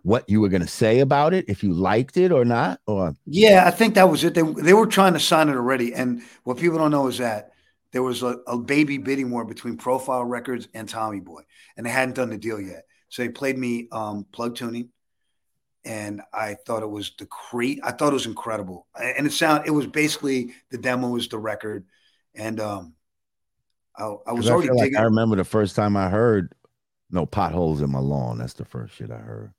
[0.03, 3.63] What you were gonna say about it, if you liked it or not, or Yeah,
[3.65, 4.33] I think that was it.
[4.33, 7.51] They they were trying to sign it already, and what people don't know is that
[7.93, 11.43] there was a, a baby bidding war between Profile Records and Tommy Boy,
[11.77, 12.83] and they hadn't done the deal yet.
[13.09, 14.89] So they played me um, plug tuning,
[15.85, 19.67] and I thought it was the cre I thought it was incredible, and it sound
[19.67, 21.85] it was basically the demo was the record,
[22.35, 22.93] and um,
[23.95, 24.95] I, I was I, already like.
[24.95, 26.53] I remember the first time I heard
[27.11, 28.37] no potholes in my lawn.
[28.37, 29.53] That's the first shit I heard.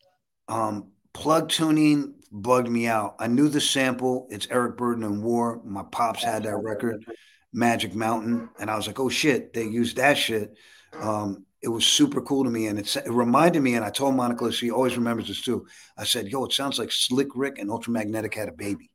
[0.49, 3.17] Um, plug tuning bugged me out.
[3.19, 4.27] I knew the sample.
[4.31, 5.61] It's Eric Burdon and War.
[5.65, 7.05] My pops had that record,
[7.53, 10.55] Magic Mountain, and I was like, oh shit, they used that shit.
[11.01, 13.75] Um, it was super cool to me, and it's, it reminded me.
[13.77, 15.67] And I told Monica, she always remembers this too.
[15.99, 18.91] I said, yo, it sounds like Slick Rick and Ultramagnetic had a baby.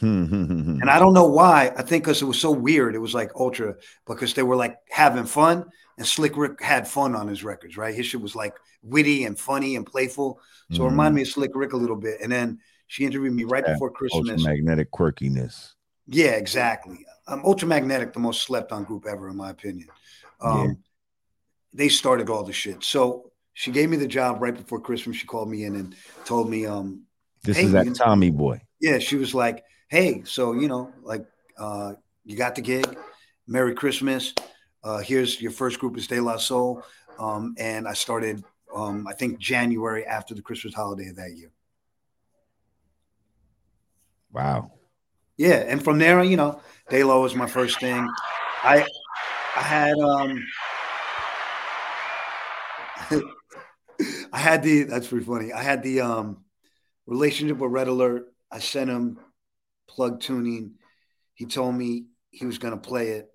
[0.00, 1.72] and I don't know why.
[1.76, 2.94] I think because it was so weird.
[2.94, 3.76] It was like ultra
[4.06, 5.66] because they were like having fun,
[5.98, 7.94] and Slick Rick had fun on his records, right?
[7.94, 10.40] His shit was like witty and funny and playful.
[10.70, 12.20] So it reminded me of Slick Rick a little bit.
[12.22, 14.42] And then she interviewed me right Yeah, before Christmas.
[14.42, 15.74] magnetic quirkiness.
[16.06, 17.06] Yeah, exactly.
[17.26, 19.88] Um, Ultramagnetic, the most slept on group ever, in my opinion.
[20.40, 20.74] Um, Yeah.
[21.74, 22.84] They started all the shit.
[22.84, 25.16] So she gave me the job right before Christmas.
[25.16, 25.94] She called me in and
[26.24, 27.02] told me, um,
[27.42, 28.60] This Hey, is that Tommy boy.
[28.80, 31.26] yeah, she was like, "Hey, so you know, like,
[31.58, 31.94] uh,
[32.24, 32.86] you got the gig.
[33.46, 34.32] Merry Christmas.
[34.82, 36.82] Uh, here's your first group is De La Soul."
[37.18, 38.42] Um, and I started,
[38.74, 41.50] um, I think January after the Christmas holiday of that year.
[44.32, 44.72] Wow.
[45.36, 46.60] Yeah, and from there, you know,
[46.90, 48.08] De La was my first thing.
[48.62, 48.86] I,
[49.56, 50.44] I had, um,
[54.32, 54.84] I had the.
[54.84, 55.52] That's pretty funny.
[55.52, 56.44] I had the um,
[57.06, 58.32] relationship with Red Alert.
[58.50, 59.18] I sent him
[59.88, 60.74] plug tuning.
[61.34, 63.30] He told me he was to play it.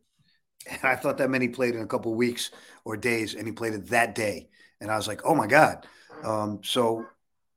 [0.70, 2.52] And I thought that meant he played in a couple weeks
[2.84, 4.50] or days, and he played it that day.
[4.82, 5.86] And I was like, oh my God.
[6.24, 7.06] Um, so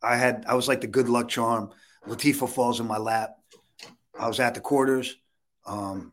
[0.03, 1.70] I had, I was like the good luck charm.
[2.07, 3.31] Latifah falls in my lap.
[4.19, 5.16] I was at the quarters.
[5.66, 6.12] Um,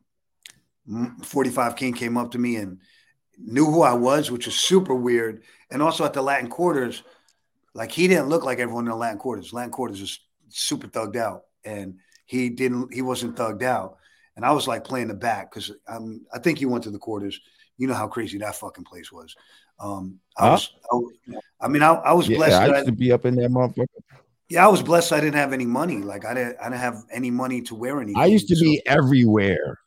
[1.24, 2.80] 45 King came up to me and
[3.40, 5.44] knew who I was, which was super weird.
[5.72, 7.04] And also at the Latin quarters,
[7.74, 9.54] like he didn't look like everyone in the Latin quarters.
[9.54, 12.94] Latin quarters is super thugged out, and he didn't.
[12.94, 13.98] He wasn't thugged out,
[14.36, 17.00] and I was like playing the back because um, I think he went to the
[17.00, 17.40] quarters.
[17.78, 19.36] You know how crazy that fucking place was.
[19.80, 20.52] Um, I Huh?
[20.52, 21.14] was, I was
[21.62, 22.62] I mean, I, I was Yeah, blessed.
[22.62, 23.86] I used to be up in that motherfucker.
[24.50, 25.14] yeah, I was blessed.
[25.14, 25.98] I didn't have any money.
[26.00, 28.22] Like I didn't, I didn't have any money to wear anything.
[28.22, 29.80] I used to So, be everywhere.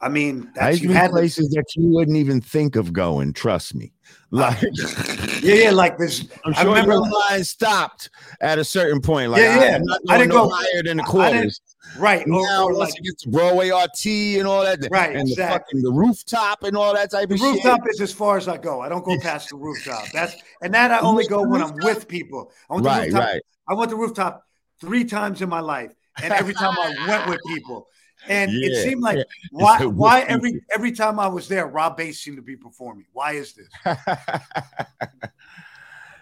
[0.00, 1.10] I mean, I that's used to you had.
[1.10, 3.32] places that you wouldn't even think of going.
[3.32, 3.92] Trust me.
[4.30, 4.60] Like
[5.42, 5.70] yeah, yeah.
[5.70, 6.26] Like this.
[6.44, 6.92] I'm I sure remember.
[6.94, 8.10] your line stopped
[8.40, 9.30] at a certain point.
[9.30, 9.94] Like, Yeah, yeah.
[10.10, 11.60] I didn't no go- higher than the I quarters.
[11.96, 12.22] Right.
[12.26, 14.06] Or, Now, or once like it gets to Broadway RT
[14.38, 17.40] and all that, Right, and the fucking the rooftop and all that type the of
[17.40, 17.64] rooftop shit.
[17.64, 18.80] Rooftop is as far as I go.
[18.82, 20.04] I don't go past the rooftop.
[20.12, 22.52] That's and that I only go when I'm with people.
[22.68, 23.22] I went to Right, rooftop.
[23.24, 23.42] right.
[23.68, 24.44] I went to rooftop
[24.80, 25.92] three times in my life,
[26.22, 27.86] and every time I went with people.
[28.28, 29.24] And it seemed like yeah.
[29.50, 33.06] why why every every time I was there, Rob Base seemed to be performing.
[33.12, 33.68] Why is this?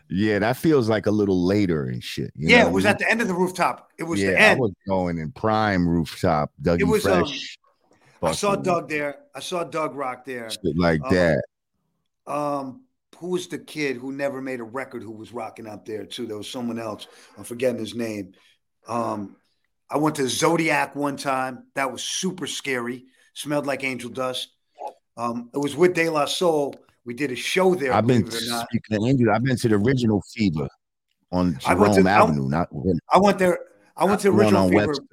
[0.09, 2.32] yeah, that feels like a little later and shit.
[2.36, 3.90] you yeah, know it was at the end of the rooftop.
[3.98, 4.31] It was mean?
[4.31, 4.56] the end.
[4.56, 7.24] I was going in prime rooftop, Dougie It was, um,
[8.22, 9.16] I saw Doug there.
[9.35, 10.51] I saw Doug Rock there.
[10.51, 11.44] shit like um, that.
[12.26, 12.81] Um,
[13.18, 16.26] who was the kid who never made a record who was rocking out there too?
[16.26, 17.06] There was someone else.
[17.39, 18.32] I'm forgetting his name.
[18.86, 19.36] Um,
[19.95, 21.66] I went to Zodiac one time.
[21.77, 23.05] That was super scary.
[23.33, 24.49] Smelled like angel dust.
[25.16, 26.75] Um, it was with De La Soul.
[27.05, 27.93] We did a show there.
[27.93, 28.69] I've been believe it or not.
[28.69, 30.69] speaking of Angel, I've been to the original Fever
[31.31, 33.61] on went to- Jerome I- Avenue, not when I went there.
[33.97, 35.05] I went to original Fever, Webster.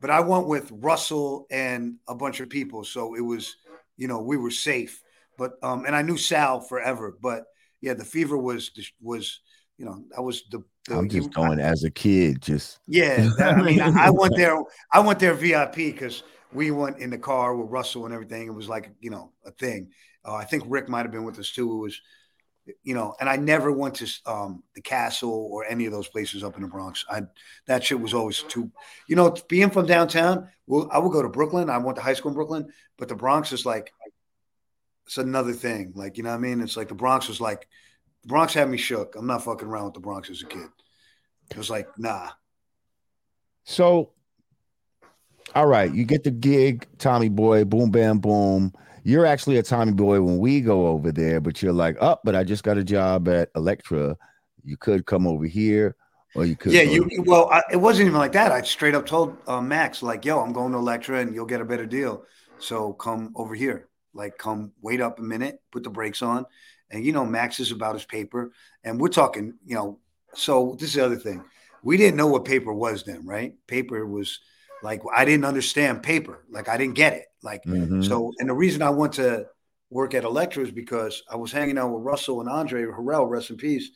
[0.00, 2.84] but I went with Russell and a bunch of people.
[2.84, 3.56] So it was,
[3.98, 5.02] you know, we were safe.
[5.36, 7.18] But um, and I knew Sal forever.
[7.20, 7.44] But
[7.82, 8.70] yeah, the Fever was
[9.02, 9.40] was
[9.80, 10.62] you know that was the.
[10.86, 14.36] the I'm just going as a kid, just Yeah, that- I mean, I, I went
[14.36, 14.56] there.
[14.92, 18.46] I went there VIP because we went in the car with Russell and everything.
[18.46, 19.90] It was like you know a thing.
[20.22, 21.72] Uh, I think Rick might have been with us too.
[21.72, 22.00] It was,
[22.82, 26.44] you know, and I never went to um, the Castle or any of those places
[26.44, 27.06] up in the Bronx.
[27.10, 27.22] I
[27.66, 28.70] that shit was always too,
[29.08, 30.50] you know, being from downtown.
[30.66, 31.70] Well, I would go to Brooklyn.
[31.70, 33.94] I went to high school in Brooklyn, but the Bronx is like,
[35.06, 35.92] it's another thing.
[35.94, 36.60] Like you know what I mean?
[36.60, 37.66] It's like the Bronx was like,
[38.22, 39.16] the Bronx had me shook.
[39.16, 40.68] I'm not fucking around with the Bronx as a kid.
[41.50, 42.28] It was like, nah.
[43.64, 44.12] So,
[45.54, 48.72] all right, you get the gig, Tommy Boy, boom, bam, boom.
[49.02, 52.34] You're actually a Tommy Boy when we go over there, but you're like, up, but
[52.34, 54.16] I just got a job at Elektra.
[54.62, 55.96] You could come over here,
[56.34, 56.72] or you could.
[56.72, 57.08] Yeah, you.
[57.08, 58.52] to- Well, I, it wasn't even like that.
[58.52, 61.62] I straight up told uh, Max, like, "Yo, I'm going to Elektra, and you'll get
[61.62, 62.24] a better deal.
[62.58, 63.88] So come over here.
[64.12, 66.44] Like, come wait up a minute, put the brakes on,
[66.90, 68.52] and you know, Max is about his paper,
[68.84, 69.98] and we're talking, you know.
[70.34, 71.42] So this is the other thing.
[71.82, 73.54] We didn't know what paper was then, right?
[73.66, 74.38] Paper was
[74.82, 76.44] like I didn't understand paper.
[76.50, 77.26] Like I didn't get it.
[77.42, 78.04] Like Mhm.
[78.06, 79.46] so, and the reason I went to
[79.90, 83.50] work at Elektra is because I was hanging out with Russell and Andre Harrell, rest
[83.50, 83.90] in peace,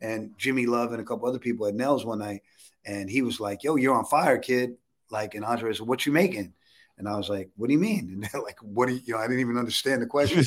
[0.00, 2.42] and Jimmy Love and a couple other people at Nell's one night.
[2.84, 4.76] And he was like, Yo, you're on fire, kid.
[5.10, 6.52] Like, and Andre said, What you making?
[6.98, 8.08] And I was like, What do you mean?
[8.12, 10.38] And they're like, What do you, you know, I didn't even understand the question.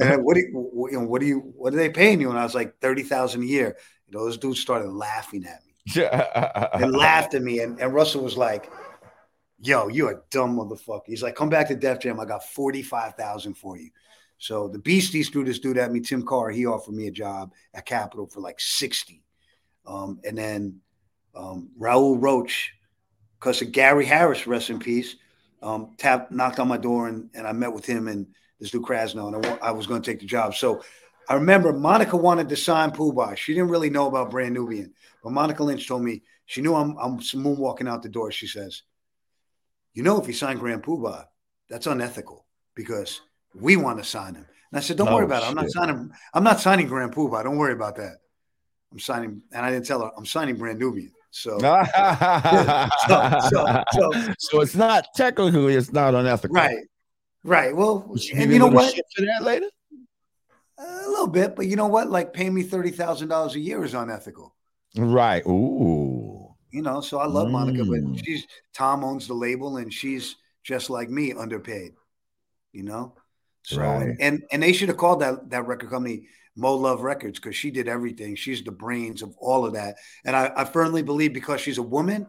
[0.00, 2.30] and what do you, what, you know, what do you, what are they paying you?
[2.30, 3.76] And I was like, 30,000 a year.
[4.06, 7.60] You know, those dudes started laughing at me Yeah, and laughed at me.
[7.60, 8.70] And, and Russell was like,
[9.58, 11.06] Yo, you're a dumb motherfucker.
[11.06, 12.20] He's like, Come back to Def Jam.
[12.20, 13.90] I got 45,000 for you.
[14.38, 16.50] So the Beasties threw this dude at me, Tim Carr.
[16.50, 19.22] He offered me a job at Capitol for like 60.
[19.86, 20.80] Um, and then
[21.34, 22.72] um, Raul Roach,
[23.38, 25.16] because of Gary Harris, rest in peace,
[25.62, 28.26] um, tapped, knocked on my door, and, and I met with him and
[28.60, 30.54] this dude Krasnow, and I, I was going to take the job.
[30.54, 30.82] So
[31.28, 35.32] I remember Monica wanted to sign Pooh She didn't really know about Brand Nubian, but
[35.32, 38.30] Monica Lynch told me she knew I'm, I'm moonwalking out the door.
[38.30, 38.82] She says,
[39.92, 41.26] "You know, if you sign Grand Puba,
[41.68, 43.20] that's unethical because
[43.54, 45.48] we want to sign him." And I said, "Don't Oh, worry about it.
[45.48, 46.10] I'm not signing.
[46.32, 47.42] I'm not signing Grand Puba.
[47.42, 48.18] Don't worry about that.
[48.92, 51.12] I'm signing." And I didn't tell her I'm signing Brand Nubian.
[51.38, 56.54] So so- so- so- so it's not technically it's not unethical.
[56.54, 56.78] right,
[57.44, 57.76] right.
[57.76, 58.94] Well, she and you know what?
[59.14, 59.68] for that later?
[60.78, 62.08] A little bit, but you know what?
[62.10, 64.54] Like paying me thirty thousand dollars a year is unethical.
[64.96, 65.44] Right.
[65.46, 66.54] Ooh.
[66.70, 68.14] You know, so I love Monica, Mm.
[68.14, 71.92] but she's Tom owns the label, and she's just like me, underpaid.
[72.72, 73.14] You know,
[73.62, 74.16] so Right.
[74.20, 77.70] and and they should have called that that record company Mo Love Records because she
[77.70, 78.34] did everything.
[78.34, 81.82] She's the brains of all of that, and I, I firmly believe because she's a
[81.82, 82.26] woman,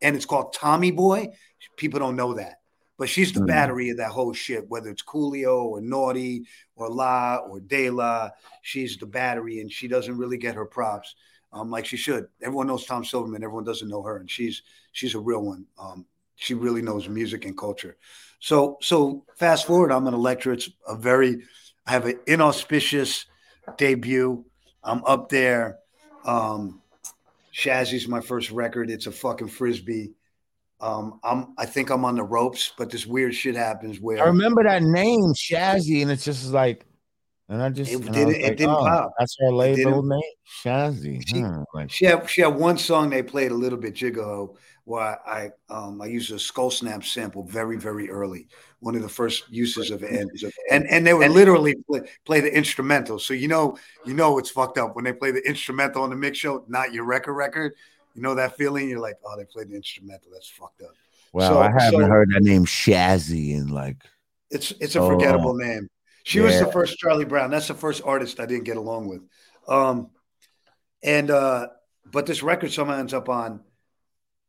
[0.00, 1.28] and it's called Tommy Boy.
[1.76, 2.60] People don't know that,
[2.98, 3.46] but she's the Mm.
[3.48, 4.68] battery of that whole shit.
[4.68, 6.44] Whether it's Coolio or Naughty
[6.76, 8.30] or La or De La,
[8.62, 11.14] she's the battery, and she doesn't really get her props
[11.52, 12.26] um, like she should.
[12.42, 13.44] Everyone knows Tom Silverman.
[13.44, 15.66] Everyone doesn't know her, and she's she's a real one.
[15.78, 16.06] Um,
[16.36, 17.96] she really knows music and culture.
[18.40, 20.54] So so fast forward, I'm an Elektra.
[20.54, 21.42] It's a very
[21.86, 23.26] I have an inauspicious
[23.76, 24.44] debut.
[24.82, 25.78] I'm up there.
[26.24, 26.80] Um,
[27.54, 28.90] Shazzy's my first record.
[28.90, 30.12] It's a fucking frisbee.
[30.80, 34.26] Um, I'm I think I'm on the ropes, but this weird shit happens where I
[34.26, 36.84] remember that name, Shazzy, and it's just like
[37.48, 39.12] And I just It and I didn't- it like, didn't oh, pop.
[39.18, 40.20] That's her It label name,
[40.64, 41.22] Shazzy.
[41.26, 45.18] She- Like, She had she had one song they played a little bit Jigaho where
[45.26, 48.48] I um I used a skull snap sample very very early,
[48.80, 50.10] one of the first uses of it,
[50.70, 53.18] and and, they would literally play, play the instrumental.
[53.18, 56.16] So you know you know it's fucked up when they play the instrumental on the
[56.16, 57.72] mix show, not your record record.
[58.14, 58.88] You know that feeling?
[58.88, 60.30] You're like, oh, they played the instrumental.
[60.32, 60.94] That's fucked up.
[61.32, 63.96] wow, so- I haven't so- heard that name Shazzy in like
[64.50, 65.88] It's it's a Oh, forgettable name.
[66.24, 67.50] She was the first Charlie Brown.
[67.50, 69.20] That's the first artist I didn't get along with.
[69.68, 70.10] Um,
[71.02, 71.68] and uh,
[72.10, 73.60] but this record somehow ends up on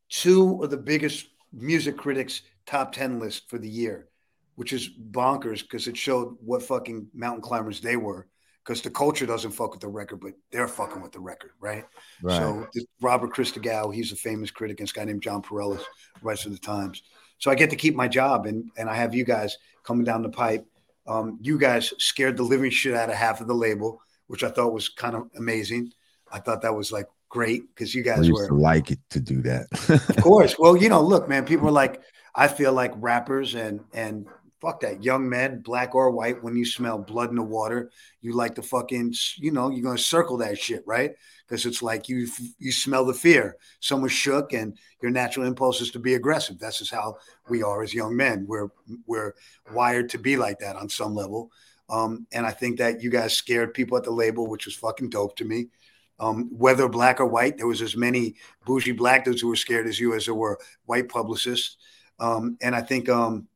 [0.10, 4.08] two of the biggest music critics top 10 list for the year,
[4.56, 8.28] which is bonkers because it showed what fucking mountain climbers they were.
[8.64, 11.84] Because the culture doesn't fuck with the record, but they're fucking with the record, right?
[12.24, 12.36] right.
[12.36, 12.68] So
[13.00, 15.84] Robert Christgau, he's a famous critic, and this guy named Jon Pareles
[16.24, 17.04] writes for the Times.
[17.38, 20.24] So I get to keep my job, and and I have you guys coming down
[20.24, 20.66] the pipe.
[21.06, 24.50] Um, you guys scared the living shit out of half of the label, which I
[24.50, 25.92] thought was kind of amazing.
[26.32, 29.68] I thought that was like great because you guys were, like it to do that.
[29.90, 30.56] of course.
[30.60, 32.02] Well, you know, look, man, people are like,
[32.34, 34.26] I feel like rappers and and
[34.62, 36.42] fuck that, young men, black or white.
[36.42, 37.92] When you smell blood in the water,
[38.22, 41.12] you like to fucking, you know, you're gonna circle that shit, right?
[41.46, 43.58] Because it's like you you smell the fear.
[43.82, 46.58] Someone shook, and your natural impulse is to be aggressive.
[46.58, 47.18] That's just how
[47.50, 48.46] we are as young men.
[48.48, 48.70] We're
[49.06, 49.36] we're
[49.74, 51.52] wired to be like that on some level.
[51.90, 55.10] Um, and I think that you guys scared people at the label, which was fucking
[55.10, 55.68] dope to me.
[56.20, 58.36] Um, whether black or white, there was as many
[58.66, 61.78] bougie black dudes who were scared as you as there were white publicists.
[62.20, 63.48] Um, and I think um,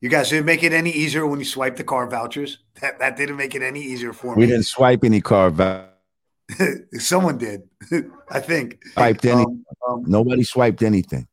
[0.00, 2.58] you guys didn't make it any easier when you swiped the car vouchers.
[2.82, 4.40] That that didn't make it any easier for me.
[4.40, 5.88] we didn't swipe any car vouchers.
[6.98, 7.62] Someone did,
[8.30, 8.78] I think.
[8.92, 9.42] swiped any.
[9.42, 11.26] Um, um, Nobody swiped anything.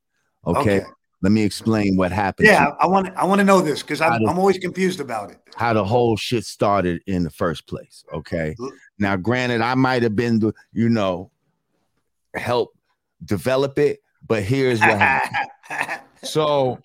[0.47, 0.77] Okay?
[0.77, 0.85] okay.
[1.21, 2.47] Let me explain what happened.
[2.47, 5.37] Yeah, I want I want to know this because I'm, I'm always confused about it.
[5.55, 8.03] how the whole shit started in the first place.
[8.13, 8.55] Okay.
[9.03, 11.29] Now, granted, I might have been the, you know,
[12.33, 12.73] help
[13.25, 15.49] develop it, but here's what happened.
[16.23, 16.79] So,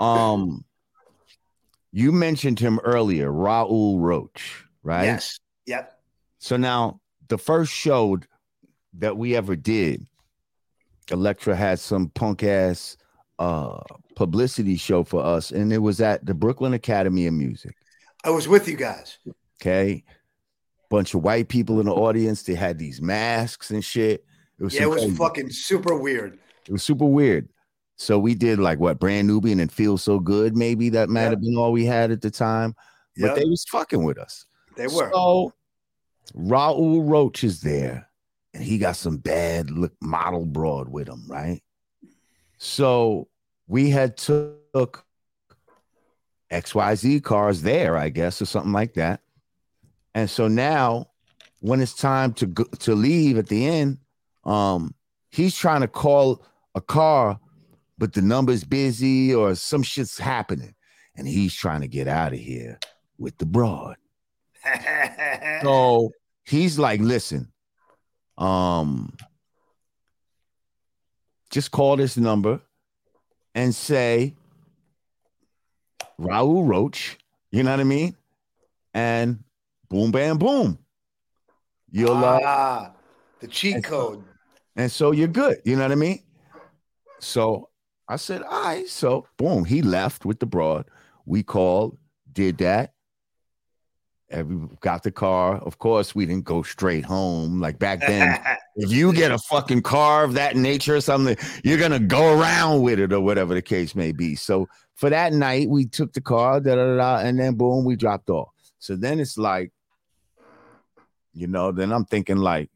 [0.00, 0.64] um,
[1.92, 5.04] you mentioned him earlier, Raul Roach, right?
[5.04, 5.38] Yes.
[5.66, 5.96] Yep.
[6.40, 8.18] So now the first show
[8.94, 10.04] that we ever did,
[11.12, 12.96] Elektra had some punk ass
[13.38, 13.80] uh
[14.16, 17.76] publicity show for us, and it was at the Brooklyn Academy of Music.
[18.24, 19.18] I was with you guys.
[19.62, 20.02] Okay.
[20.94, 22.42] Bunch of white people in the audience.
[22.44, 24.24] They had these masks and shit.
[24.60, 26.38] It was Yeah, it was crazy- fucking super weird.
[26.68, 27.48] it was super weird.
[27.96, 30.56] So we did like what brand Nubian and feel so good.
[30.56, 31.30] Maybe that might Yeah.
[31.30, 32.76] have been all we had at the time,
[33.16, 34.46] but Yeah, they was fucking with us.
[34.76, 35.10] they were.
[35.12, 35.52] So
[36.36, 38.08] Raul Roach is there,
[38.54, 41.60] and he got some bad look model broad with him, right?
[42.56, 43.26] So
[43.66, 45.04] we had took
[46.52, 49.22] XYZ cars there, I guess, or something like that.
[50.14, 51.08] And so now
[51.60, 53.98] when it's time to go, to leave at the end,
[54.44, 54.94] um,
[55.30, 57.40] he's trying to call a car,
[57.98, 60.74] but the number's busy or some shit's happening,
[61.16, 62.78] and he's trying to get out of here
[63.18, 63.96] with the broad.
[65.62, 66.10] So
[66.44, 67.50] he's like, listen,
[68.36, 69.16] um,
[71.50, 72.60] just call this number
[73.54, 74.34] and say
[76.20, 77.16] Raul Roach,
[77.50, 78.16] you know what I mean?
[78.92, 79.43] And
[79.88, 80.78] boom, bam, boom.
[81.90, 82.92] You'll uh, ah,
[83.40, 84.24] the cheat and so- code.
[84.76, 86.22] and so you're good, you know what I mean?
[87.20, 87.68] So
[88.08, 88.88] I said, all right.
[88.88, 90.86] So boom, he left with the broad.
[91.26, 91.96] We called,
[92.32, 92.92] did that.
[94.30, 95.58] Every got the car.
[95.58, 97.60] Of course, we didn't go straight home.
[97.60, 98.40] Like back then,
[98.76, 102.82] if you get a fucking car of that nature or something, you're gonna go around
[102.82, 104.34] with it or whatever the case may be.
[104.34, 104.66] So
[104.96, 108.28] for that night, we took the car, da da, da, and then boom, we dropped
[108.30, 108.48] off.
[108.84, 109.72] So then it's like,
[111.32, 112.68] you know, then I'm thinking like,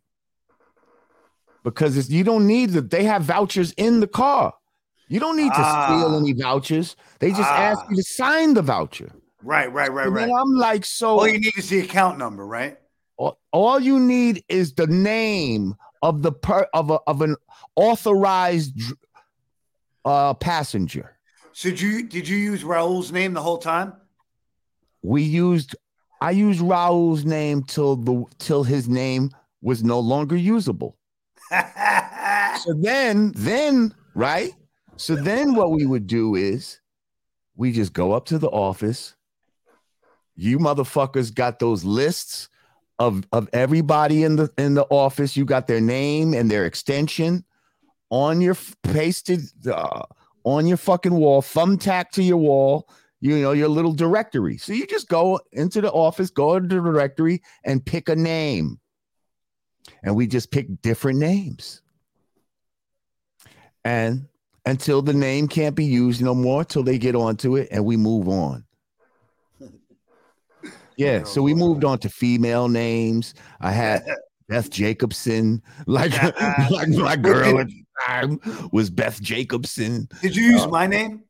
[1.63, 4.55] because it's, you don't need the, they have vouchers in the car.
[5.09, 6.19] You don't need to steal Ah.
[6.19, 6.97] any vouchers.
[7.19, 7.87] They just ask Ah.
[7.91, 9.13] you to sign the voucher.
[9.43, 10.31] right, right, right, And right.
[10.35, 12.79] I'm like, so All you need is the account number, right?
[13.19, 17.37] all, all you need is the name of the per of a of an
[17.77, 18.81] authorized
[20.07, 21.19] uh passenger.
[21.53, 23.93] So did you did you use Raul's name the whole time?
[25.03, 25.77] We used
[26.21, 29.31] I used Raul's name till the till his name
[29.63, 30.97] was no longer usable.
[32.59, 34.53] So then then right?
[34.97, 36.81] So then what we would do is
[37.57, 39.15] we just go up to the office.
[40.35, 42.49] You motherfuckers got those lists
[42.99, 45.37] of of everybody in the in the office.
[45.37, 47.45] You got their name and their extension
[48.11, 50.03] on your pasted uh,
[50.45, 52.89] on your fucking wall, thumbtack to your wall.
[53.21, 54.59] You know, your little directory.
[54.59, 58.79] So you just go into the office, go into the directory, and pick a name.
[60.03, 61.83] And we just pick different names.
[63.85, 64.29] And
[64.67, 67.97] until the name can't be used no more, till they get onto it, and we
[67.97, 68.65] move on.
[70.97, 73.35] Yeah, so we moved on to female names.
[73.61, 74.05] I had
[74.49, 76.11] Beth Jacobson, like,
[76.73, 78.41] like my girl at the time
[78.73, 80.09] was Beth Jacobson.
[80.23, 81.23] Did you use uh, my name?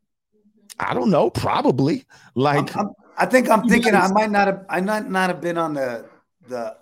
[0.81, 2.05] I don't know, probably.
[2.35, 5.41] Like I'm, I'm, i think I'm thinking I might not have I might not have
[5.41, 6.07] been on the
[6.49, 6.77] the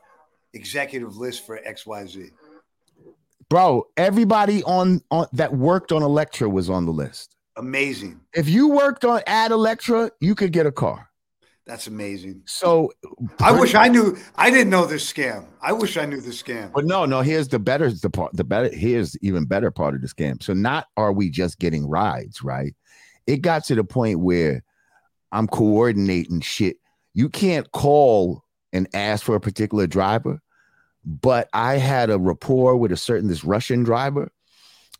[0.53, 2.31] executive list for XYZ.
[3.49, 7.37] Bro, everybody on on that worked on Elektra was on the list.
[7.57, 8.21] Amazing.
[8.35, 11.09] If you worked on at Elektra, you could get a car.
[11.67, 12.43] That's amazing.
[12.45, 12.93] So
[13.41, 14.17] I wish I knew.
[14.37, 15.47] I didn't know this scam.
[15.61, 16.73] I wish I knew this scam.
[16.73, 17.23] But no, no.
[17.23, 18.37] Here's the better the part.
[18.37, 20.41] The better here's even better part of the scam.
[20.41, 22.73] So not are we just getting rides, right?
[23.27, 24.63] It got to the point where
[25.33, 26.77] I'm coordinating shit.
[27.15, 30.41] You can't call and ask for a particular driver,
[31.05, 34.31] but I had a rapport with a certain this Russian driver,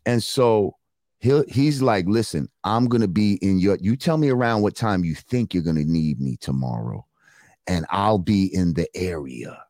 [0.05, 0.75] and so
[1.19, 3.77] he he's like, listen, I'm gonna be in your.
[3.81, 7.05] You tell me around what time you think you're gonna need me tomorrow,
[7.67, 9.63] and I'll be in the area.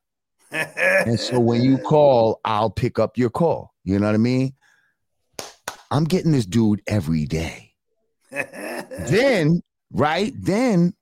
[0.52, 3.74] and so when you call, I'll pick up your call.
[3.84, 4.54] You know what I mean?
[5.90, 7.67] I'm getting this dude every day.
[9.10, 9.62] Then,
[9.92, 10.34] right?
[10.36, 10.94] Then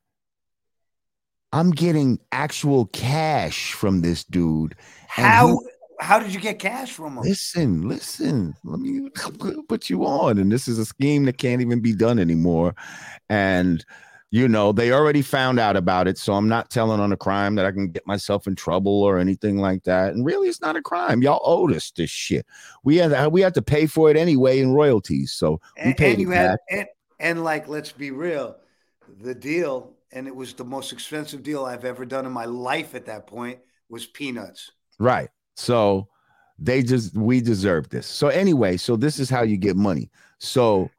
[1.52, 4.76] I'm getting actual cash from this dude.
[5.08, 5.60] How
[6.00, 7.24] how did you get cash from them?
[7.24, 8.56] Listen, listen.
[8.64, 9.10] Let me
[9.70, 10.38] put you on.
[10.38, 12.76] And this is a scheme that can't even be done anymore.
[13.30, 13.86] And
[14.32, 16.18] you know, they already found out about it.
[16.18, 19.18] So I'm not telling on a crime that I can get myself in trouble or
[19.18, 20.14] anything like that.
[20.14, 21.22] And really, it's not a crime.
[21.22, 22.46] Y'all owed us this shit.
[22.84, 25.32] We had we had to pay for it anyway in royalties.
[25.32, 26.86] So we and, paid and you had and,
[27.20, 28.58] and like let's be real,
[29.22, 32.96] the deal, and it was the most expensive deal I've ever done in my life
[32.96, 33.60] at that point
[33.90, 34.72] was peanuts.
[35.00, 35.30] Right.
[35.56, 36.08] So
[36.58, 38.08] they just we deserve this.
[38.08, 40.10] So anyway, so this is how you get money.
[40.40, 40.90] So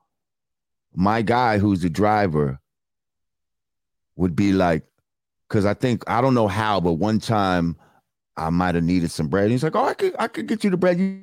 [0.95, 2.61] my guy who's the driver
[4.17, 4.85] would be like,
[5.49, 7.77] because I think I don't know how, but one time
[8.37, 9.51] I might have needed some bread.
[9.51, 10.99] he's like, Oh, I could I could get you the bread.
[10.99, 11.23] You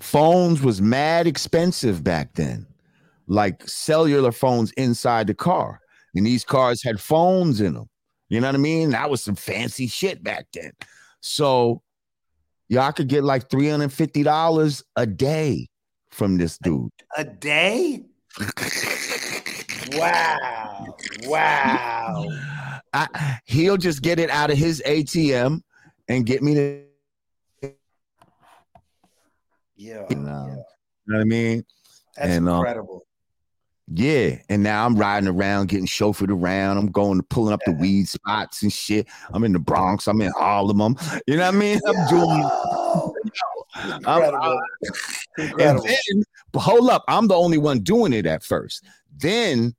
[0.00, 2.66] phones was mad expensive back then,
[3.26, 5.80] like cellular phones inside the car.
[6.14, 7.88] And these cars had phones in them.
[8.28, 8.90] You know what I mean?
[8.90, 10.72] That was some fancy shit back then.
[11.20, 11.82] So
[12.68, 15.68] y'all could get like $350 a day
[16.10, 16.90] from this dude.
[17.16, 18.04] A, a day?
[19.92, 20.96] wow.
[21.24, 22.26] Wow.
[22.92, 25.60] I, he'll just get it out of his ATM
[26.08, 26.85] and get me the
[29.76, 30.54] yeah, you know, yeah.
[30.54, 31.64] You know what I mean?
[32.16, 33.06] That's and, uh, incredible.
[33.88, 36.76] Yeah, and now I'm riding around, getting chauffeured around.
[36.76, 39.06] I'm going, to pulling up the weed spots and shit.
[39.32, 40.08] I'm in the Bronx.
[40.08, 40.80] I'm in Harlem.
[40.80, 40.96] I'm,
[41.28, 41.80] you know what I mean?
[41.86, 42.50] I'm doing.
[44.04, 44.60] Incredible.
[45.38, 45.86] Incredible.
[45.86, 48.84] And then, but hold up, I'm the only one doing it at first.
[49.16, 49.76] Then,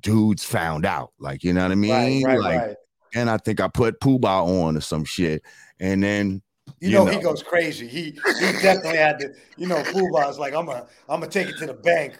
[0.00, 2.24] dudes found out, like you know what I mean?
[2.24, 2.76] Right, right, like, right.
[3.14, 5.42] and I think I put Puba on or some shit,
[5.80, 6.42] and then
[6.80, 7.88] you, you know, know, he goes crazy.
[7.88, 8.02] He
[8.40, 9.32] he definitely had to.
[9.56, 12.14] You know, Puba's like, I'm gonna I'm gonna take it to the bank.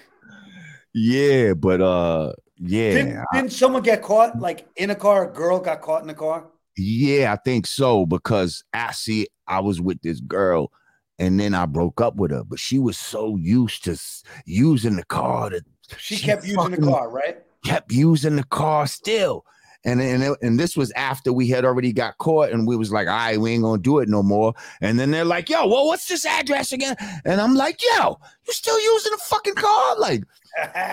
[0.92, 2.90] Yeah, but uh, yeah.
[2.90, 5.30] Didn't, didn't someone get caught like in a car?
[5.30, 6.46] A girl got caught in the car.
[6.76, 10.72] Yeah, I think so because I see I was with this girl
[11.18, 14.00] and then I broke up with her, but she was so used to
[14.44, 15.64] using the car that
[15.96, 17.38] she, she kept using the car, right?
[17.64, 19.44] Kept using the car still.
[19.84, 23.06] And and, and this was after we had already got caught, and we was like,
[23.06, 24.54] all right, we ain't gonna do it no more.
[24.80, 26.96] And then they're like, yo, well, what's this address again?
[27.24, 29.96] And I'm like, yo, you still using a fucking car?
[29.98, 30.24] Like,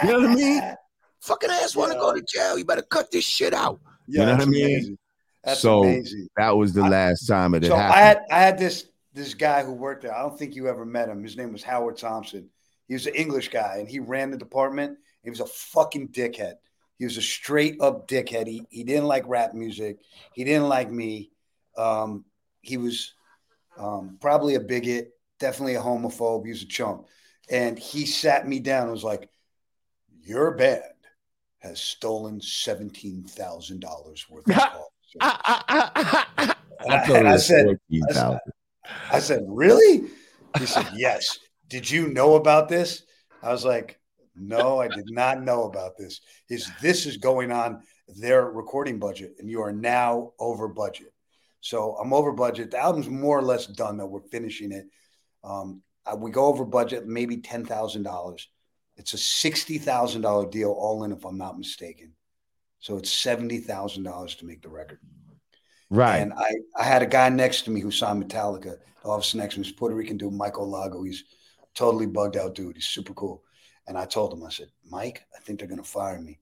[0.03, 0.61] you know what I mean?
[1.21, 2.55] Fucking ass want to go to jail.
[2.55, 3.79] You better cut this shit out.
[4.07, 4.65] Yeah, you know what I mean?
[4.65, 4.97] Amazing.
[5.43, 6.27] That's so amazing.
[6.37, 7.93] that was the last time it so happened.
[7.93, 10.15] I had I had this this guy who worked there.
[10.15, 11.23] I don't think you ever met him.
[11.23, 12.49] His name was Howard Thompson.
[12.87, 14.97] He was an English guy, and he ran the department.
[15.23, 16.55] He was a fucking dickhead.
[16.97, 18.47] He was a straight up dickhead.
[18.47, 19.99] He, he didn't like rap music.
[20.33, 21.31] He didn't like me.
[21.77, 22.25] Um,
[22.61, 23.13] he was
[23.77, 26.45] um, probably a bigot, definitely a homophobe.
[26.45, 27.07] He was a chump.
[27.49, 29.29] And he sat me down and was like,
[30.23, 30.81] Your band
[31.59, 34.89] has stolen $17,000 worth of calls.
[35.19, 36.55] I,
[36.87, 38.39] I, said, I, said,
[39.11, 40.09] I said, Really?
[40.57, 41.39] He said, Yes.
[41.67, 43.03] Did you know about this?
[43.41, 43.99] I was like,
[44.35, 46.21] no, I did not know about this.
[46.49, 51.13] Is this is going on their recording budget, and you are now over budget.
[51.61, 52.71] So I'm over budget.
[52.71, 54.05] The album's more or less done, though.
[54.05, 54.85] We're finishing it.
[55.43, 55.81] Um,
[56.17, 58.47] we go over budget, maybe ten thousand dollars.
[58.97, 62.13] It's a sixty thousand dollar deal all in, if I'm not mistaken.
[62.79, 64.99] So it's seventy thousand dollars to make the record.
[65.89, 66.17] Right.
[66.17, 68.77] And I, I had a guy next to me who signed Metallica.
[69.03, 71.05] The office next to me is Puerto Rican dude, Michael Alago.
[71.05, 71.23] He's
[71.73, 72.75] totally bugged out dude.
[72.75, 73.43] He's super cool.
[73.87, 76.39] And I told him, I said, Mike, I think they're gonna fire me.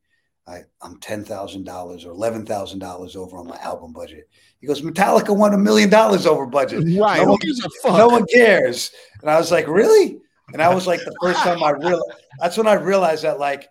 [0.47, 4.29] I, I'm ten thousand dollars or eleven thousand dollars over on my album budget.
[4.59, 6.83] He goes, Metallica won a million dollars over budget.
[6.99, 7.21] Right.
[7.21, 7.97] No one, gives a fuck?
[7.97, 8.91] no one cares.
[9.21, 10.19] And I was like, really?
[10.51, 13.69] And I was like, the first time I realized that's when I realized that, like,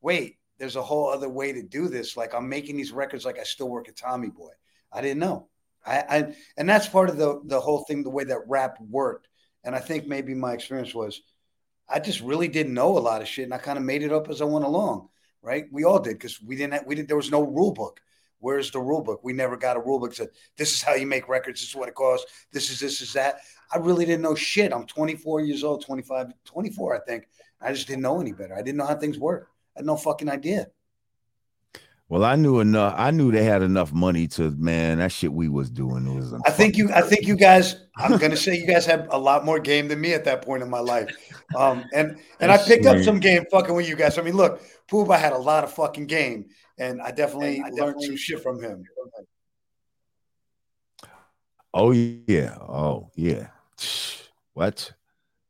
[0.00, 2.16] wait, there's a whole other way to do this.
[2.16, 4.52] Like, I'm making these records like I still work at Tommy Boy.
[4.92, 5.48] I didn't know.
[5.84, 9.28] I, I and that's part of the the whole thing, the way that rap worked.
[9.64, 11.20] And I think maybe my experience was
[11.88, 14.12] I just really didn't know a lot of shit, and I kind of made it
[14.12, 15.08] up as I went along.
[15.42, 15.66] Right?
[15.70, 16.72] We all did because we didn't.
[16.72, 17.08] Have, we didn't.
[17.08, 18.00] There was no rule book.
[18.38, 19.20] Where's the rule book?
[19.22, 21.60] We never got a rule book said this is how you make records.
[21.60, 22.30] This is what it costs.
[22.52, 23.40] This is this is that.
[23.72, 24.72] I really didn't know shit.
[24.72, 27.28] I'm 24 years old, 25, 24, I think.
[27.60, 28.54] I just didn't know any better.
[28.54, 29.48] I didn't know how things work.
[29.74, 30.68] I had no fucking idea.
[32.14, 32.94] Well, I knew enough.
[32.96, 34.98] I knew they had enough money to man.
[34.98, 36.32] That shit we was doing was.
[36.46, 36.88] I think you.
[36.92, 37.74] I think you guys.
[37.96, 40.62] I'm gonna say you guys have a lot more game than me at that point
[40.62, 41.08] in my life.
[41.56, 44.16] Um, and and I picked up some game fucking with you guys.
[44.16, 46.46] I mean, look, Puba had a lot of fucking game,
[46.78, 48.84] and I definitely I learned definitely- some shit from him.
[51.74, 52.54] Oh yeah.
[52.60, 53.48] Oh yeah.
[54.52, 54.92] What?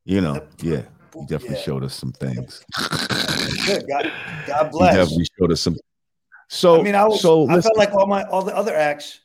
[0.07, 0.47] You know?
[0.63, 0.85] Yeah.
[1.13, 1.63] He definitely Yeah.
[1.63, 2.65] showed us some things.
[3.67, 3.85] Good.
[3.87, 4.11] God,
[4.47, 5.77] God He definitely showed us some.
[6.49, 7.21] So I mean, I was.
[7.21, 9.21] so I listen, felt like all my all the other acts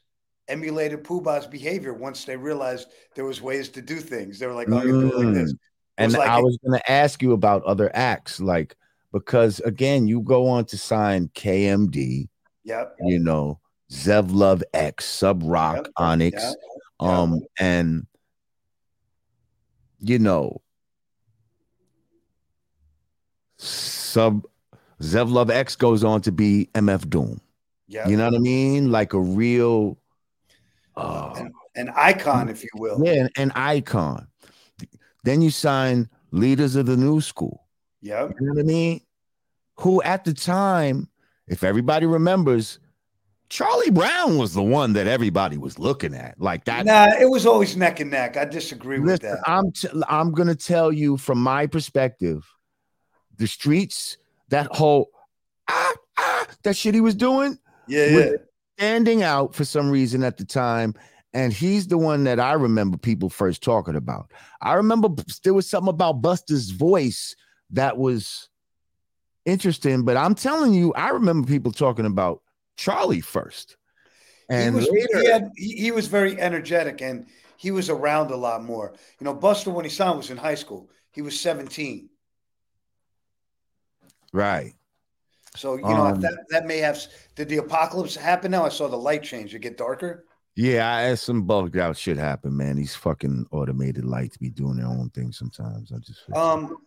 [0.48, 4.40] emulated Puba's behavior once they realized there was ways to do things.
[4.40, 5.58] They were like, "Oh, it like this." Mm.
[5.98, 8.76] and was like I was going to ask you about other acts, like
[9.12, 12.30] because again, you go on to sign KMD,
[12.64, 12.96] Yep.
[13.02, 13.60] you know,
[13.92, 15.88] Zev Love X, Subroc, Yep.
[15.98, 16.56] Onyx,
[17.02, 17.20] yeah.
[17.22, 18.08] um, and
[20.00, 20.62] you know,
[23.58, 24.46] Sub
[25.02, 27.40] Zev Love X goes on to be MF Doom.
[27.88, 28.08] Yeah.
[28.08, 28.92] You know what I mean?
[28.92, 29.98] Like a real,
[30.96, 33.02] uh, an, an icon, if you will.
[33.04, 34.28] yeah, an, an icon.
[35.24, 37.66] Then you sign leaders of the new school.
[38.02, 38.24] Yeah.
[38.40, 39.02] You know what I mean?
[39.78, 41.10] Who at the time,
[41.48, 42.80] if everybody remembers,
[43.50, 46.40] Charlie Brown was the one that everybody was looking at.
[46.40, 46.86] Like that.
[46.86, 48.38] Nah, it was always neck and neck.
[48.38, 49.50] I disagree with Listen, that.
[49.50, 52.46] I'm t- I'm gonna tell you from my perspective,
[53.38, 54.18] the streets,
[54.50, 55.10] that whole
[55.68, 57.58] ah, ah, that shit he was doing,
[57.88, 58.32] Yeah, yeah.
[58.78, 60.94] standing out for some reason at the time.
[61.34, 64.32] And he's the one that I remember people first talking about.
[64.62, 65.10] I remember
[65.44, 67.36] there was something about Busta's voice
[67.72, 68.50] that was
[69.46, 72.42] interesting, but I'm telling you, I remember people talking about
[72.78, 73.78] Charlie first.
[74.50, 77.28] And he was later, he, had, he, he was very energetic and
[77.58, 78.96] he was around a lot more.
[79.20, 80.90] You know, Busta when he signed was in high school.
[81.12, 82.10] He was 17.
[84.34, 84.74] Right.
[85.56, 87.00] So you know Um, that that may have
[87.36, 88.66] did the apocalypse happen now?
[88.66, 89.54] I saw the light change.
[89.56, 90.26] It get darker.
[90.56, 92.76] Yeah, I had some bugged out shit happen, man.
[92.76, 95.92] These fucking automated lights be doing their own thing sometimes.
[95.92, 96.78] I just Um,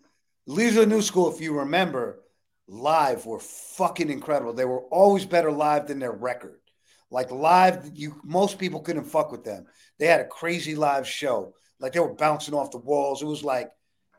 [0.48, 2.20] of New School, if you remember,
[2.68, 4.52] live were fucking incredible.
[4.52, 6.60] They were always better live than their record.
[7.10, 9.66] Like live, you most people couldn't fuck with them.
[9.98, 11.54] They had a crazy live show.
[11.78, 13.22] Like they were bouncing off the walls.
[13.22, 13.70] It was like,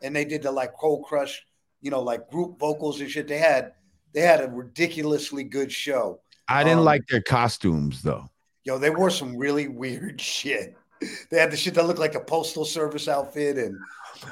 [0.02, 1.46] and they did the like cold crush,
[1.84, 3.28] you know, like group vocals and shit.
[3.28, 3.74] They had
[4.14, 6.22] they had a ridiculously good show.
[6.48, 8.30] I didn't um, like their costumes though.
[8.64, 10.76] Yo, they wore some really weird shit.
[11.30, 13.78] They had the shit that looked like a postal service outfit, and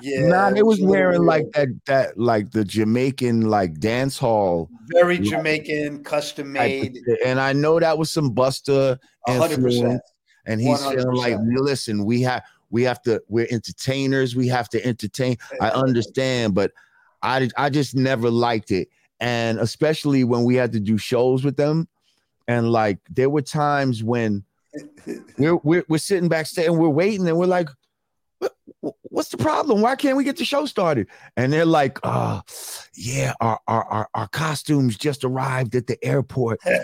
[0.02, 5.20] yeah, nah, they was wearing like that that like the Jamaican like dance hall very.
[5.20, 8.98] Jamaican, custom made, and I know that was some Busta
[9.28, 9.76] hundred percent.
[9.76, 10.14] influence.
[10.48, 11.58] And he's feeling like, 100%.
[11.60, 15.38] listen, we have we have to we're entertainers, we have to entertain.
[15.60, 16.72] I understand, but
[17.22, 18.90] I I just never liked it.
[19.20, 21.88] And especially when we had to do shows with them.
[22.48, 24.44] And like there were times when
[25.38, 27.70] we're we're, we're sitting backstage and we're waiting and we're like,
[28.42, 29.82] "What- what's the problem?
[29.82, 31.08] Why can't we get the show started?
[31.38, 32.42] And they're like, uh,
[32.96, 36.78] yeah, our our our, our costumes just arrived at the airport and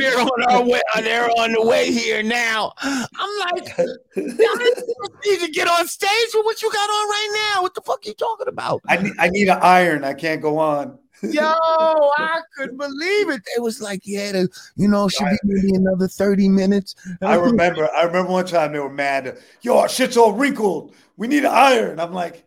[0.00, 0.80] they're on our way.
[0.96, 2.72] They're on the way here now.
[2.82, 3.78] I'm like,
[4.16, 7.62] need to get on stage with what you got on right now.
[7.62, 8.82] What the fuck are you talking about?
[8.88, 10.04] I need, I need an iron.
[10.04, 10.98] I can't go on.
[11.32, 13.42] Yo, I couldn't believe it.
[13.56, 16.94] It was like, yeah, the, you know, should be maybe another 30 minutes.
[17.22, 17.88] I remember.
[17.94, 19.38] I remember one time they were mad.
[19.62, 20.94] Yo, our shit's all wrinkled.
[21.16, 22.00] We need an iron.
[22.00, 22.44] I'm like,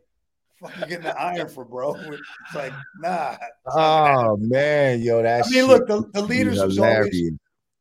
[0.60, 3.38] "Fuck, you getting an iron for, bro?" It's like, nah.
[3.68, 7.32] Oh man, yo, that I mean, look, the, the leaders was always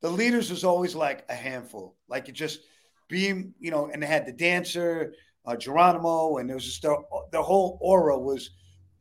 [0.03, 1.97] the leaders was always like a handful.
[2.09, 2.61] Like it just
[3.09, 5.15] being, you know, and they had the dancer,
[5.45, 6.97] uh, Geronimo, and there was just the,
[7.33, 8.51] the whole aura was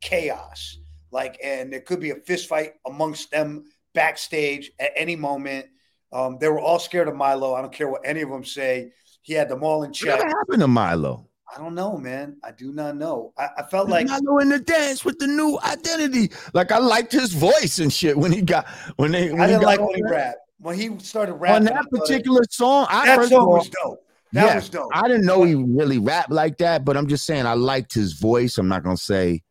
[0.02, 0.78] chaos.
[1.16, 3.64] Like, and there could be a fist fight amongst them
[3.94, 5.68] backstage at any moment.
[6.12, 7.54] Um, they were all scared of Milo.
[7.54, 8.92] I don't care what any of them say.
[9.22, 10.20] He had them all in check.
[10.20, 11.30] What happened to Milo?
[11.56, 12.36] I don't know, man.
[12.44, 13.32] I do not know.
[13.38, 16.36] I, I felt like Milo in the dance with the new identity.
[16.54, 18.68] Like I liked his voice and shit when he got
[18.98, 19.32] when they.
[19.32, 20.38] When I didn't he like when he on rapped.
[20.58, 22.88] When he started on rapping, I that particular song.
[22.90, 24.06] I that song was dope.
[24.34, 24.92] That yeah, was dope.
[24.94, 28.14] I didn't know he really rapped like that, but I'm just saying I liked his
[28.14, 28.58] voice.
[28.58, 29.44] I'm not gonna say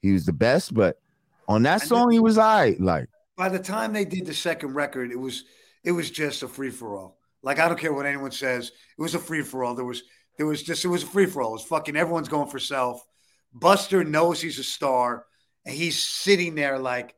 [0.00, 0.98] he was the best, but
[1.48, 2.80] on that song he was alright.
[2.80, 5.44] Like By the time they did the second record, it was
[5.84, 7.18] it was just a free for all.
[7.42, 9.74] Like I don't care what anyone says, it was a free for all.
[9.74, 10.02] There was
[10.38, 11.50] there was just it was a free for all.
[11.50, 13.04] It was fucking everyone's going for self.
[13.56, 15.26] Busta knows he's a star,
[15.66, 17.14] and he's sitting there like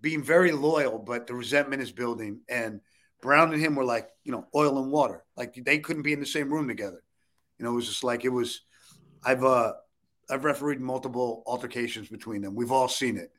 [0.00, 2.40] being very loyal, but the resentment is building.
[2.48, 2.80] And
[3.22, 5.24] Brown and him were like, you know, oil and water.
[5.36, 7.02] Like they couldn't be in the same room together.
[7.58, 8.60] You know, it was just like it was.
[9.24, 9.72] I've uh
[10.30, 12.54] I've refereed multiple altercations between them.
[12.54, 13.32] We've all seen it.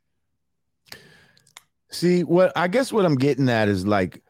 [1.92, 4.22] See, what I guess what I'm getting at is like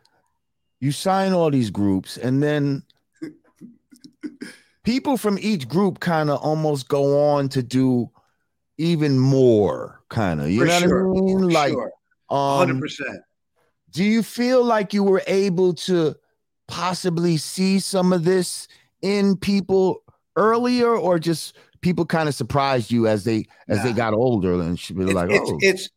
[0.79, 2.83] you sign all these groups and then
[4.83, 8.09] people from each group kind of almost go on to do
[8.77, 10.49] even more, kind of.
[10.49, 11.07] You For know sure.
[11.07, 11.49] what I mean?
[11.49, 11.91] Like, sure,
[12.29, 13.19] um, hundred percent.
[13.91, 16.15] do you feel like you were able to
[16.67, 18.67] possibly see some of this
[19.01, 20.03] in people
[20.35, 21.55] earlier, or just
[21.85, 25.13] people kind of surprised you as they as they got older and should be It's,
[25.13, 25.89] like, it's, oh, it's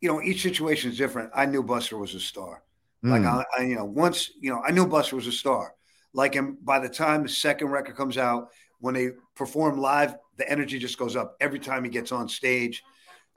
[0.00, 1.30] you know each situation is different.
[1.32, 2.64] I knew Busta was a star.
[3.04, 5.74] Like mm, I, I, you know, once you know, I knew Busta was a star.
[6.12, 8.48] Like, and by the time the second record comes out,
[8.80, 12.82] when they perform live, the energy just goes up every time he gets on stage.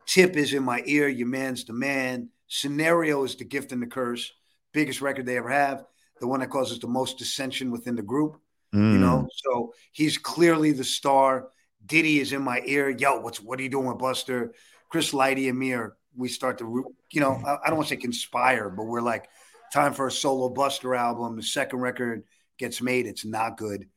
[0.07, 1.07] Tip is in my ear.
[1.07, 2.29] Your man's the man.
[2.47, 4.33] Scenario is the gift and the curse.
[4.73, 5.83] Biggest record they ever have.
[6.19, 8.39] The one that causes the most dissension within the group.
[8.73, 9.27] you mm, know.
[9.35, 11.49] So he's clearly the star.
[11.85, 12.89] Diddy is in my ear.
[12.89, 14.49] Yo, what's what are you doing with Busta?
[14.89, 17.95] Chris Lighty and me are we start to you know I, I don't want to
[17.95, 19.27] say conspire, but we're like
[19.73, 21.35] time for a solo Busta album.
[21.35, 22.23] The second record
[22.57, 23.07] gets made.
[23.07, 23.87] It's not good.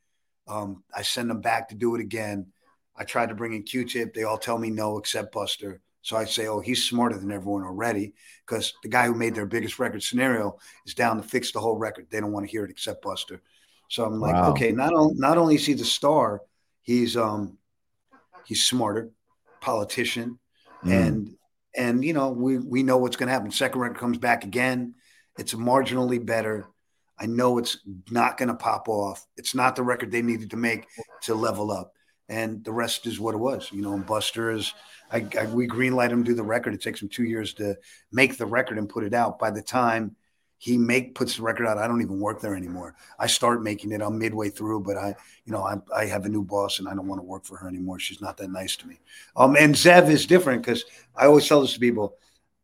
[0.46, 2.46] Um, I send them back to do it again.
[2.96, 4.14] I tried to bring in Q-Tip.
[4.14, 5.78] They all tell me no, except Busta.
[6.02, 8.12] So I say, oh, he's smarter than everyone already
[8.46, 11.76] because the guy who made their biggest record scenario is down to fix the whole
[11.76, 12.06] record.
[12.10, 13.40] They don't want to hear it except Busta.
[13.88, 14.50] So I'm like, Wow.
[14.50, 16.42] okay, not on, not only is he the star,
[16.82, 17.56] he's um
[18.46, 19.10] he's smarter,
[19.60, 20.38] politician,
[20.84, 20.92] mm.
[20.92, 21.36] and
[21.76, 23.50] and you know we we know what's going to happen.
[23.50, 24.94] Second record comes back again.
[25.38, 26.66] It's marginally better.
[27.18, 27.78] I know it's
[28.10, 29.24] not going to pop off.
[29.36, 30.86] It's not the record they needed to make
[31.22, 31.92] to level up,
[32.28, 33.70] and the rest is what it was.
[33.72, 34.72] You know, and Busta is.
[35.10, 36.74] I, I we greenlight him to do the record.
[36.74, 37.76] It takes him two years to
[38.10, 39.38] make the record and put it out.
[39.38, 40.16] By the time
[40.64, 42.94] he make puts the record out, I don't even work there anymore.
[43.18, 44.00] I start making it.
[44.00, 45.14] I'm midway through, but I,
[45.44, 47.58] you know, I, I have a new boss and I don't want to work for
[47.58, 47.98] her anymore.
[47.98, 48.98] She's not that nice to me.
[49.36, 52.16] Um, and Zev is different because I always tell this to people.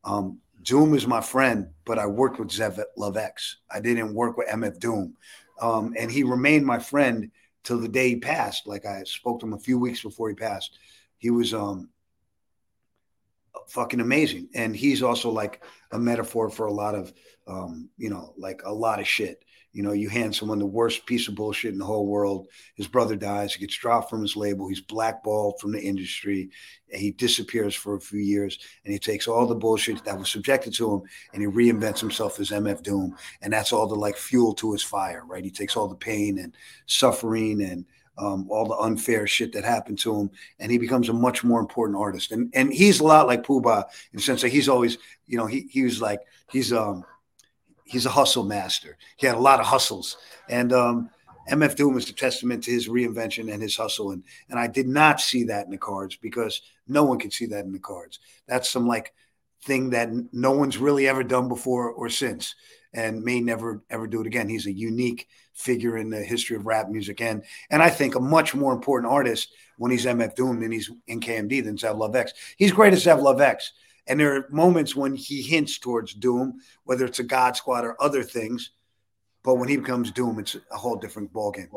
[0.02, 3.58] Um, Doom is my friend, but I worked with Zev at Love X.
[3.70, 5.14] I didn't work with MF Doom.
[5.60, 7.30] Um, and he remained my friend
[7.64, 8.66] till the day he passed.
[8.66, 10.78] Like I spoke to him a few weeks before he passed.
[11.18, 11.90] He was um
[13.68, 14.48] fucking amazing.
[14.54, 15.62] And he's also like
[15.92, 17.12] a metaphor for a lot of
[17.50, 19.44] um, you know, like a lot of shit.
[19.72, 22.48] You know, you hand someone the worst piece of bullshit in the whole world.
[22.74, 23.54] His brother dies.
[23.54, 24.68] He gets dropped from his label.
[24.68, 26.50] He's blackballed from the industry.
[26.92, 28.58] And he disappears for a few years.
[28.84, 31.02] And he takes all the bullshit that was subjected to him
[31.32, 33.16] and he reinvents himself as MF Doom.
[33.42, 35.44] And that's all the like fuel to his fire, right?
[35.44, 36.56] He takes all the pain and
[36.86, 37.84] suffering and
[38.18, 41.60] um, all the unfair shit that happened to him, and he becomes a much more
[41.60, 42.32] important artist.
[42.32, 45.46] And and he's a lot like Puba in the sense that he's always, you know,
[45.46, 46.20] he he was like
[46.50, 47.04] he's um
[47.84, 48.96] he's a hustle master.
[49.16, 50.16] He had a lot of hustles,
[50.48, 51.10] and um,
[51.50, 54.12] MF Doom is a testament to his reinvention and his hustle.
[54.12, 57.46] And and I did not see that in the cards because no one could see
[57.46, 58.20] that in the cards.
[58.46, 59.12] That's some like
[59.62, 62.54] thing that no one's really ever done before or since,
[62.92, 64.48] and may never ever do it again.
[64.48, 68.20] He's a unique figure in the history of rap music, and and I think a
[68.20, 72.16] much more important artist when he's MF Doom than he's in KMD than Zev Love
[72.16, 72.32] X.
[72.56, 73.72] He's great as Zev Love X.
[74.06, 78.00] And there are moments when he hints towards Doom, whether it's a God Squad or
[78.02, 78.70] other things.
[79.42, 81.68] But when he becomes Doom, it's a whole different ballgame.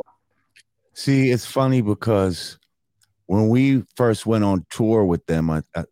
[0.94, 2.58] See, it's funny because
[3.28, 5.86] when we first went on tour with them, I, I,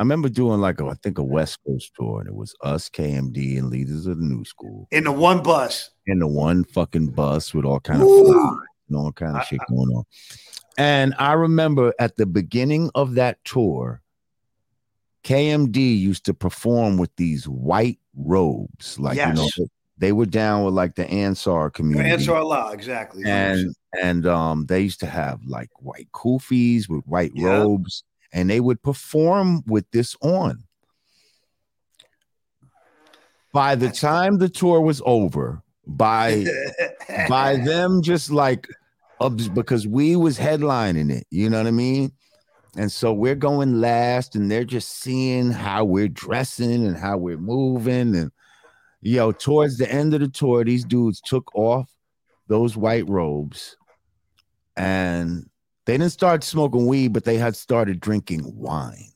[0.00, 2.88] I remember doing like a, I think a West Coast tour, and it was us,
[2.88, 5.90] KMD, and leaders of the New School, In the one bus.
[6.06, 8.32] in the one fucking bus with all kind of Ooh.
[8.32, 8.56] fly
[8.88, 10.04] and all kind of shit going on.
[10.78, 14.00] And I remember at the beginning of that tour,
[15.22, 19.68] KMD used to perform with these white robes, like you know, Yes.
[19.98, 23.22] they were down with like the Ansar community Ansar Allah, exactly.
[23.26, 27.48] and and um they used to have like white kufis with white Yeah.
[27.58, 28.02] robes
[28.32, 30.64] and they would perform with this on.
[33.52, 36.46] By the time the tour was over, by
[37.28, 38.68] by them just like
[39.52, 42.12] because we was headlining it, you know what I mean?
[42.76, 47.36] And so we're going last, and they're just seeing how we're dressing and how we're
[47.36, 48.14] moving.
[48.14, 48.30] And
[49.00, 51.90] yo, towards the end of the tour, these dudes took off
[52.46, 53.76] those white robes
[54.76, 55.49] and
[55.90, 59.10] they didn't start smoking weed, but they had started drinking wine.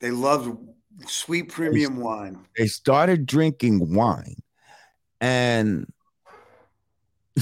[0.00, 0.58] They loved
[1.06, 2.38] sweet premium they, wine.
[2.58, 4.34] They started drinking wine.
[5.20, 5.86] And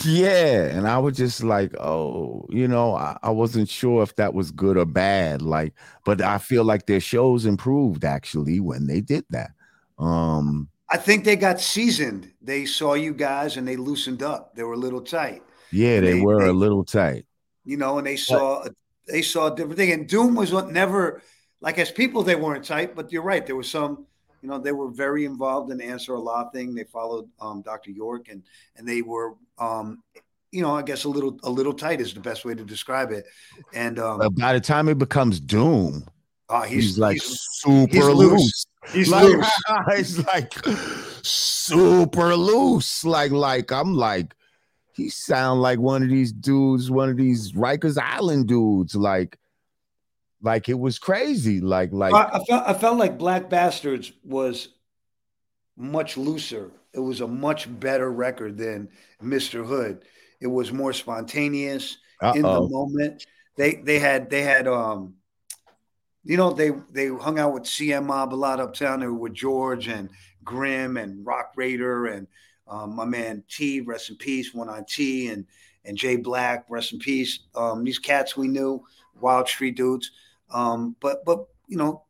[0.04, 4.34] yeah, and I was just like, oh, you know, I, I, wasn't sure if that
[4.34, 5.40] was good or bad.
[5.40, 5.72] Like,
[6.04, 9.52] but I feel like their shows improved actually when they did that.
[9.98, 12.30] Um I think they got seasoned.
[12.42, 14.54] They saw you guys and they loosened up.
[14.54, 15.42] They were a little tight.
[15.72, 17.24] Yeah, they, they, were they, a little tight.
[17.70, 18.64] You know, and they saw
[19.06, 19.92] they saw a different thing.
[19.92, 21.22] And Doom was what never
[21.60, 23.46] like as people they weren't tight, but you're right.
[23.46, 24.06] There was some
[24.42, 26.74] you know, they were very involved in the Ansar Allah thing.
[26.74, 27.90] They followed um, Dr.
[27.90, 28.42] York, and
[28.76, 30.02] and they were, um,
[30.50, 33.12] you know, I guess a little a little tight is the best way to describe
[33.12, 33.26] it.
[33.74, 36.06] And um, by the time it becomes Doom,
[36.48, 38.30] uh, he's, he's, like he's, super he's loose.
[38.32, 38.66] loose.
[38.92, 39.52] He's like, loose.
[39.96, 40.54] he's like
[41.22, 43.04] super loose.
[43.04, 44.34] Like like I'm like
[44.94, 48.94] he sound like one of these dudes, one of these Rikers Island dudes.
[48.94, 49.38] Like
[50.42, 51.60] like it was crazy.
[51.60, 54.68] Like like I, I, felt I felt like Black Bastards was
[55.76, 56.70] much looser.
[56.92, 58.88] It was a much better record than
[59.22, 59.64] Mr.
[59.64, 60.04] Hood.
[60.40, 62.34] It was more spontaneous Uh-oh.
[62.34, 63.26] in the moment.
[63.56, 65.14] They they had they had um
[66.24, 69.00] you know they they hung out with CM Mob a lot uptown.
[69.00, 70.08] They were with George and
[70.42, 72.26] Grim and Rock Raider and
[72.70, 75.44] um, my man T, rest in peace, One Eye T, and
[75.84, 77.40] and Jay Black, rest in peace.
[77.54, 78.84] Um, these cats we knew,
[79.20, 80.10] Wild Street dudes.
[80.52, 82.04] Um, but but you know,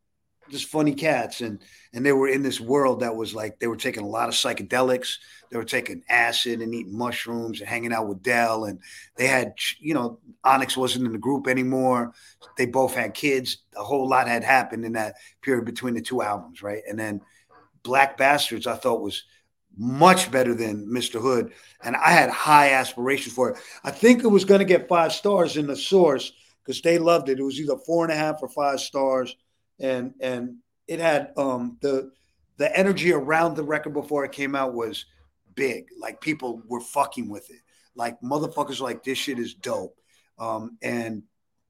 [0.49, 1.59] just funny cats, and
[1.93, 4.35] and they were in this world that was like they were taking a lot of
[4.35, 5.15] psychedelics.
[5.49, 8.79] They were taking acid and eating mushrooms and hanging out with Dell, and
[9.15, 12.13] they had you know Onyx wasn't in the group anymore.
[12.57, 13.57] They both had kids.
[13.75, 16.83] A whole lot had happened in that period between the two albums, right?
[16.87, 17.21] And then
[17.83, 19.23] Black Bastards, I thought was
[19.77, 21.21] much better than Mr.
[21.21, 21.53] Hood,
[21.83, 23.57] and I had high aspirations for it.
[23.83, 26.31] I think it was going to get five stars in the source
[26.63, 27.39] because they loved it.
[27.39, 29.35] It was either four and a half or five stars,
[29.79, 30.57] and and
[30.87, 32.11] it had um, the
[32.57, 35.05] the energy around the record before it came out was
[35.55, 35.87] big.
[35.99, 37.61] Like people were fucking with it.
[37.95, 39.97] Like motherfuckers like this shit is dope.
[40.37, 41.23] Um, and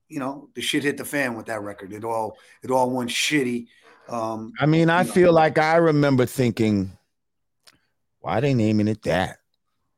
[0.07, 1.93] you know the shit hit the fan with that record.
[1.93, 3.67] It all it all went shitty.
[4.09, 5.33] Um, I mean, I feel know.
[5.33, 6.97] like I remember thinking,
[8.21, 9.37] why are they naming it that?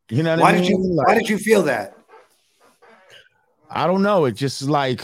[0.10, 0.62] You know why I mean?
[0.62, 1.98] did you like, why did you feel that?
[3.70, 4.26] I don't know.
[4.26, 5.04] It just like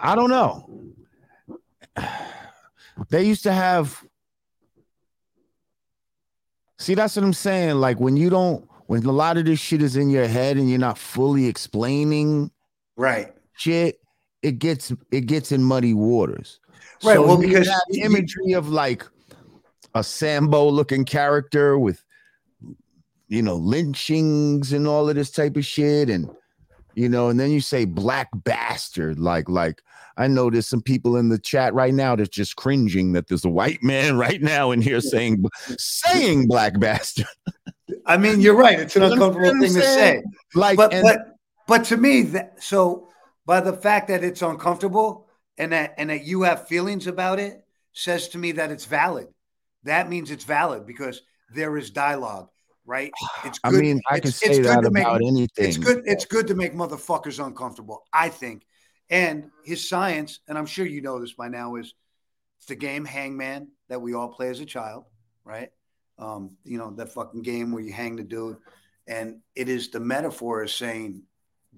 [0.00, 0.70] I don't know.
[3.08, 4.04] They used to have
[6.78, 7.76] See, that's what I'm saying.
[7.76, 10.68] Like when you don't when a lot of this shit is in your head and
[10.68, 12.50] you're not fully explaining
[12.96, 14.00] right shit,
[14.42, 16.60] it gets it gets in muddy waters.
[17.02, 17.14] Right.
[17.14, 19.04] So well, because the imagery of like
[19.94, 22.04] a Sambo looking character with
[23.28, 26.30] you know lynchings and all of this type of shit and
[26.94, 29.82] you know, and then you say black bastard, like, like
[30.16, 33.44] I know there's some people in the chat right now that's just cringing that there's
[33.44, 35.44] a white man right now in here saying
[35.78, 37.26] saying black bastard.
[38.06, 38.78] I mean, you're right.
[38.78, 40.22] It's an uncomfortable thing to say.
[40.54, 43.08] Like, but and, but but to me, that so
[43.44, 47.64] by the fact that it's uncomfortable and that and that you have feelings about it
[47.92, 49.28] says to me that it's valid.
[49.84, 51.22] That means it's valid because
[51.54, 52.48] there is dialogue
[52.86, 53.12] right?
[53.44, 53.74] It's good.
[53.74, 55.68] I mean, I can say that about make, anything.
[55.68, 56.02] It's good.
[56.06, 58.04] It's good to make motherfuckers uncomfortable.
[58.12, 58.64] I think.
[59.10, 61.94] And his science, and I'm sure you know this by now, is
[62.58, 65.04] it's the game Hangman that we all play as a child,
[65.44, 65.70] right?
[66.18, 68.56] Um, you know that fucking game where you hang the dude,
[69.06, 71.22] and it is the metaphor is saying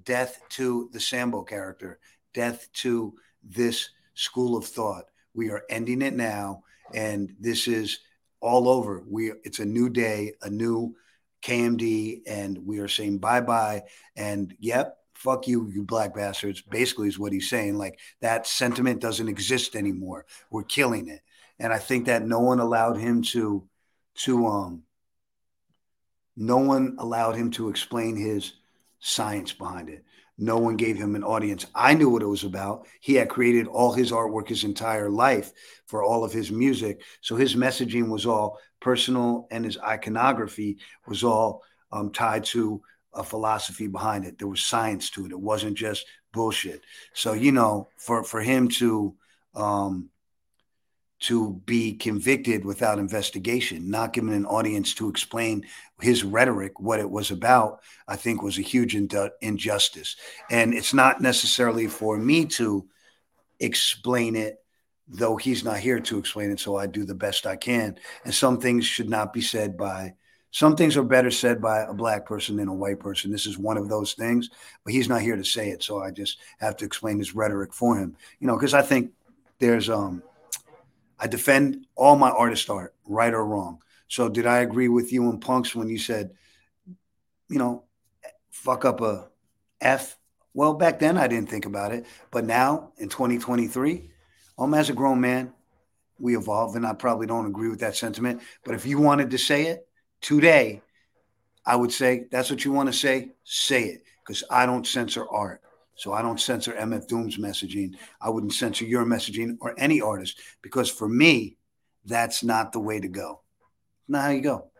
[0.04, 1.98] death to the Sambo character,
[2.32, 5.06] death to this school of thought.
[5.34, 6.62] We are ending it now,
[6.94, 7.98] and this is
[8.40, 9.02] all over.
[9.08, 10.94] We it's a new day, a new
[11.42, 13.82] KMD, and we are saying bye bye.
[14.16, 16.62] And yep, fuck you, you black bastards.
[16.62, 17.78] Basically, is what he's saying.
[17.78, 20.26] Like that sentiment doesn't exist anymore.
[20.50, 21.22] We're killing it,
[21.58, 23.68] and I think that no one allowed him to
[24.16, 24.82] to um.
[26.38, 28.52] No one allowed him to explain his
[29.00, 30.04] science behind it.
[30.38, 31.66] No one gave him an audience.
[31.74, 32.86] I knew what it was about.
[33.00, 35.52] He had created all his artwork his entire life
[35.86, 37.02] for all of his music.
[37.22, 42.82] So his messaging was all personal and his iconography was all um, tied to
[43.14, 44.38] a philosophy behind it.
[44.38, 45.32] There was science to it.
[45.32, 46.82] It wasn't just bullshit.
[47.14, 49.14] So you know, for for him to
[49.54, 50.10] um,
[51.18, 55.64] to be convicted without investigation, not given an audience to explain
[56.00, 60.16] his rhetoric, what it was about, I think was a huge injustice.
[60.50, 62.86] And it's not necessarily for me to
[63.60, 64.62] explain it,
[65.08, 66.60] though he's not here to explain it.
[66.60, 67.98] So I do the best I can.
[68.24, 70.14] And some things should not be said by,
[70.50, 73.30] some things are better said by a black person than a white person.
[73.30, 74.50] This is one of those things,
[74.84, 75.82] but he's not here to say it.
[75.82, 79.12] So I just have to explain his rhetoric for him, you know, because I think
[79.58, 80.22] there's, um,
[81.18, 83.78] I defend all my artist art, right or wrong.
[84.08, 86.32] So did I agree with you and Punks when you said,
[87.48, 87.84] you know,
[88.50, 89.28] fuck up a
[89.80, 90.18] F?
[90.54, 94.10] Well, back then I didn't think about it, but now in 2023,
[94.58, 95.52] I'm um, as a grown man,
[96.18, 98.40] we evolve, and I probably don't agree with that sentiment.
[98.64, 99.86] But if you wanted to say it
[100.22, 100.80] today,
[101.66, 103.32] I would say that's what you want to say.
[103.44, 105.60] Say it, because I don't censor art.
[105.96, 107.96] So I don't censor MF Doom's messaging.
[108.20, 111.56] I wouldn't censor your messaging or any artist because for me,
[112.04, 113.42] that's not the way to go.
[114.06, 114.70] Not how you go.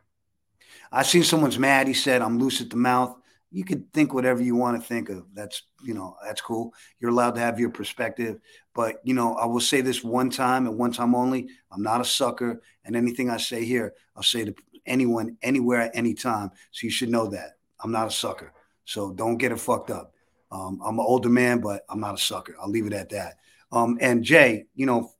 [0.92, 1.88] I seen someone's mad.
[1.88, 3.16] He said, I'm loose at the mouth.
[3.50, 5.24] You could think whatever you want to think of.
[5.32, 6.74] That's, you know, that's cool.
[7.00, 8.38] You're allowed to have your perspective.
[8.74, 11.48] But, you know, I will say this one time and one time only.
[11.72, 12.60] I'm not a sucker.
[12.84, 16.50] And anything I say here, I'll say to anyone, anywhere, at any time.
[16.70, 17.56] So you should know that.
[17.80, 18.52] I'm not a sucker.
[18.84, 20.12] So don't get it fucked up.
[20.50, 22.56] Um, I'm an older man, but I'm not a sucker.
[22.60, 23.34] I'll leave it at that.
[23.72, 25.12] Um, and Jay, you know,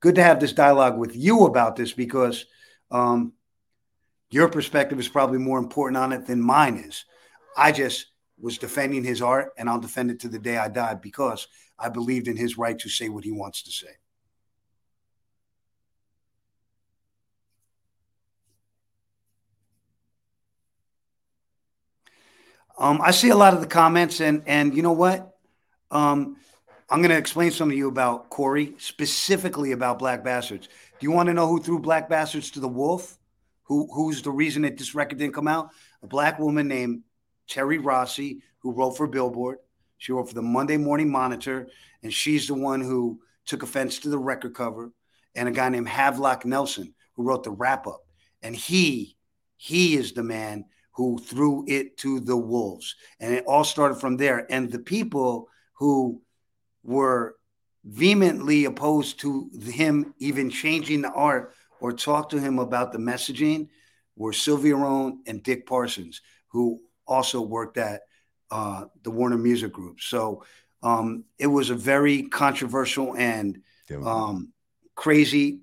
[0.00, 2.46] good to have this dialogue with you about this because
[2.90, 3.34] um,
[4.30, 7.04] your perspective is probably more important on it than mine is.
[7.56, 8.06] I just
[8.38, 11.46] was defending his art, and I'll defend it to the day I die because
[11.78, 13.99] I believed in his right to say what he wants to say.
[22.80, 25.36] Um, I see a lot of the comments, and and you know what?
[25.90, 26.38] Um,
[26.88, 30.66] I'm going to explain some to you about Corey, specifically about Black Bastards.
[30.66, 33.18] Do you want to know who threw Black Bastards to the wolf?
[33.64, 35.70] Who who's the reason that this record didn't come out?
[36.02, 37.02] A black woman named
[37.50, 39.58] Terri Rossi, who wrote for Billboard.
[39.98, 41.68] She wrote for the Monday Morning Monitor,
[42.02, 44.90] and she's the one who took offense to the record cover.
[45.34, 48.06] And a guy named Havelock Nelson, who wrote the wrap up,
[48.40, 49.18] and he
[49.58, 50.64] he is the man
[51.00, 52.94] who threw it to the wolves.
[53.20, 54.46] And it all started from there.
[54.52, 55.48] And the people
[55.78, 56.20] who
[56.82, 57.36] were
[57.86, 63.68] vehemently opposed to him even changing the art or talk to him about the messaging
[64.14, 68.02] were Sylvia Rhone and Dick Parsons, who also worked at
[68.50, 70.02] uh, the Warner Music Group.
[70.02, 70.44] So
[70.82, 73.62] um, it was a very controversial and
[74.04, 74.52] um,
[74.94, 75.60] crazy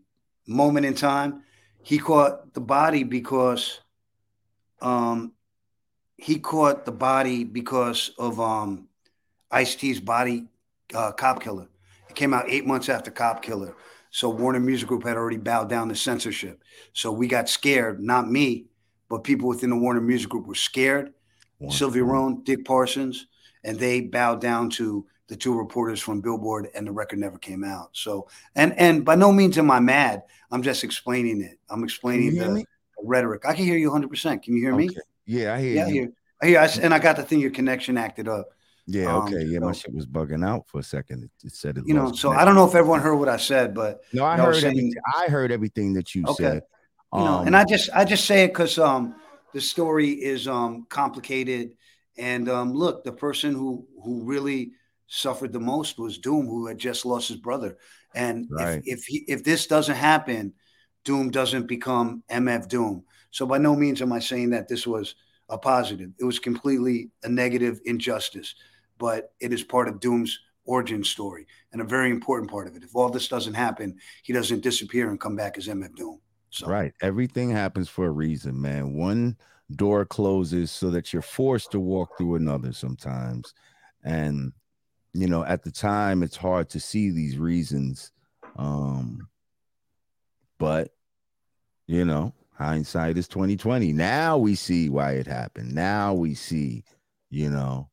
[0.47, 1.43] moment in time.
[1.83, 3.81] He caught the body because
[4.81, 5.33] um,
[6.17, 8.87] he caught the body because of um,
[9.51, 10.45] Ice T's body,
[10.93, 11.67] uh, Cop Killer.
[12.09, 13.75] It came out eight months after Cop Killer.
[14.09, 16.63] So Warner Music Group had already bowed down to censorship.
[16.93, 18.65] So we got scared, not me,
[19.09, 21.13] but people within the Warner Music Group were scared.
[21.69, 23.27] Sylvia Rhone, Dick Parsons,
[23.63, 27.63] and they bowed down to the two reporters from Billboard, and the record never came
[27.63, 27.89] out.
[27.93, 30.23] So, and and by no means am I mad.
[30.51, 31.59] I'm just explaining it.
[31.69, 32.65] I'm explaining the,
[33.03, 33.43] rhetoric.
[33.45, 34.09] I can hear you 100.
[34.09, 34.89] percent Can you hear me?
[35.25, 36.13] Yeah, I hear yeah, you.
[36.41, 36.59] I hear.
[36.59, 36.81] I hear.
[36.81, 37.39] I, and I got the thing.
[37.39, 38.49] Your connection acted up.
[38.87, 39.15] Yeah.
[39.15, 39.43] Um, okay.
[39.43, 41.25] Yeah, so, my shit was bugging out for a second.
[41.25, 41.83] It, it said it.
[41.85, 42.11] You know.
[42.11, 42.41] So connection.
[42.41, 44.93] I don't know if everyone heard what I said, but no, I heard saying, everything.
[45.15, 46.43] I heard everything that you okay.
[46.43, 46.63] said.
[47.11, 49.15] Um, you know, and I just I just say it because um
[49.53, 51.71] the story is um complicated,
[52.17, 54.71] and um look, the person who who really
[55.07, 57.77] suffered the most was Doom, who had just lost his brother,
[58.15, 58.81] and right.
[58.85, 60.53] if if he, if this doesn't happen,
[61.07, 63.01] Doom doesn't become MF Doom.
[63.31, 65.15] So by no means am I saying that this was
[65.47, 66.11] a positive.
[66.19, 68.55] It was completely a negative injustice,
[68.97, 72.83] but it is part of Doom's origin story and a very important part of it.
[72.83, 76.19] If all this doesn't happen, he doesn't disappear and come back as MF Doom.
[76.49, 76.67] So.
[76.67, 76.93] Right.
[77.01, 78.93] Everything happens for a reason, man.
[78.93, 79.37] One
[79.73, 83.53] door closes so that you're forced to walk through another sometimes.
[84.03, 84.51] And,
[85.13, 88.11] you know, at the time, it's hard to see these reasons.
[88.57, 89.26] Um,
[91.97, 96.83] you know, hindsight is 2020 now we see why it happened now we see
[97.29, 97.87] you know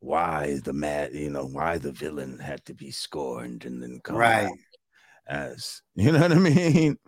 [0.00, 4.16] why the mad you know why the villain had to be scorned and then come
[4.16, 4.50] right
[5.28, 6.98] as you know what i mean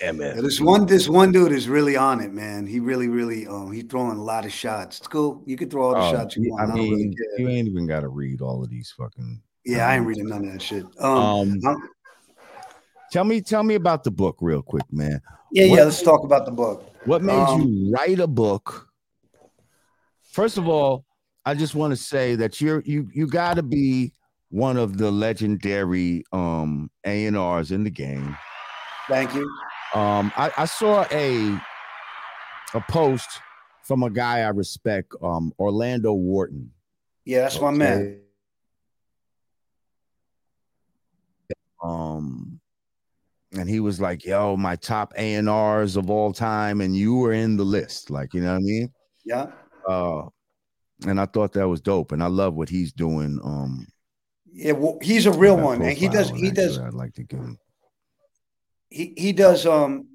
[0.00, 0.42] MF.
[0.42, 2.66] This one, this one dude is really on it, man.
[2.66, 4.98] He really, really, um, he's throwing a lot of shots.
[4.98, 5.40] It's cool.
[5.46, 6.72] You can throw all the oh, shots you want.
[6.72, 9.40] I mean, I really you ain't even got to read all of these fucking.
[9.64, 10.84] Yeah, I ain't reading none of that shit.
[10.98, 11.88] Um, um
[13.14, 15.20] tell me, tell me about the book real quick, man.
[15.52, 15.84] Yeah, what, yeah.
[15.84, 16.84] Let's talk about the book.
[17.04, 18.88] What made um, you write a book?
[20.32, 21.04] First of all,
[21.44, 24.12] I just want to say that you're you you got to be
[24.48, 28.36] one of the legendary um A and R's in the game.
[29.08, 29.48] Thank you.
[29.94, 31.56] Um, I, I saw a
[32.74, 33.28] a post
[33.84, 36.72] from a guy I respect, um, Orlando Wharton.
[37.24, 37.64] Yeah, that's okay.
[37.64, 38.20] my man.
[41.80, 42.43] Um,
[43.56, 47.16] and he was like, "Yo, my top A and R's of all time, and you
[47.16, 48.92] were in the list." Like, you know what I mean?
[49.24, 49.46] Yeah.
[49.88, 50.22] Uh,
[51.06, 53.40] and I thought that was dope, and I love what he's doing.
[53.42, 53.86] Um,
[54.52, 56.30] yeah, well, he's a real one, and he does.
[56.30, 56.78] He does.
[56.78, 57.58] I'd like to give him.
[58.88, 59.66] He he does.
[59.66, 60.08] Um,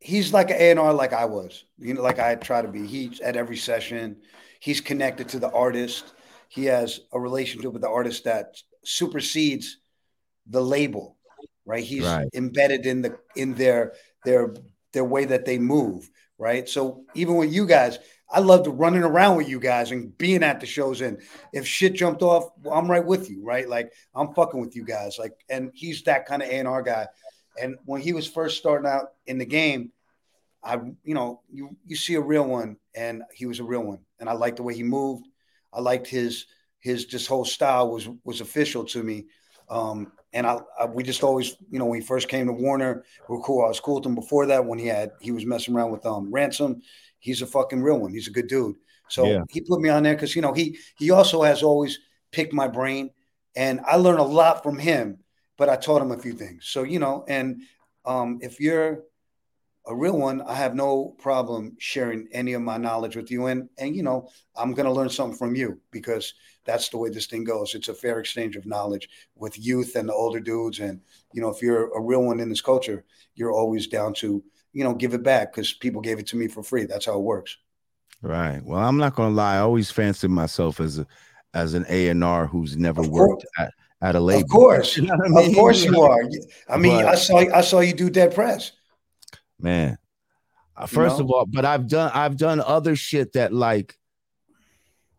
[0.00, 1.64] he's like an A and R, like I was.
[1.78, 2.86] You know, like I try to be.
[2.86, 4.16] He's at every session.
[4.60, 6.14] He's connected to the artist.
[6.48, 9.78] He has a relationship with the artist that supersedes
[10.46, 11.16] the label,
[11.64, 11.84] right?
[11.84, 12.28] He's right.
[12.34, 13.94] embedded in the in their
[14.24, 14.54] their
[14.92, 16.68] their way that they move, right?
[16.68, 17.98] So even with you guys,
[18.30, 21.02] I loved running around with you guys and being at the shows.
[21.02, 21.20] And
[21.52, 23.68] if shit jumped off, well, I'm right with you, right?
[23.68, 25.18] Like I'm fucking with you guys.
[25.18, 27.08] Like, and he's that kind of A and R guy.
[27.60, 29.92] And when he was first starting out in the game,
[30.64, 33.98] I, you know, you you see a real one, and he was a real one.
[34.20, 35.26] And I liked the way he moved.
[35.72, 36.46] I liked his
[36.78, 39.26] his just whole style was was official to me.
[39.68, 43.04] Um, and I, I, we just always, you know, when he first came to Warner,
[43.28, 43.64] we are cool.
[43.64, 46.06] I was cool with him before that when he had he was messing around with
[46.06, 46.82] um ransom.
[47.18, 48.12] He's a fucking real one.
[48.12, 48.76] He's a good dude.
[49.08, 49.42] So yeah.
[49.50, 51.98] he put me on there because you know he he also has always
[52.30, 53.10] picked my brain,
[53.54, 55.18] and I learned a lot from him.
[55.58, 56.66] But I taught him a few things.
[56.66, 57.62] So you know, and
[58.04, 59.04] um, if you're
[59.86, 63.46] a real one, I have no problem sharing any of my knowledge with you.
[63.46, 66.34] And and you know, I'm gonna learn something from you because
[66.64, 67.74] that's the way this thing goes.
[67.74, 70.78] It's a fair exchange of knowledge with youth and the older dudes.
[70.78, 71.00] And
[71.32, 73.04] you know, if you're a real one in this culture,
[73.34, 74.42] you're always down to,
[74.72, 76.84] you know, give it back because people gave it to me for free.
[76.84, 77.56] That's how it works.
[78.20, 78.62] Right.
[78.62, 81.06] Well, I'm not gonna lie, I always fancied myself as a
[81.54, 84.42] as an A and R who's never worked at, at a label.
[84.44, 84.96] Of course.
[84.96, 85.50] You know I mean?
[85.50, 86.22] Of course you are.
[86.68, 88.72] I mean, but, I saw I saw you do Dead Prez
[89.62, 89.98] man.
[90.86, 91.24] First you know?
[91.26, 93.96] of all, but I've done I've done other shit that like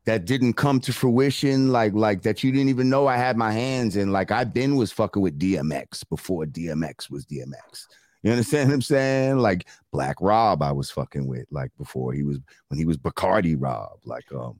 [0.05, 3.51] that didn't come to fruition, like like that you didn't even know I had my
[3.51, 4.11] hands in.
[4.11, 7.87] Like I been was fucking with DMX before DMX was DMX.
[8.23, 9.37] You understand what I'm saying?
[9.37, 12.39] Like Black Rob, I was fucking with like before he was
[12.69, 13.99] when he was Bacardi Rob.
[14.05, 14.59] Like um,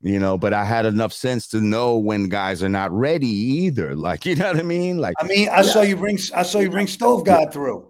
[0.00, 3.96] you know, but I had enough sense to know when guys are not ready either.
[3.96, 4.98] Like, you know what I mean?
[4.98, 5.62] Like I mean, I yeah.
[5.62, 7.88] saw you bring I saw you bring Stove God through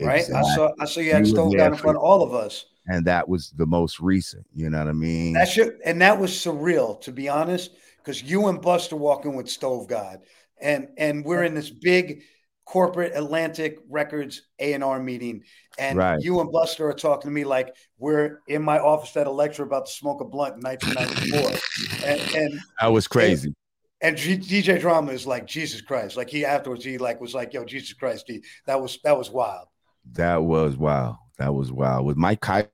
[0.00, 0.20] right?
[0.20, 0.50] Exactly.
[0.50, 2.66] I saw I saw you had Stove God in front of all of us.
[2.86, 5.34] And that was the most recent, you know what I mean?
[5.34, 9.48] That should and that was surreal, to be honest, because you and Busta walking with
[9.48, 10.20] Stove God.
[10.60, 12.22] And and we're in this big
[12.68, 15.42] corporate Atlantic Records A and R meeting,
[15.78, 16.20] and right.
[16.20, 19.86] you and Busta are talking to me like we're in my office at Elektra about
[19.86, 23.54] to smoke a blunt in 1994, and, and that was crazy.
[24.00, 27.54] And, and DJ Drama is like Jesus Christ, like he afterwards he like was like,
[27.54, 28.30] "Yo, Jesus Christ,
[28.66, 29.68] that was that was wild."
[30.12, 31.18] That was wow.
[31.38, 32.02] That was wow.
[32.02, 32.68] With Mike Kyser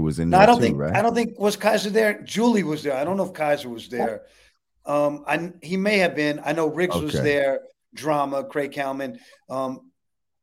[0.00, 0.40] was in there.
[0.40, 0.94] I don't too, think right?
[0.94, 2.22] I don't think was Kyser there.
[2.22, 2.96] Julie was there.
[2.96, 4.22] I don't know if Kyser was there.
[4.86, 6.40] Um, I he may have been.
[6.44, 7.04] I know Riggs okay.
[7.04, 7.60] was there.
[7.94, 9.18] Drama, Craig Kallman.
[9.48, 9.90] Um,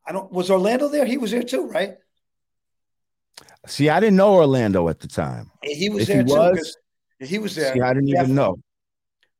[0.06, 1.06] I don't was Orlando there?
[1.06, 1.96] He was there too, right?
[3.66, 5.52] See, I didn't know Orlando at the time.
[5.64, 6.34] He was if there he too.
[6.34, 6.78] Was,
[7.20, 7.74] he was there.
[7.74, 8.60] See, I didn't even know.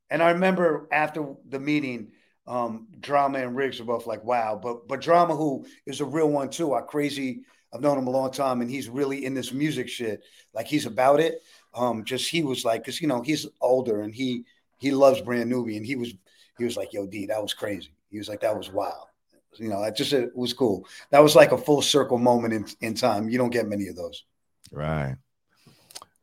[0.10, 2.12] And I remember after the meeting,
[2.48, 4.60] um, Drama and Riggs are both like, wow.
[4.62, 7.42] But but Drama, who is a real one too, I crazy.
[7.74, 10.24] I've known him a long time, and he's really in this music shit.
[10.54, 11.42] Like he's about it.
[11.74, 14.46] Um, just he was like, cause you know he's older and he
[14.80, 15.78] he loves Brand Nubian.
[15.78, 16.14] And he was
[16.58, 17.92] he was like, yo, D, that was crazy.
[18.10, 19.08] He was like, that was wild.
[19.56, 20.86] You know, it just it was cool.
[21.10, 23.30] That was like a full circle moment in in time.
[23.30, 24.24] You don't get many of those.
[24.72, 25.16] Right.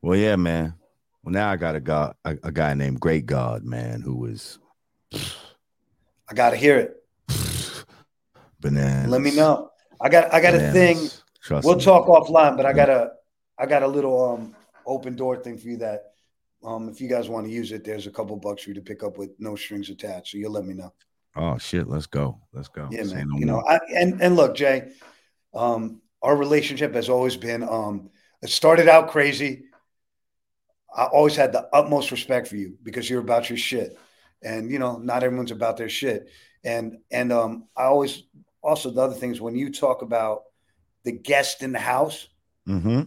[0.01, 0.75] Well, yeah, man.
[1.23, 4.59] Well, now I got a guy, a, a guy named Great God, man, who was
[6.35, 6.97] I got to hear it.
[8.61, 9.09] Bananas.
[9.09, 9.71] Let me know.
[10.01, 10.71] I got I got Bananas.
[10.71, 11.11] a thing.
[11.45, 11.85] Trust we'll me.
[11.85, 13.13] talk offline, but I got a
[13.57, 16.15] I got a little um open door thing for you that
[16.65, 18.81] um if you guys want to use it, there's a couple bucks for you to
[18.81, 20.33] pick up with no strings attached.
[20.33, 20.93] So you'll let me know.
[21.37, 22.41] Oh shit, let's go.
[22.53, 22.89] Let's go.
[22.91, 23.29] Yeah, man.
[23.29, 24.91] No you know, I, and and look, Jay,
[25.55, 28.11] um, our relationship has always been um
[28.43, 29.67] it started out crazy.
[30.93, 33.97] I always had the utmost respect for you because you're about your shit
[34.45, 36.29] and you know not everyone's about their shit
[36.65, 38.25] and and um i always
[38.63, 40.43] also the other things when you talk about
[41.05, 42.29] the guest in the house
[42.69, 43.03] mm-hmm.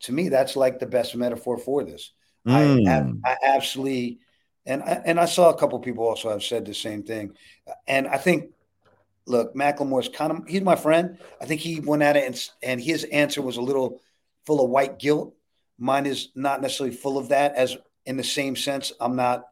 [0.00, 2.12] to me that's like the best metaphor for this
[2.46, 3.20] mm.
[3.24, 4.20] I, I absolutely
[4.66, 7.32] and I, and I saw a couple people also have said the same thing
[7.86, 8.52] and i think
[9.26, 12.80] look macklemore's kind of he's my friend i think he went at it and, and
[12.80, 14.00] his answer was a little
[14.46, 15.34] full of white guilt
[15.78, 17.76] mine is not necessarily full of that as
[18.06, 18.92] in the same sense.
[19.00, 19.44] I'm not.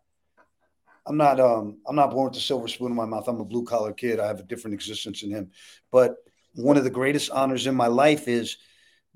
[1.08, 1.40] I'm not.
[1.40, 1.78] Um.
[1.86, 3.26] I'm not born with a silver spoon in my mouth.
[3.26, 4.20] I'm a blue collar kid.
[4.20, 5.50] I have a different existence than him.
[5.90, 6.16] But
[6.54, 8.58] one of the greatest honors in my life is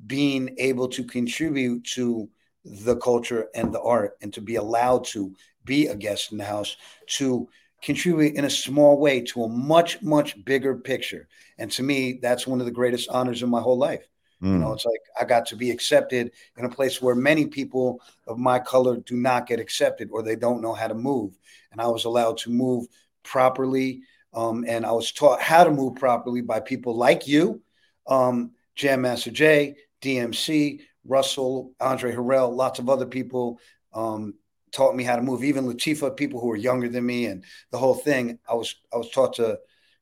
[0.07, 2.29] being able to contribute to
[2.65, 6.45] the culture and the art, and to be allowed to be a guest in the
[6.45, 7.49] house to
[7.83, 11.29] contribute in a small way to a much much bigger picture.
[11.59, 14.09] And to me, that's one of the greatest honors in my whole life.
[14.43, 14.53] Mm.
[14.53, 14.75] You know, mm.
[14.75, 18.59] it's like I got to be accepted in a place where many people of my
[18.59, 21.39] color do not get accepted or they don't know how to move.
[21.71, 22.87] And I was allowed to move
[23.23, 24.03] properly.
[24.35, 27.61] Um, and I was taught how to move properly by people like you,
[28.07, 33.59] um, Jam Master Jay, DMC, Russell, Andre Harrell, lots of other people
[33.93, 34.35] um,
[34.73, 35.45] taught me how to move.
[35.45, 38.39] Even Latifah, people who were younger than me, and the whole thing.
[38.49, 39.59] I was I was taught to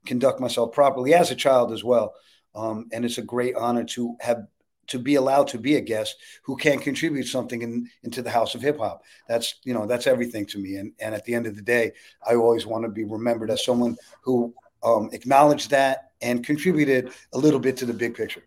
[0.06, 2.14] conduct myself properly as a child as well.
[2.54, 4.46] Um, and it's a great honor to have
[4.88, 8.54] to be allowed to be a guest who can contribute something in, into the house
[8.54, 9.02] of hip hop.
[9.28, 10.76] That's you know that's everything to me.
[10.76, 11.92] And and at the end of the day,
[12.28, 14.52] I always want to be remembered as someone who
[14.82, 18.42] um, acknowledged that and contributed a little bit to the big picture.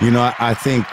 [0.00, 0.86] You know, I, I think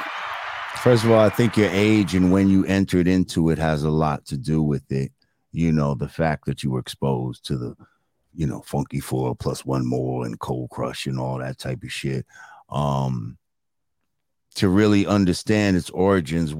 [0.78, 3.90] first of all, I think your age and when you entered into it has a
[3.90, 5.12] lot to do with it.
[5.52, 7.76] You know, the fact that you were exposed to the
[8.36, 11.91] you know, Funky Four plus one more and Cold Crush and all that type of
[11.91, 12.26] shit.
[12.70, 13.38] Um,
[14.56, 16.56] to really understand its origins.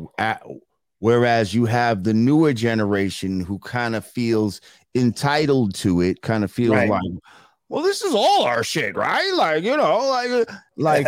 [1.00, 4.62] Whereas you have the newer generation who kind of feels
[4.94, 6.90] entitled to it, kind of feels right.
[6.90, 7.02] like,
[7.70, 9.34] well, this is all our shit, right?
[9.34, 11.08] Like, you know, like, like,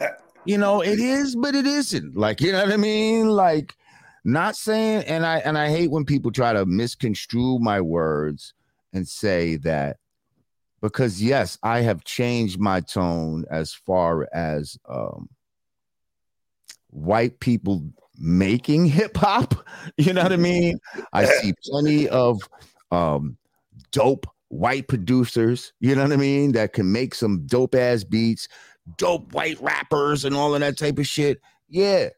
[0.44, 2.16] you know, it is, but it isn't.
[2.16, 3.28] Like, you know what I mean?
[3.28, 3.76] Like,
[4.24, 8.52] not saying, and I and I hate when people try to misconstrue my words
[8.92, 9.98] and say that
[10.80, 15.28] because yes, I have changed my tone as far as um,
[16.88, 17.84] white people
[18.18, 19.54] making hip hop.
[19.96, 20.78] You know what I mean?
[21.12, 22.40] I see plenty of
[22.90, 23.36] um,
[23.92, 25.72] dope white producers.
[25.80, 26.52] You know what I mean?
[26.52, 28.48] That can make some dope ass beats,
[28.96, 31.40] dope white rappers, and all of that type of shit.
[31.68, 32.08] Yeah,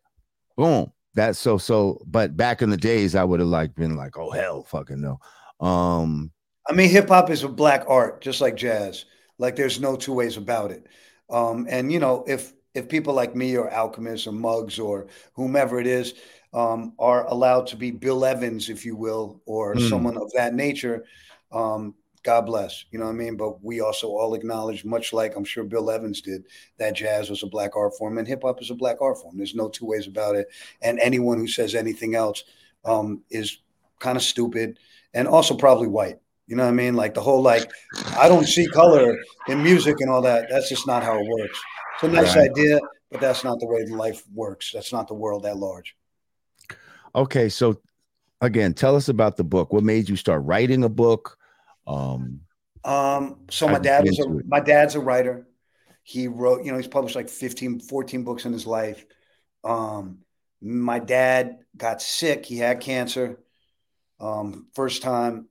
[0.56, 0.92] boom.
[1.14, 2.00] That's so so.
[2.06, 5.18] But back in the days, I would have like been like, oh hell, fucking no.
[5.64, 6.32] Um,
[6.68, 9.04] I mean, hip hop is a black art, just like jazz.
[9.38, 10.86] Like there's no two ways about it.
[11.30, 15.78] Um, and you know, if if people like me or Alchemist or Muggs or whomever
[15.78, 16.14] it is
[16.54, 19.88] um, are allowed to be Bill Evans, if you will, or mm.
[19.88, 21.04] someone of that nature,
[21.50, 22.84] um, God bless.
[22.90, 23.36] You know what I mean?
[23.36, 26.44] But we also all acknowledge, much like I'm sure Bill Evans did,
[26.78, 29.36] that jazz was a black art form and hip hop is a black art form.
[29.36, 30.48] There's no two ways about it.
[30.80, 32.44] And anyone who says anything else
[32.84, 33.58] um, is
[33.98, 34.78] kind of stupid
[35.14, 36.18] and also probably white.
[36.52, 36.96] You know what I mean?
[36.96, 37.72] Like the whole like
[38.18, 39.18] I don't see color
[39.48, 40.50] in music and all that.
[40.50, 41.58] That's just not how it works.
[41.94, 42.50] It's a nice right.
[42.50, 42.78] idea,
[43.10, 44.70] but that's not the way life works.
[44.70, 45.96] That's not the world at large.
[47.14, 47.80] Okay, so
[48.42, 49.72] again, tell us about the book.
[49.72, 51.38] What made you start writing a book?
[51.86, 52.42] Um,
[52.84, 55.48] um so my dad was a, my dad's a writer.
[56.02, 59.06] He wrote, you know, he's published like 15, 14 books in his life.
[59.64, 60.18] Um,
[60.60, 62.44] my dad got sick.
[62.44, 63.38] He had cancer.
[64.20, 65.48] Um, first time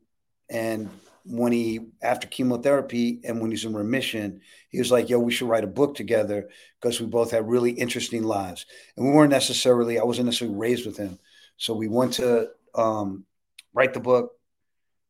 [0.52, 0.90] and
[1.24, 5.48] when he, after chemotherapy and when he's in remission, he was like, yo, we should
[5.48, 6.50] write a book together
[6.80, 8.66] because we both had really interesting lives.
[8.96, 11.20] And we weren't necessarily, I wasn't necessarily raised with him.
[11.58, 13.26] So we went to um,
[13.74, 14.34] write the book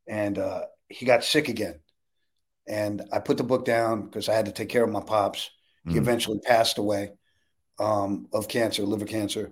[0.07, 1.79] and uh, he got sick again.
[2.67, 5.49] And I put the book down because I had to take care of my pops.
[5.85, 5.97] He mm.
[5.97, 7.13] eventually passed away
[7.79, 9.51] um, of cancer, liver cancer.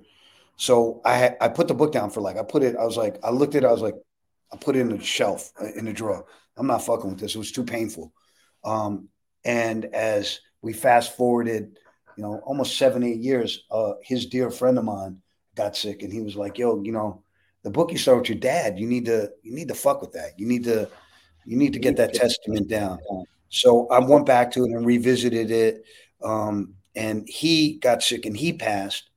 [0.58, 2.76] So I I put the book down for like I put it.
[2.76, 3.68] I was like I looked at it.
[3.68, 3.96] I was like
[4.52, 6.26] I put it in the shelf uh, in the drawer.
[6.58, 7.36] I'm not fucking with this.
[7.36, 8.14] It was too painful.
[8.64, 9.10] Um,
[9.46, 11.78] and as we fast forwarded,
[12.18, 15.22] you know, almost seven, eight years, uh, his dear friend of mine
[15.56, 17.24] got sick, and he was like, "Yo, you know,
[17.64, 18.78] the book you start with your dad.
[18.78, 20.38] You need to, you need to fuck with that.
[20.38, 20.90] You need to,
[21.46, 23.00] you need to get that testament down."
[23.50, 25.84] So I went back to it and revisited it.
[26.24, 29.10] Um, and he got sick and he passed.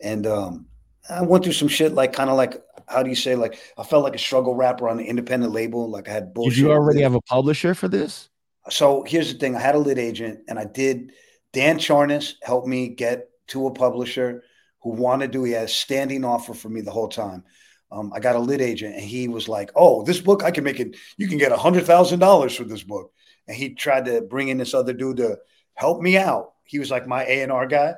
[0.00, 0.66] And um,
[1.08, 3.82] I went through some shit like kind of like how do you say like I
[3.82, 5.90] felt like a struggle rapper on an independent label.
[5.90, 6.54] Like I had bullshit.
[6.54, 8.28] Did you already have a publisher for this?
[8.68, 11.12] So here's the thing: I had a lit agent, and I did.
[11.52, 14.42] Dan Charnas helped me get to a publisher
[14.82, 15.44] who wanted to.
[15.44, 17.44] He had a standing offer for me the whole time.
[17.90, 20.64] Um, I got a lit agent, and he was like, "Oh, this book, I can
[20.64, 20.96] make it.
[21.16, 23.12] You can get a hundred thousand dollars for this book."
[23.46, 25.38] And he tried to bring in this other dude to
[25.74, 26.52] help me out.
[26.64, 27.94] He was like my A and R guy.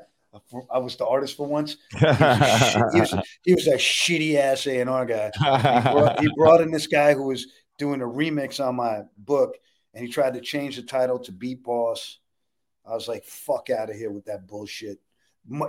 [0.71, 1.77] I was the artist for once.
[1.99, 3.15] He was, a, he was,
[3.45, 5.31] he was a shitty ass A and R guy.
[5.35, 7.47] He brought, he brought in this guy who was
[7.79, 9.57] doing a remix on my book,
[9.95, 12.19] and he tried to change the title to Beat Boss.
[12.87, 14.99] I was like, "Fuck out of here with that bullshit."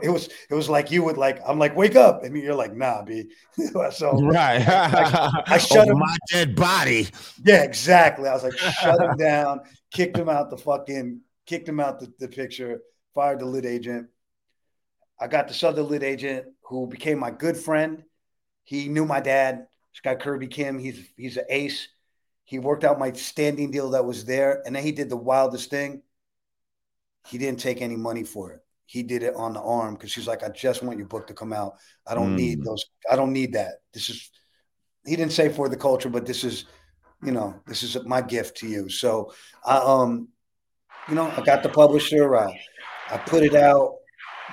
[0.02, 2.76] it was it was like you would like I'm like wake up and you're like
[2.76, 3.30] nah b
[3.91, 7.07] so right I, I shut oh, him my dead body
[7.44, 9.61] yeah exactly I was like shut him down
[9.91, 12.81] kicked him out the fucking kicked him out the, the picture
[13.15, 14.07] fired the lit agent
[15.20, 18.04] I got this other lit agent who became my good friend
[18.64, 21.88] he knew my dad this guy Kirby Kim he's he's an ace
[22.46, 25.70] he worked out my standing deal that was there and then he did the wildest
[25.70, 26.02] thing
[27.28, 30.26] he didn't take any money for it he did it on the arm because he's
[30.26, 31.76] like, I just want your book to come out.
[32.08, 32.38] I don't mm.
[32.38, 32.84] need those.
[33.10, 33.74] I don't need that.
[33.94, 34.32] This is,
[35.06, 36.66] he didn't say for the culture, but this is,
[37.24, 38.90] you know, this is my gift to you.
[38.90, 39.32] So,
[39.64, 40.30] I, um,
[41.08, 42.36] you know, I got the publisher.
[42.36, 42.60] I,
[43.12, 43.98] I put it out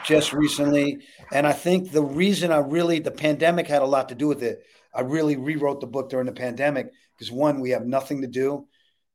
[0.04, 0.98] just recently.
[1.32, 4.42] And I think the reason I really, the pandemic had a lot to do with
[4.42, 4.62] it.
[4.94, 8.66] I really rewrote the book during the pandemic because one, we have nothing to do.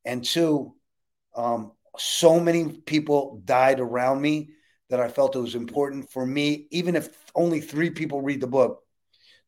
[0.04, 0.74] And two,
[1.34, 4.50] um, so many people died around me
[4.90, 8.46] that I felt it was important for me, even if only three people read the
[8.46, 8.82] book,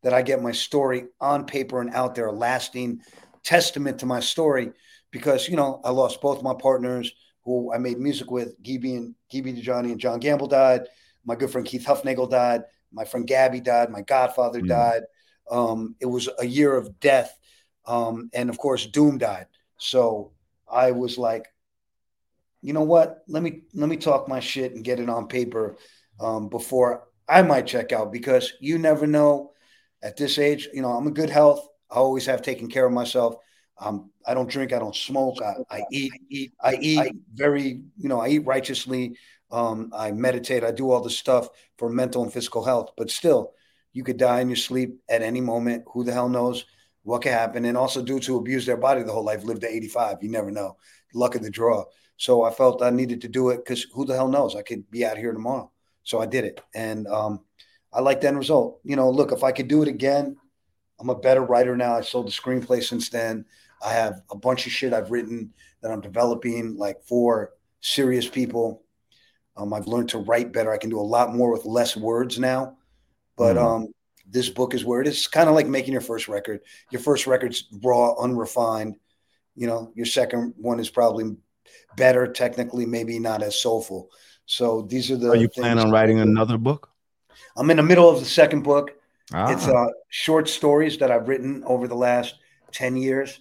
[0.02, 3.00] that I get my story on paper and out there, a lasting
[3.42, 4.70] testament to my story.
[5.10, 7.12] Because, you know, I lost both my partners
[7.44, 10.82] who I made music with, Geeby and Geeby Dajani and John Gamble died.
[11.24, 12.62] My good friend Keith Hufnagel died.
[12.92, 13.90] My friend Gabby died.
[13.90, 14.68] My godfather mm.
[14.68, 15.02] died.
[15.50, 17.36] Um, it was a year of death.
[17.86, 19.46] Um, and of course, Doom died.
[19.78, 20.32] So
[20.70, 21.46] I was like,
[22.62, 23.22] you know what?
[23.28, 25.76] Let me let me talk my shit and get it on paper
[26.18, 29.50] um, before I might check out because you never know.
[30.02, 31.66] At this age, you know, I'm in good health.
[31.90, 33.36] I always have taken care of myself.
[33.78, 34.74] Um, I don't drink.
[34.74, 35.38] I don't smoke.
[35.42, 36.52] I, I eat, eat.
[36.62, 37.80] I eat very.
[37.96, 39.16] You know, I eat righteously.
[39.54, 40.64] Um, I meditate.
[40.64, 41.48] I do all this stuff
[41.78, 42.90] for mental and physical health.
[42.96, 43.52] But still,
[43.92, 45.84] you could die in your sleep at any moment.
[45.92, 46.64] Who the hell knows
[47.04, 47.64] what could happen?
[47.64, 50.18] And also, dudes who abuse their body the whole life live to 85.
[50.22, 50.76] You never know.
[51.14, 51.84] Luck of the draw.
[52.16, 54.56] So I felt I needed to do it because who the hell knows?
[54.56, 55.70] I could be out here tomorrow.
[56.02, 56.60] So I did it.
[56.74, 57.40] And um,
[57.92, 58.80] I like the end result.
[58.82, 60.36] You know, look, if I could do it again,
[60.98, 61.96] I'm a better writer now.
[61.96, 63.44] I sold the screenplay since then.
[63.84, 65.52] I have a bunch of shit I've written
[65.82, 68.83] that I'm developing, like for serious people.
[69.56, 70.72] Um, I've learned to write better.
[70.72, 72.76] I can do a lot more with less words now.
[73.36, 73.66] But mm-hmm.
[73.66, 73.94] um,
[74.28, 75.26] this book is where it is.
[75.28, 76.60] Kind of like making your first record.
[76.90, 78.96] Your first record's raw, unrefined.
[79.54, 81.36] You know, your second one is probably
[81.96, 84.10] better technically, maybe not as soulful.
[84.46, 85.30] So these are the.
[85.30, 86.90] Are you planning on writing another book?
[87.56, 88.90] I'm in the middle of the second book.
[89.32, 89.50] Ah.
[89.50, 92.34] It's uh, short stories that I've written over the last
[92.72, 93.38] ten years,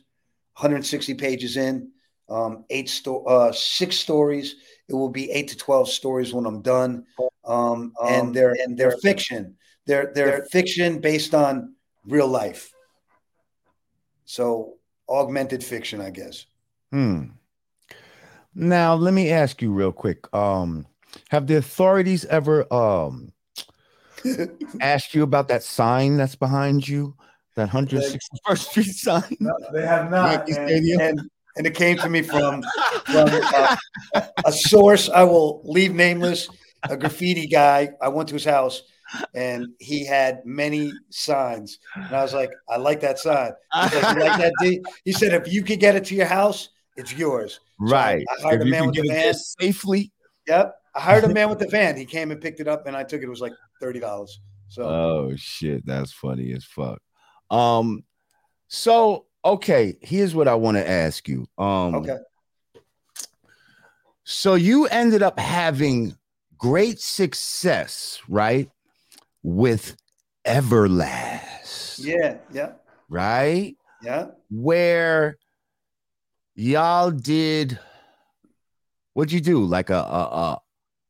[0.56, 1.92] 160 pages in,
[2.30, 4.56] um, eight sto- uh, six stories.
[4.90, 7.06] It will be eight to twelve stories when I'm done,
[7.46, 9.56] um, and um, they're and they're fiction.
[9.86, 12.72] They're, they're they're fiction based on real life.
[14.26, 14.76] So
[15.10, 16.46] augmented fiction, I guess.
[16.92, 17.24] Hmm.
[18.56, 20.34] Now, let me ask you real quick.
[20.34, 20.86] Um,
[21.30, 23.32] have the authorities ever um
[24.82, 27.16] asked you about that sign that's behind you?
[27.56, 29.38] That 161st Street sign?
[29.40, 30.50] No, they have not.
[30.50, 32.64] And, and, and, it came to me from,
[33.06, 33.76] from uh,
[34.46, 36.50] a source I will leave nameless,
[36.90, 37.90] a graffiti guy.
[38.02, 38.84] I went to his house
[39.34, 41.80] and he had many signs.
[41.96, 43.52] And I was like, I like that sign.
[43.74, 44.82] Like, like that D?
[45.06, 47.60] He said, if you could get it to your house, it's yours.
[47.80, 48.24] Right.
[48.40, 50.12] So I, hired if a man with the van safely.
[50.48, 50.76] Yep.
[50.96, 51.98] I hired a man with the van.
[51.98, 53.26] He came and picked it up, and I took it.
[53.26, 54.40] It was like thirty dollars.
[54.68, 54.84] So.
[54.84, 57.02] Oh shit, that's funny as fuck.
[57.50, 58.04] Um.
[58.68, 61.48] So okay, here's what I want to ask you.
[61.58, 61.96] Um.
[61.96, 62.18] Okay.
[64.24, 66.16] So you ended up having
[66.58, 68.70] great success, right?
[69.44, 69.98] With
[70.46, 72.00] Everlast.
[72.04, 72.38] Yeah.
[72.52, 72.74] Yeah.
[73.10, 73.76] Right.
[74.02, 74.28] Yeah.
[74.50, 75.38] Where
[76.56, 77.80] y'all did
[79.14, 79.64] what'd you do?
[79.64, 80.62] Like a a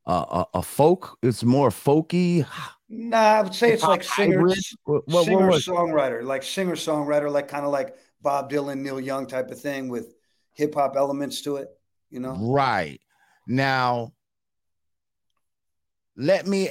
[0.08, 1.18] a a, a folk?
[1.22, 2.46] It's more folky.
[2.90, 4.46] Nah, I would say it's like singer,
[4.84, 9.28] what, what, singer songwriter, like singer songwriter, like kind of like Bob Dylan, Neil Young
[9.28, 10.16] type of thing with
[10.54, 11.70] hip hop elements to it.
[12.10, 13.00] You know, right
[13.48, 14.14] now.
[16.16, 16.70] Let me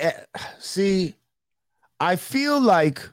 [0.60, 1.16] see.
[1.98, 3.08] I feel like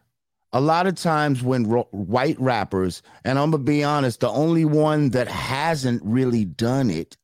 [0.53, 4.65] a lot of times when ro- white rappers, and I'm gonna be honest, the only
[4.65, 7.17] one that hasn't really done it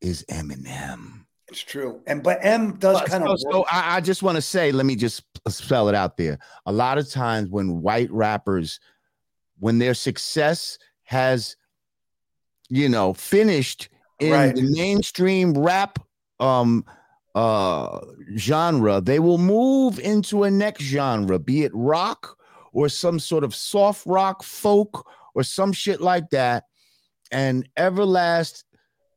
[0.00, 1.24] is Eminem.
[1.48, 3.38] It's true, and but M does kind of.
[3.38, 6.38] So, so I, I just want to say, let me just spell it out there.
[6.64, 8.80] A lot of times when white rappers,
[9.62, 11.54] when their success has,
[12.68, 14.56] you know, finished in right.
[14.56, 16.00] the mainstream rap
[16.40, 16.84] um
[17.36, 18.00] uh
[18.36, 22.36] genre they will move into a next genre be it rock
[22.72, 26.64] or some sort of soft rock folk or some shit like that.
[27.30, 28.64] And Everlast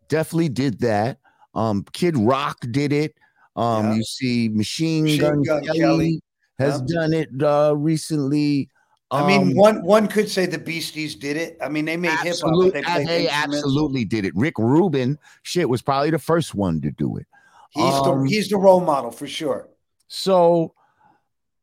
[0.10, 1.18] definitely did that.
[1.56, 3.16] Um, Kid Rock did it.
[3.56, 3.96] Um, Yeah.
[3.96, 6.22] you see Machine, Machine Gun, Gun Kelly, Kelly.
[6.60, 6.96] has Yeah.
[6.96, 8.70] done it uh, recently.
[9.12, 11.58] I mean, Um, one one could say the Beasties did it.
[11.62, 14.34] I mean, they made hip hop, they uh, they absolutely did it.
[14.36, 17.28] Rick Rubin, shit, was probably the first one to do it.
[17.70, 19.70] He's Um, the he's the role model for sure.
[20.08, 20.74] So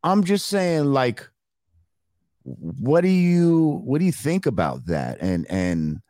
[0.04, 1.28] I'm just saying, like,
[2.44, 5.18] what do you what do you think about that?
[5.20, 6.00] And and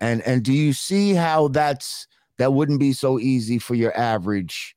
[0.00, 2.06] and and do you see how that's
[2.38, 4.76] that wouldn't be so easy for your average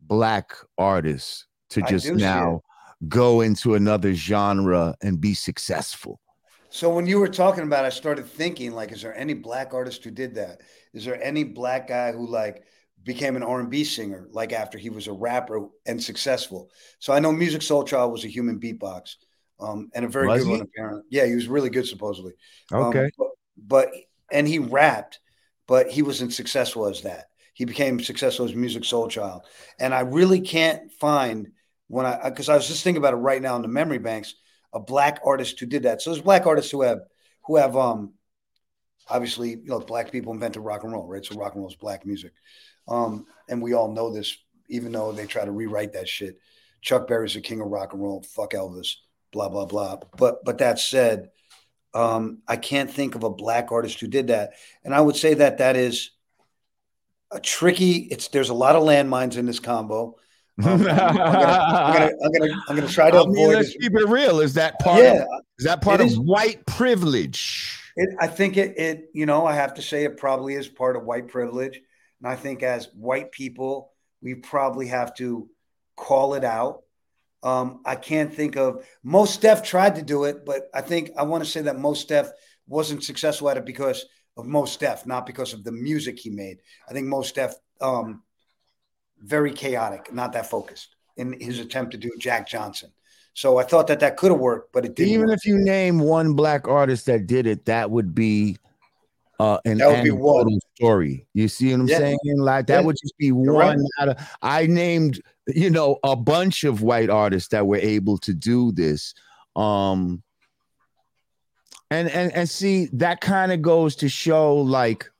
[0.00, 2.62] black artist to just now
[3.08, 6.20] go into another genre and be successful?
[6.70, 10.02] So when you were talking about, I started thinking like, is there any black artist
[10.04, 10.62] who did that?
[10.92, 12.64] Is there any black guy who like
[13.02, 16.70] became an R and B singer like after he was a rapper and successful?
[16.98, 19.16] So I know Musiq Soulchild was a human beatbox,
[19.60, 20.52] um, and a very Was good he?
[20.52, 21.02] one apparently.
[21.10, 22.32] Yeah, he was really good supposedly.
[22.72, 23.10] Um, Okay.
[23.16, 23.88] but, but
[24.32, 25.20] and he rapped,
[25.68, 27.26] but he wasn't successful as that.
[27.52, 29.42] He became successful as Musiq Soulchild,
[29.78, 31.52] and I really can't find
[31.94, 34.34] when I because I was just thinking about it right now in the memory banks
[34.72, 36.02] a black artist who did that.
[36.02, 37.00] So there's black artists who have
[37.44, 38.14] who have um
[39.08, 41.24] obviously you know black people invented rock and roll, right?
[41.24, 42.32] So rock and roll is black music,
[42.88, 44.36] um, and we all know this,
[44.68, 46.38] even though they try to rewrite that shit.
[46.82, 48.22] Chuck Berry's the king of rock and roll.
[48.22, 48.96] Fuck Elvis.
[49.32, 49.98] Blah blah blah.
[50.18, 51.30] But but that said,
[51.94, 55.34] um, I can't think of a black artist who did that, and I would say
[55.34, 56.10] that that is
[57.30, 58.08] a tricky.
[58.10, 60.16] It's there's a lot of landmines in this combo.
[60.62, 63.54] Um, I'm, gonna, I'm, gonna, I'm gonna try to I mean, avoid.
[63.56, 64.40] let's this- keep it real.
[64.40, 65.28] Is that part yeah, of
[65.58, 66.18] is that part of is.
[66.18, 67.80] white privilege?
[67.96, 70.96] It, I think it, it, you know, I have to say it probably is part
[70.96, 71.80] of white privilege.
[72.20, 75.48] And I think as white people, we probably have to
[75.96, 76.82] call it out.
[77.42, 81.24] Um, I can't think of Mos Def tried to do it, but I think I
[81.24, 82.30] want to say that Mos Def
[82.66, 84.06] wasn't successful at it because
[84.36, 86.58] of Mos Def, not because of the music he made.
[86.88, 88.22] I think Mos Def um,
[89.24, 92.90] very chaotic, not that focused in his attempt to do Jack Johnson.
[93.32, 95.12] So I thought that that could have worked, but it didn't.
[95.12, 95.36] Even work.
[95.38, 98.58] if you name one black artist that did it, that would be
[99.40, 100.60] uh an That would be one.
[100.76, 101.26] story.
[101.34, 101.98] You see what I'm Yeah.
[101.98, 102.18] saying?
[102.36, 102.80] Like that Yeah.
[102.82, 103.76] would just be right.
[103.76, 108.18] one out of I named, you know, a bunch of white artists that were able
[108.18, 109.14] to do this.
[109.56, 110.22] Um
[111.90, 115.10] and and and see that kind of goes to show like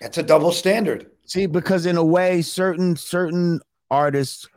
[0.00, 1.11] That's a double standard.
[1.26, 4.48] See because in a way certain certain artists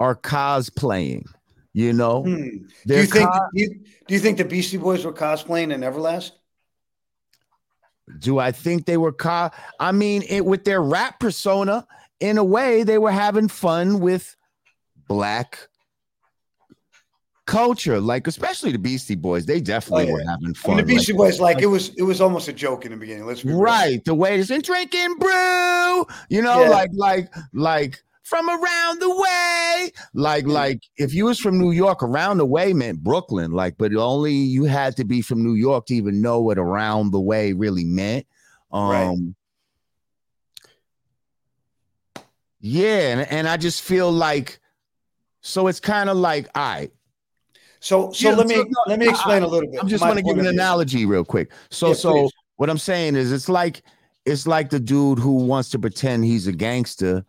[0.00, 1.24] are cosplaying,
[1.72, 2.22] you know.
[2.22, 2.48] Hmm.
[2.86, 3.68] Do you think co- do you,
[4.06, 6.32] do you think the Beastie Boys were cosplaying in Everlast?
[8.18, 11.86] Do I think they were co- I mean, it with their rap persona,
[12.20, 14.36] in a way, they were having fun with
[15.08, 15.68] black
[17.52, 19.44] culture, like especially the Beastie Boys.
[19.46, 20.12] They definitely Oh, yeah.
[20.12, 20.76] were having I mean, fun.
[20.78, 23.26] the Beastie like- Boys, like it was, it was almost a joke in the beginning.
[23.26, 23.60] Let's be real.
[23.60, 24.04] right.
[24.04, 26.68] The way it's in drinking brew, you know, Yeah.
[26.70, 29.92] like like like from around the way.
[30.14, 33.94] Like, like if you was from New York, around the way meant Brooklyn, like, but
[33.94, 37.52] only you had to be from New York to even know what around the way
[37.52, 38.26] really meant.
[38.72, 39.18] Um Right.
[42.60, 44.58] yeah, and, and I just feel like
[45.40, 46.92] so it's kind of like, all right,
[47.82, 49.80] So, so Yeah, let me so, no, let me explain a little bit.
[49.80, 51.50] I'm just want to give an analogy real quick.
[51.70, 52.30] So, Yeah, so please.
[52.56, 53.82] what I'm saying is, it's like
[54.24, 57.24] it's like the dude who wants to pretend he's a gangster,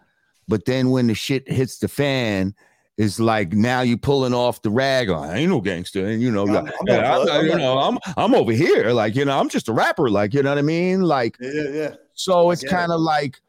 [0.48, 2.54] but then when the shit hits the fan,
[3.00, 5.10] it's like now you're pulling off the rag.
[5.10, 5.28] on.
[5.28, 7.80] I ain't no gangster, and you know, I'm- like, I'm "Yeah, I'm- I'm you know,
[7.80, 10.60] I'm I'm over here, like you know, I'm just a rapper, like you know what
[10.60, 11.36] I mean, like.
[11.42, 11.90] Yeah, yeah.
[12.14, 13.42] So it's kind of like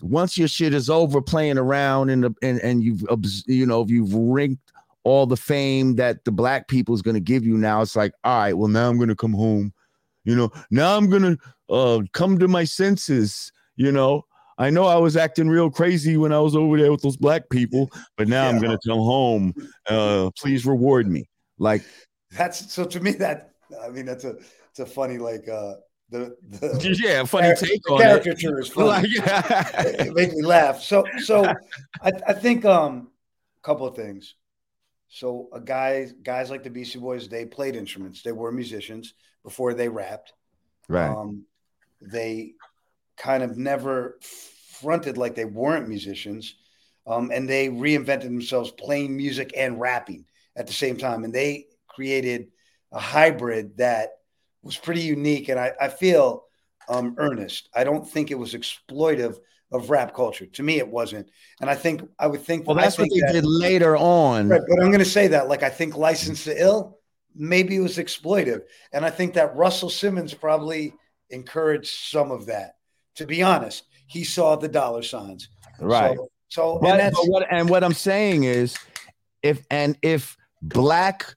[0.00, 3.04] once your shit is over playing around and and, and you've
[3.46, 4.72] you know if you've rinked
[5.04, 7.82] all the fame that the black people is going to give you now.
[7.82, 9.72] It's like all right well now i'm going to come home
[10.24, 10.50] you know?
[10.70, 14.24] Now i'm going to uh come to my senses you know?
[14.58, 17.48] I know i was acting real crazy when i was over there with those black
[17.50, 19.54] people but now i'm going to come home
[19.88, 21.28] uh please reward me.
[21.58, 21.82] Like
[22.32, 23.52] That's so to me that
[23.82, 24.36] I mean that's a
[24.70, 25.74] it's a funny like uh
[26.10, 28.04] the the, yeah funny take the on it.
[28.04, 28.88] caricature is funny.
[28.88, 29.04] like
[29.86, 30.80] it, it makes me laugh.
[30.80, 31.44] So so
[32.02, 33.10] I, I think um
[33.62, 34.34] a couple of things.
[35.10, 38.22] So a guy guys like the Beastie Boys, they played instruments.
[38.22, 40.32] They were musicians before they rapped.
[40.88, 41.44] right Um,
[42.00, 42.54] they
[43.16, 44.18] kind of never
[44.80, 46.54] fronted like they weren't musicians,
[47.06, 50.24] um, and they reinvented themselves playing music and rapping
[50.56, 52.48] at the same time, and they created
[52.92, 54.10] a hybrid that
[54.62, 55.48] was pretty unique.
[55.48, 56.44] And I, I feel
[56.88, 57.68] um, earnest.
[57.74, 59.38] I don't think it was exploitive
[59.72, 60.46] of rap culture.
[60.46, 61.28] To me, it wasn't,
[61.60, 62.66] and I think I would think.
[62.66, 65.48] well that's what they that- did later on Right, but I'm going to say that,
[65.48, 66.98] like, I think License to Ill,
[67.34, 68.62] maybe it was exploitive.
[68.92, 70.92] And I think that Russell Simmons probably
[71.30, 72.74] encouraged some of that.
[73.16, 75.48] To be honest, he saw the dollar signs.
[75.78, 78.76] right So, So and But, that's but what and what I'm saying is,
[79.42, 81.34] if and if black,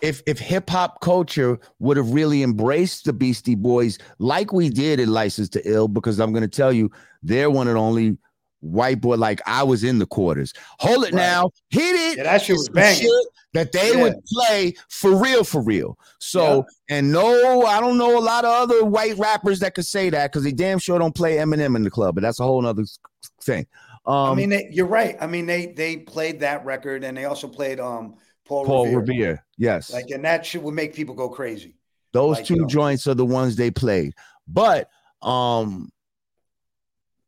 [0.00, 5.00] if if hip hop culture would have really embraced the Beastie Boys like we did
[5.00, 6.90] in License to Ill, because I'm going to tell you,
[7.22, 8.18] they're one of the only
[8.60, 10.52] white boy like I was in the quarters.
[10.80, 11.14] Hold it Right.
[11.14, 12.18] now, hit it.
[12.18, 13.02] yeah, that shit was banging.
[13.02, 13.10] shit
[13.54, 14.02] that they Yeah.
[14.02, 15.96] would play for real, for real.
[16.18, 20.10] So, and no, I don't know a lot of other white rappers that could say
[20.10, 22.60] that because they damn sure don't play Eminem in the club, but that's a whole
[22.60, 22.98] nother s-
[23.42, 23.66] thing.
[24.04, 25.16] Um, I mean, they, you're right.
[25.20, 28.14] I mean, they they played that record and they also played um
[28.46, 29.00] Paul, Paul Revere.
[29.00, 31.74] Revere, yes, Like, and that shit would make people go crazy.
[32.12, 32.66] those like, two you know.
[32.68, 34.14] joints are the ones they played.
[34.48, 34.88] But,
[35.20, 35.90] um,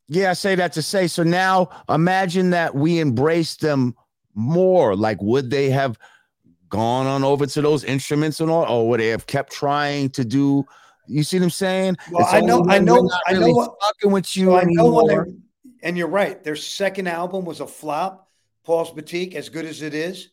[0.07, 1.07] yeah, I say that to say.
[1.09, 3.95] So now imagine that we embrace them
[4.35, 4.95] more.
[4.97, 5.99] Like, would they have
[6.69, 10.25] gone on over to those instruments and all, or would they have kept trying to
[10.25, 10.65] do?
[11.07, 11.97] You see what I'm saying?
[12.13, 15.25] Well, I know- I know- I know really what- fucking with you I know
[15.83, 16.43] and you're right.
[16.43, 18.29] Their second album was a flop.
[18.65, 20.29] Paul's Boutique, as good as it is,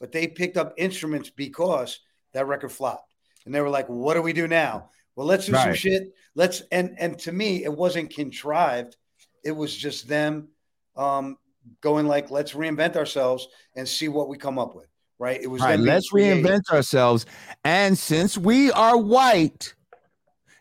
[0.00, 2.00] but they picked up instruments because
[2.32, 3.14] that record flopped,
[3.44, 4.90] and they were like, "What do we do now?
[5.16, 6.12] Well, let's do some shit.
[6.34, 8.96] Let's." And and to me, it wasn't contrived.
[9.44, 10.48] It was just them
[10.96, 11.38] um,
[11.80, 14.88] going like, "Let's reinvent ourselves and see what we come up with."
[15.18, 15.40] Right?
[15.40, 16.44] It was right, let's creative.
[16.44, 17.24] reinvent ourselves.
[17.64, 19.74] And since we are white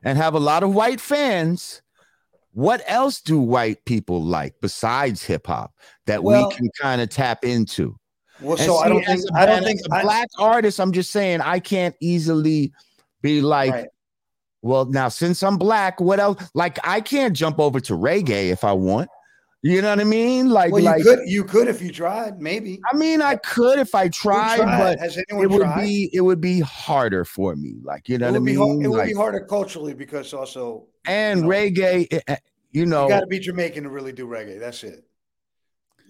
[0.03, 1.81] and have a lot of white fans,
[2.51, 5.73] what else do white people like besides hip hop
[6.05, 7.97] that Well- we can kind of tap into?
[8.41, 10.79] Well, And so I don't think a- I don't think a I- black artist.
[10.79, 12.71] I'm just saying I can't easily
[13.21, 13.87] be like, Right.
[14.61, 16.43] well, now since I'm black, what else?
[16.53, 19.09] Like I can't jump over to reggae if I want.
[19.65, 20.49] You know what I mean?
[20.49, 22.81] Like, Well, you like could you could if you tried, maybe.
[22.91, 24.77] I mean, I could if I tried, tried?
[24.77, 25.81] but has anyone it would tried?
[25.85, 28.51] be it would be harder for me like you know it what i would be
[28.57, 32.35] mean hard, it would be harder culturally because also and you know, reggae eh, eh,
[32.71, 34.59] you know you got to be Jamaican to really do reggae.
[34.59, 35.05] That's it.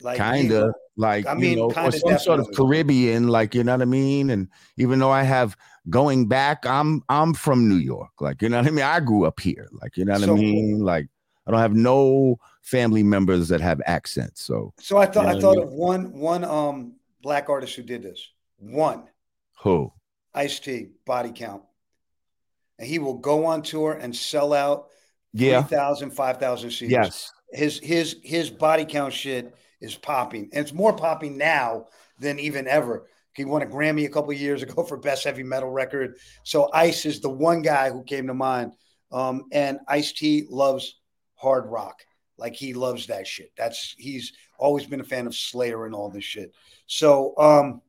[0.03, 3.55] Like kind you- of like I you mean, know or some sort of caribbean like
[3.55, 4.29] you know what i mean?
[4.29, 4.47] And
[4.77, 5.57] even though i have
[5.89, 8.11] going back i'm i'm from new york.
[8.19, 8.85] Like you know what i mean?
[8.85, 9.67] I grew up here.
[9.71, 10.79] Like you know what So- i mean?
[10.81, 11.07] Like
[11.47, 15.37] i don't have no family members that have accents so So I thought You know
[15.37, 15.67] I thought mean?
[15.67, 18.29] of one one um black artist who did this.
[18.59, 19.03] One.
[19.63, 19.91] Who?
[20.35, 21.63] Ice T body count,
[22.79, 24.87] and he will go on tour and sell out
[25.33, 25.61] yeah.
[25.63, 26.91] 3,000, 5,000 seats.
[26.91, 27.31] yes.
[27.51, 29.53] His his his body count shit
[29.83, 31.85] is popping, and it's more popping now
[32.17, 33.07] than even ever.
[33.33, 36.17] He won a Grammy a couple years ago for best heavy metal record.
[36.43, 38.73] So Ice is the one guy who came to mind.
[39.11, 40.99] Um, and Ice T loves
[41.35, 41.99] hard rock,
[42.37, 43.51] like he loves that shit.
[43.57, 46.53] That's he's always been a fan of Slayer and all this shit.
[46.87, 47.81] So um,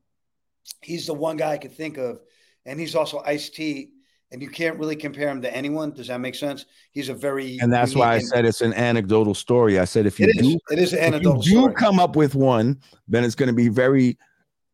[0.81, 2.19] he's the one guy I could think of,
[2.65, 3.89] and he's also Ice T.
[4.31, 5.91] And you can't really compare him to anyone.
[5.93, 6.65] Does that make sense?
[6.91, 10.19] He's a very and that's why i said it's an anecdotal story i said if
[10.19, 10.47] you it is.
[10.47, 11.73] do It is an if you anecdotal do story.
[11.75, 14.17] come up with one, then it's going to be very.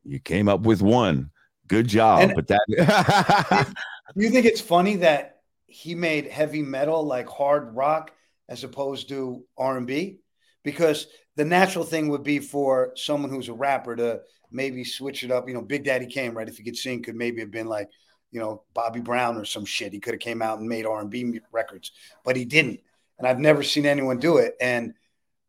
[0.03, 1.29] You came up with one.
[1.67, 3.75] Good job, And- but that.
[4.17, 5.37] Do you think it's funny that
[5.67, 8.11] he made heavy metal like hard rock
[8.49, 10.17] as opposed to R and B?
[10.63, 11.07] Because
[11.37, 14.21] the natural thing would be for someone who's a rapper to
[14.51, 15.47] maybe switch it up.
[15.47, 16.49] You know, Big Daddy Kane, right?
[16.49, 17.87] If he could sing, could maybe have been like,
[18.31, 19.93] you know, Bobby Brown or some shit.
[19.93, 21.91] He could have came out and made R and B records,
[22.23, 22.79] but he didn't.
[23.19, 24.55] And I've never seen anyone do it.
[24.59, 24.93] And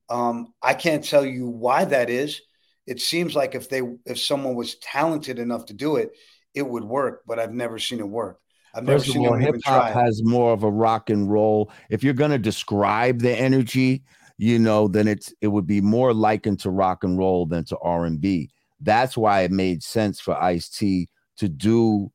[0.09, 2.43] um, I can't tell you why that is.
[2.87, 6.13] It seems like if they if someone was talented enough to do it,
[6.55, 7.23] it would work.
[7.27, 8.41] But I've never seen it work.
[8.75, 11.71] I've never First of seen all, hip hop has more of a rock and roll.
[11.91, 14.03] If you're going to describe the energy,
[14.39, 17.79] you know, then it's it would be more likened to rock and roll than to
[17.79, 18.51] R and B.
[18.81, 22.11] That's why it made sense for Ice T to do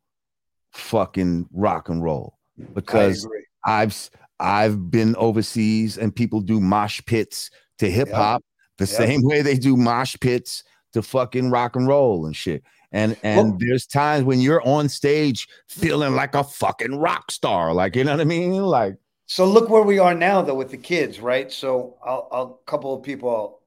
[0.77, 2.37] fucking rock and roll
[2.73, 3.27] because.
[3.65, 4.09] I've
[4.39, 7.49] I've been overseas and people do mosh pits
[7.79, 8.41] to hip hop
[8.77, 8.95] the Yep.
[8.95, 10.63] same way they do mosh pits
[10.93, 12.63] to fucking rock and roll and shit.
[12.93, 17.73] And and Well- there's times when you're on stage feeling like a fucking rock star,
[17.73, 18.53] like you know what I mean?
[18.63, 18.95] Like
[19.25, 21.51] So look where we are now, though, with the kids, right?
[21.51, 23.59] So I'll, I'll couple of people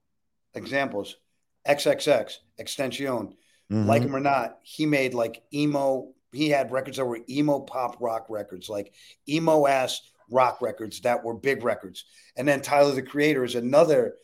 [0.55, 1.16] examples.
[1.69, 3.35] XXX Extension,
[3.70, 3.87] mhm.
[3.87, 6.15] like him or not, he made like emo.
[6.32, 8.93] He had records that were emo pop rock records, like
[9.28, 10.01] emo ass
[10.31, 12.05] rock records that were big records.
[12.36, 14.15] And then Tyler the Creator is another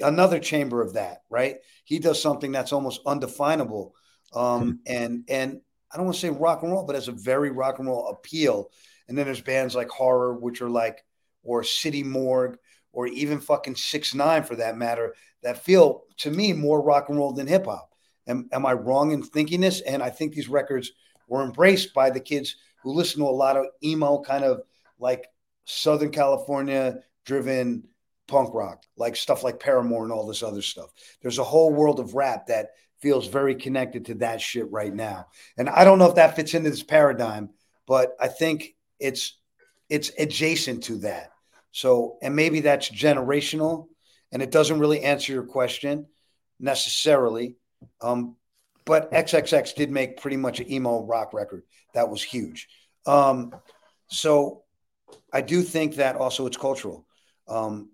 [0.00, 1.56] another chamber of that, right?
[1.84, 3.94] He does something that's almost undefinable,
[4.32, 5.60] um, and and
[5.92, 8.08] I don't want to say rock and roll, but has a very rock and roll
[8.08, 8.70] appeal.
[9.08, 11.04] And then there's bands like Horror, which are like,
[11.42, 12.58] or City Morgue,
[12.92, 17.18] or even fucking Six Nine for that matter, that feel to me more rock and
[17.18, 17.92] roll than hip hop.
[18.26, 19.80] Am, am I wrong in thinking this?
[19.80, 20.92] And I think these records
[21.30, 24.60] were embraced by the kids who listen to a lot of emo kind of
[24.98, 25.26] like
[25.64, 27.84] Southern California driven
[28.26, 30.90] punk rock, like stuff like Paramore and all this other stuff.
[31.22, 32.70] There's a whole world of rap that
[33.00, 35.26] feels very connected to that shit right now.
[35.56, 37.50] And I don't know if that fits into this paradigm,
[37.86, 39.38] but I think it's
[39.88, 41.30] it's adjacent to that.
[41.72, 43.86] So, and maybe that's generational
[44.32, 46.06] and it doesn't really answer your question
[46.58, 47.56] necessarily.
[48.00, 48.36] Um,
[48.90, 51.62] but XXX did make pretty much an emo rock record.
[51.94, 52.66] That was huge.
[53.06, 53.54] Um,
[54.08, 54.64] so
[55.32, 57.06] I do think that also it's cultural.
[57.46, 57.90] Um,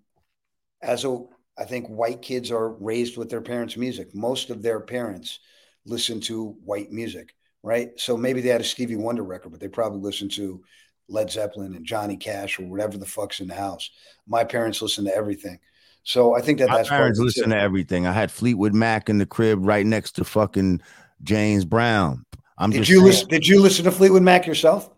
[0.81, 1.19] as a,
[1.55, 4.15] I think white kids are raised with their parents' music.
[4.15, 5.37] Most of their parents
[5.85, 7.91] listen to white music, right?
[7.97, 10.63] So maybe they had a Stevie Wonder record, but they probably listened to
[11.07, 13.91] Led Zeppelin and Johnny Cash or whatever the fuck's in the house.
[14.25, 15.59] My parents listen to everything.
[16.07, 17.49] So I think that My that's parents part listen too.
[17.49, 18.07] to everything.
[18.07, 20.79] I had Fleetwood Mac in the crib right next to fucking
[21.21, 22.23] James Brown.
[22.57, 23.05] I'm Did just you saying.
[23.07, 23.27] listen?
[23.27, 24.89] Did you listen to Fleetwood Mac yourself?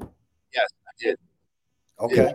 [0.00, 1.16] Yes, I did.
[2.00, 2.34] Okay.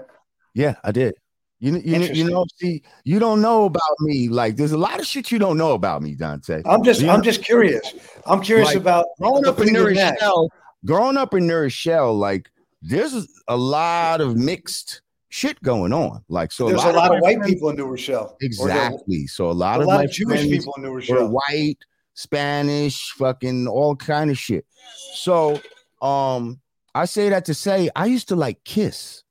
[0.54, 1.16] Yeah, I did.
[1.60, 2.28] You you you Interesting.
[2.28, 4.30] know, see, you don't know about me.
[4.30, 6.62] Like, there's a lot of shit you don't know about me, Dante.
[6.66, 7.94] I'm just You I'm know, just curious.
[8.26, 10.20] I'm curious Like, about growing up in Fleetwood Nourish Mac.
[10.20, 10.50] Shell,
[10.86, 12.50] growing up in New Rochelle, like
[12.82, 15.02] there's a lot of mixed
[15.36, 16.24] shit going on.
[16.30, 18.38] Like, so There's a lot my of white friends- people in New Rochelle.
[18.42, 19.28] Exactly.
[19.28, 21.28] So a lot a of lot of Jewish people in New Rochelle.
[21.28, 21.78] white,
[22.14, 24.66] Spanish, fucking all kind of shit.
[25.16, 25.60] So,
[26.02, 26.62] um,
[26.94, 29.24] I say that to say I used to like Kiss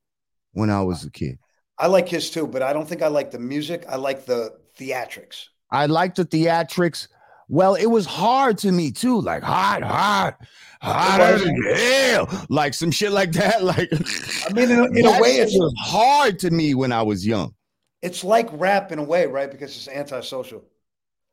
[0.53, 1.39] when I was a kid.
[1.79, 3.87] I like Kiss too, but I don't think I like the music.
[3.89, 5.47] I like the theatrics.
[5.71, 7.09] I like the theatrics.
[7.49, 10.37] Well, it was hard to me too, like hot, hot,
[10.81, 11.43] hot as
[11.79, 13.63] hell, like some shit like that.
[13.65, 17.03] Like, I mean, in a, in a way, it's was hard to me when I
[17.03, 17.55] was young.
[18.03, 19.51] it's like rap in a way, right?
[19.51, 20.65] Because it's antisocial.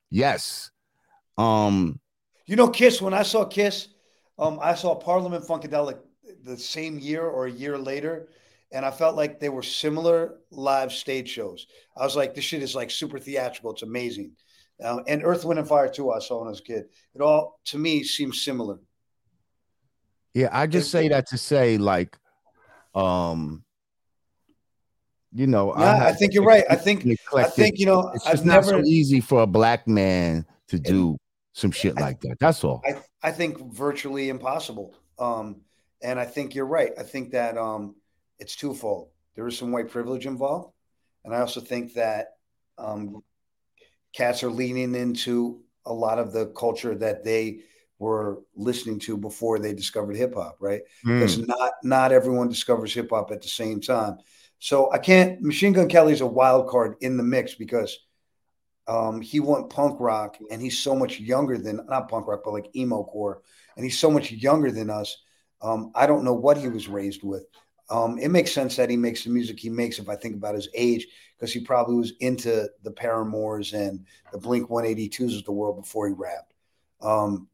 [0.09, 0.71] Yes.
[1.37, 1.99] Um,
[2.45, 3.01] You know, Kiss.
[3.01, 3.87] When I saw Kiss,
[4.37, 5.99] um, I saw Parliament Funkadelic
[6.43, 8.29] the same year or a year later,
[8.71, 11.67] and I felt like they were similar live stage shows.
[11.97, 13.71] I was like, this shit is like super theatrical.
[13.71, 14.31] It's amazing.
[14.83, 16.11] Uh, and Earth, Wind, and Fire too.
[16.11, 16.85] I saw when I was a kid.
[17.15, 18.79] It all to me seems similar.
[20.33, 22.17] Yeah, I just say that to say, like,
[22.95, 23.63] um,
[25.33, 26.63] you know, Yeah, I have think you're right.
[26.69, 28.11] I think I think you know.
[28.13, 28.69] it's I've not never.
[28.69, 31.17] so easy for a black man to do
[31.53, 32.37] some shit I- like that.
[32.39, 32.81] That's all.
[32.85, 34.95] I, I think virtually impossible.
[35.19, 35.61] Um,
[36.01, 36.91] and I think you're right.
[36.97, 37.95] I think that um,
[38.39, 39.09] it's twofold.
[39.35, 40.73] There is some white privilege involved,
[41.23, 42.33] and I also think that
[42.77, 43.21] um,
[44.13, 47.61] cats are leaning into a lot of the culture that they
[47.99, 50.57] were listening to before they discovered hip hop.
[50.59, 50.81] Right?
[51.05, 51.19] Mm.
[51.19, 54.17] Because not not everyone discovers hip hop at the same time.
[54.59, 55.41] So I can't.
[55.41, 57.97] Machine Gun Kelly is a wild card in the mix because
[58.87, 62.53] um, he went punk rock, and he's so much younger than not punk rock, but
[62.53, 63.41] like emo core,
[63.75, 65.17] and he's so much younger than us.
[65.61, 67.45] Um, I don't know what he was raised with.
[67.91, 70.55] Um, it makes sense that he makes the music he makes if I think about
[70.55, 71.05] his age,
[71.37, 76.07] because he probably was into the Paramores and the Blink 182s of the world before
[76.07, 76.53] he rapped.
[77.01, 77.49] Um,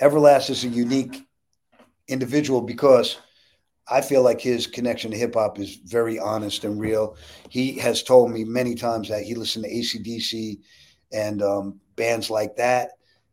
[0.00, 1.26] Everlast is a unique
[2.08, 3.18] individual because
[3.90, 7.16] I feel like his connection to hip hop is very honest and real.
[7.48, 10.58] He has told me many times that he listened to ACDC
[11.12, 12.90] and um, bands like that.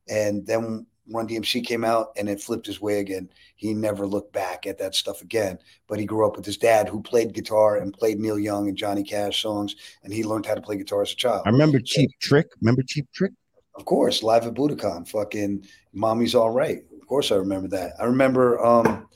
[0.08, 4.34] And then Run DMC came out and it flipped his wig and He never looked
[4.34, 5.60] back at that stuff again.
[5.88, 8.78] But he grew up with his dad who played guitar and played Neil Young and
[8.78, 9.76] Johnny Cash songs.
[10.04, 11.44] And he learned how to play guitar as a child.
[11.46, 12.48] I remember Cheap Trick.
[12.62, 13.32] Remember Cheap Trick?
[13.76, 16.80] Of course, live at Budokan, fucking Mommy's All Right.
[17.00, 17.94] Of course, I remember that.
[18.00, 19.08] I remember, um,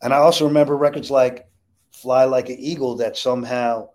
[0.00, 1.46] and I also remember records like
[1.90, 3.88] Fly Like an Eagle that somehow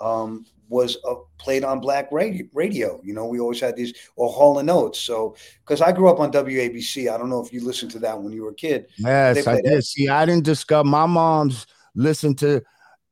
[0.00, 3.00] um, was uh, played on black radio, radio.
[3.04, 4.98] You know, we always had these, or Hall and Oates.
[4.98, 8.20] So, because I grew up on WABC, I don't know if you listened to that
[8.20, 8.86] when you were a kid.
[8.96, 9.84] Yes, I did.
[9.84, 12.62] See, I didn't discover my mom's listened to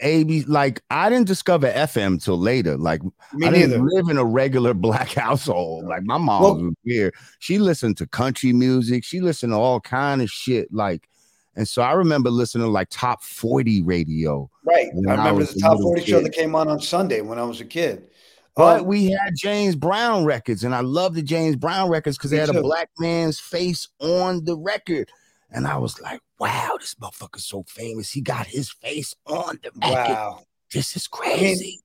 [0.00, 2.76] AB like I didn't discover FM till later.
[2.76, 3.68] Like Me I neither.
[3.68, 5.84] didn't live in a regular black household.
[5.84, 7.14] Like my mom Well- was weird.
[7.38, 9.04] She listened to country music.
[9.04, 10.72] She listened to all kind of shit.
[10.72, 11.08] Like,
[11.54, 14.50] and so I remember listening to like top 40 radio.
[14.64, 14.88] Right.
[15.06, 17.38] I I remember was the top little 40 show that came on on Sunday when
[17.38, 18.08] I was a kid.
[18.54, 22.30] But Um, we had James Brown records, and I love the James Brown records because
[22.30, 25.10] they had a black man's face on the record.
[25.50, 28.10] And I was like, wow, this motherfucker's so famous.
[28.10, 30.12] He got his face on the record.
[30.12, 30.40] wow.
[30.72, 31.80] This is mean, crazy.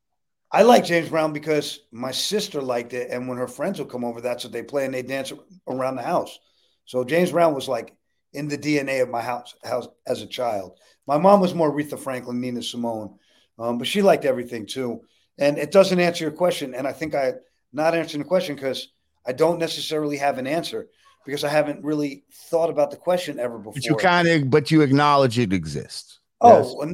[0.52, 4.06] I like James Brown because my sister liked it, and when her friends would come
[4.06, 5.34] over, that's what they play, and they dance
[5.68, 6.40] around the house.
[6.86, 7.94] So James Brown was like
[8.34, 10.78] in the DNA of my house, house as a child.
[11.06, 13.18] My mom was more Aretha Franklin, Nina Simone,
[13.58, 15.02] um, but she liked everything too.
[15.40, 17.34] And it doesn't answer your question, and I think I
[17.74, 18.90] not answering the question because
[19.26, 20.88] I don't necessarily have an answer
[21.26, 23.74] because I haven't really thought about the question ever before.
[23.74, 26.20] but you kind of, but you acknowledge it exists.
[26.42, 26.86] Oh,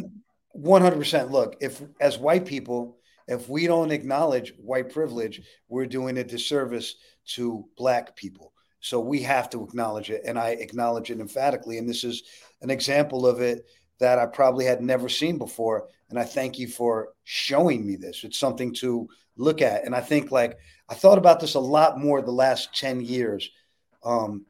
[0.52, 1.32] one hundred percent.
[1.32, 2.98] Look, if as white people,
[3.28, 6.96] if we don't acknowledge white privilege, we're doing a disservice
[7.36, 8.53] to black people.
[8.84, 10.24] So we have to acknowledge it.
[10.26, 11.78] And I acknowledge it emphatically.
[11.78, 12.24] And this is
[12.62, 13.66] an example of it
[14.00, 15.88] that I probably had never seen before.
[16.10, 18.26] And I thank you for showing me this.
[18.26, 19.86] It's something to look at.
[19.86, 20.58] And I think like
[20.90, 23.50] I thought about this a lot more the last 10 years.
[24.04, 24.46] Um,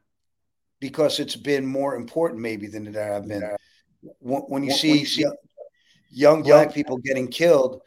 [0.79, 3.43] because it's been more important maybe than it have been.
[4.19, 5.35] When, when you when, see, when you see young,
[6.09, 7.81] young black people getting killed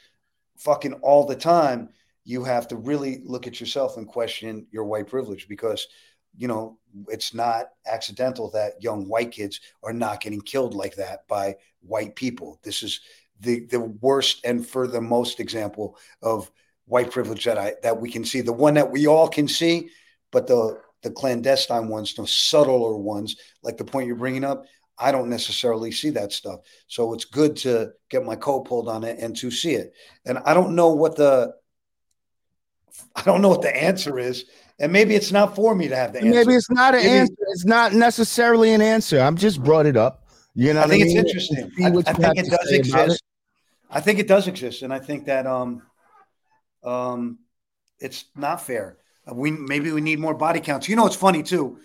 [0.58, 1.88] fucking all the time,
[2.24, 5.88] you have to really look at yourself and question your white privilege because
[6.36, 11.26] you know it's not accidental that young white kids are not getting killed like that
[11.28, 12.58] by white people.
[12.62, 13.00] This is
[13.40, 16.50] the the worst and for the most example of
[16.86, 18.40] white privilege that I that we can see.
[18.40, 19.90] The one that we all can see,
[20.30, 24.64] but the the clandestine ones, the subtler ones, like the point you're bringing up,
[24.98, 26.60] I don't necessarily see that stuff.
[26.86, 29.92] So it's good to get my coat pulled on it and to see it.
[30.24, 31.54] And I don't know what the
[33.14, 34.46] I don't know what the answer is.
[34.78, 36.30] And maybe it's not for me to have the answer.
[36.30, 37.34] Maybe it's not an maybe, answer.
[37.48, 39.20] It's not necessarily an answer.
[39.20, 40.26] I'm just brought it up.
[40.54, 41.16] You know, I think I mean?
[41.16, 41.70] it's interesting.
[41.82, 43.16] I, I think it does exist.
[43.16, 43.22] It.
[43.90, 45.82] I think it does exist, and I think that um,
[46.82, 47.38] um,
[48.00, 48.98] it's not fair.
[49.30, 50.88] We maybe we need more body counts.
[50.88, 51.78] You know, it's funny too.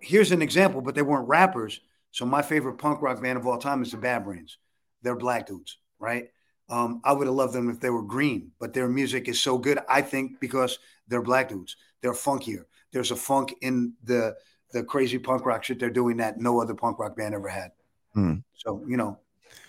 [0.00, 1.80] Here's an example, but they weren't rappers.
[2.10, 4.58] So my favorite punk rock band of all time is the Bad Brains.
[5.02, 6.28] They're black dudes, right?
[6.72, 9.58] Um, I would have loved them if they were green, but their music is so
[9.58, 9.78] good.
[9.90, 12.64] I think because they're black dudes, they're funkier.
[12.92, 14.34] There's a funk in the
[14.72, 17.72] the crazy punk rock shit they're doing that no other punk rock band ever had.
[18.14, 18.36] Hmm.
[18.54, 19.18] So you know,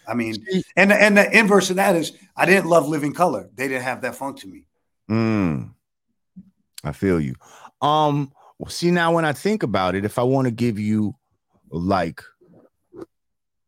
[0.08, 0.36] I mean,
[0.78, 3.50] and and the inverse of that is I didn't love Living Colour.
[3.54, 4.66] They didn't have that funk to me.
[5.10, 5.64] Hmm.
[6.86, 7.36] I feel you.
[7.82, 11.16] Um, well, see now when I think about it, if I want to give you
[11.70, 12.24] like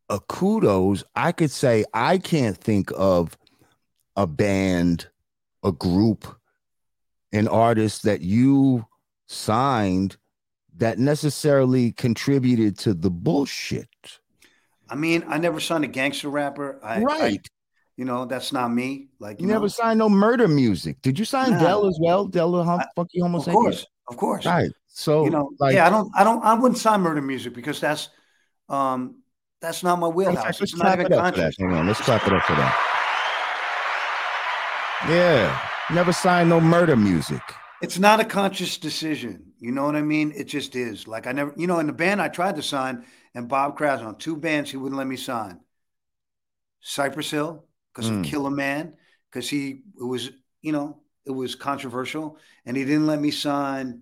[0.10, 3.38] a kudos, I could say I can't think of
[4.16, 5.08] a band,
[5.64, 6.26] a group,
[7.32, 8.86] an artist that you
[9.28, 10.18] signed
[10.78, 13.88] that necessarily contributed to the bullshit.
[14.90, 16.80] I mean, I never signed a gangster rapper.
[16.84, 17.40] I, right.
[17.40, 17.50] I,
[17.98, 19.08] you know, that's not me.
[19.20, 19.70] Like you, you never know.
[19.70, 21.02] signed no murder music.
[21.02, 21.52] Did you sign.
[21.52, 22.26] Del as well?
[22.26, 23.58] Del hum- funky homosexual.
[23.58, 24.46] Of course, of course.
[24.46, 24.70] Right.
[24.88, 27.82] So you know, like, yeah, I don't, I don't, I wouldn't sign murder music because
[27.82, 28.10] that's,
[28.70, 29.24] um,
[29.62, 30.60] that's not my wheelhouse.
[30.60, 31.54] Let's clap it up for that.
[31.58, 32.92] Hang on, let's clap it up for that.
[35.10, 37.42] Yeah, never signed no murder music.
[37.82, 39.54] It's not a conscious decision.
[39.60, 40.34] You know what I mean?
[40.36, 41.08] It just is.
[41.08, 44.18] Like I never, you know, in the band I tried to sign, and Bob Krasnow
[44.18, 45.60] two bands he wouldn't let me sign.
[46.82, 48.20] Cypress Hill because mm.
[48.20, 48.94] of Kill a Man,
[49.32, 54.02] because he it was you know it was controversial, and he didn't let me sign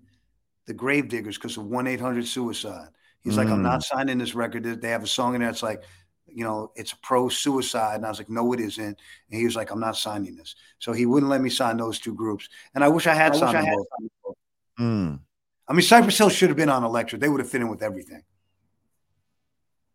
[0.66, 2.88] the Gravediggaz because of one eight hundred suicide.
[3.24, 3.38] He's mm.
[3.38, 3.84] like, I'm not mm.
[3.84, 4.62] signing this record.
[4.62, 5.50] They have a song in there.
[5.50, 5.82] It's like,
[6.26, 7.96] you know, it's a pro suicide.
[7.96, 8.84] And I was like, no, it isn't.
[8.86, 8.96] And
[9.40, 10.54] he was like, I'm not signing this.
[10.78, 12.48] So he wouldn't let me sign those two groups.
[12.74, 13.76] And I wish I had I signed them
[14.22, 14.36] both.
[14.78, 15.20] Mm.
[15.66, 17.18] I mean, Cypress Hill should have been on Elektra.
[17.18, 18.22] They would have fit in with everything.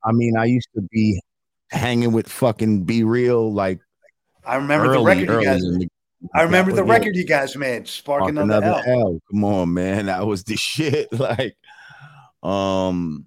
[0.03, 1.21] I mean, I used to be
[1.69, 3.79] hanging with fucking B-Real like
[4.45, 5.61] I remember early, the record you guys.
[5.61, 5.89] The,
[6.33, 8.97] I remember the record you guys made, Spark, Spark Another, Another Hell.
[8.97, 9.19] Hell.
[9.29, 11.11] Come on, man, that was the shit.
[11.13, 11.55] Like,
[12.43, 13.25] um,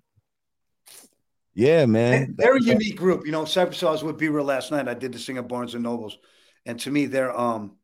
[1.54, 3.26] yeah, man, they're a unique group.
[3.26, 3.82] You know, Cypress.
[3.82, 4.88] I was with B-Real last night.
[4.88, 6.18] I did the thing at Barnes and Nobles,
[6.64, 7.76] and to me, they're um,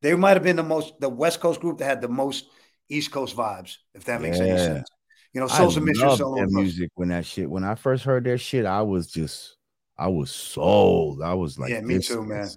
[0.00, 2.46] they might have been the most the West Coast group that had the most
[2.88, 4.44] East Coast vibes, if that makes yeah.
[4.44, 4.88] any sense.
[5.34, 7.50] You know, Souls of Mischief, their music when that shit.
[7.50, 9.56] When I first heard their shit, I was just
[9.98, 11.22] I was sold.
[11.22, 12.48] I was like, yeah, me too, man.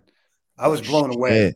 [0.58, 1.18] I was blown shit.
[1.18, 1.53] away.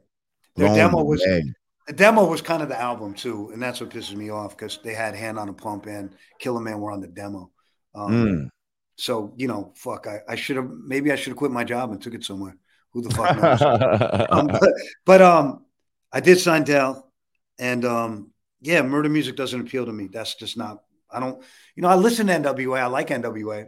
[0.55, 1.53] Their blown demo was away.
[1.87, 4.79] The demo was kind of the album too, and that's what pisses me off because
[4.83, 7.51] they had Hand on a Pump and Killer Man were on the demo.
[7.93, 8.49] Um, mm.
[8.97, 11.91] So you know, fuck, I, I should have maybe I should have quit my job
[11.91, 12.57] and took it somewhere.
[12.93, 13.61] Who the fuck knows?
[14.31, 14.71] um, but,
[15.05, 15.65] but, um,
[16.13, 17.11] I did sign Del,
[17.59, 18.31] and um,
[18.61, 20.07] yeah, murder music doesn't appeal to me.
[20.11, 20.81] That's just not.
[21.11, 21.43] I don't.
[21.75, 22.79] You know, I listen to NWA.
[22.79, 23.67] I like NWA.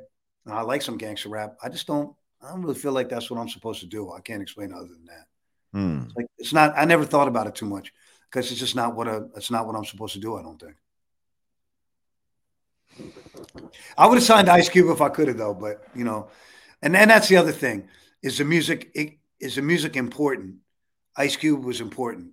[0.50, 1.58] I like some gangster rap.
[1.62, 2.16] I just don't.
[2.42, 4.12] I don't really feel like that's what I'm supposed to do.
[4.12, 5.26] I can't explain other than that.
[5.74, 6.04] Hmm.
[6.06, 6.74] It's like it's not.
[6.78, 7.92] I never thought about it too much
[8.30, 9.28] because it's just not what a.
[9.36, 10.38] It's not what I'm supposed to do.
[10.38, 10.76] I don't think.
[13.98, 15.54] I would have signed Ice Cube if I could have, though.
[15.54, 16.30] But you know,
[16.82, 17.88] and then that's the other thing:
[18.22, 20.56] is the music it, is the music important?
[21.16, 22.32] Ice Cube was important,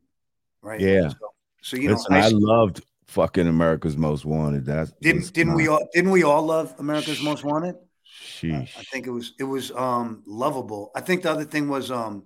[0.62, 0.80] right?
[0.80, 1.08] Yeah.
[1.08, 1.16] So,
[1.62, 4.66] so you Listen, know, Ice, I loved fucking America's Most Wanted.
[4.66, 7.76] That's didn't didn't we all didn't we all love America's Most Wanted?
[8.22, 8.76] Sheesh.
[8.76, 10.90] I think it was it was um lovable.
[10.94, 12.24] I think the other thing was um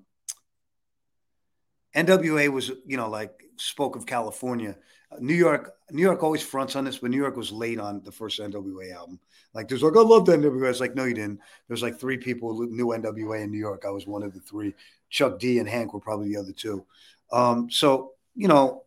[1.94, 4.76] NWA was you know like spoke of California.
[5.20, 8.12] New York, New York always fronts on this, but New York was late on the
[8.12, 9.18] first NWA album.
[9.54, 10.68] Like, there's like, I love NWA.
[10.68, 11.40] It's like, no, you didn't.
[11.66, 13.84] There's like three people who knew NWA in New York.
[13.86, 14.74] I was one of the three.
[15.08, 16.84] Chuck D and Hank were probably the other two.
[17.32, 18.84] Um, so, you know,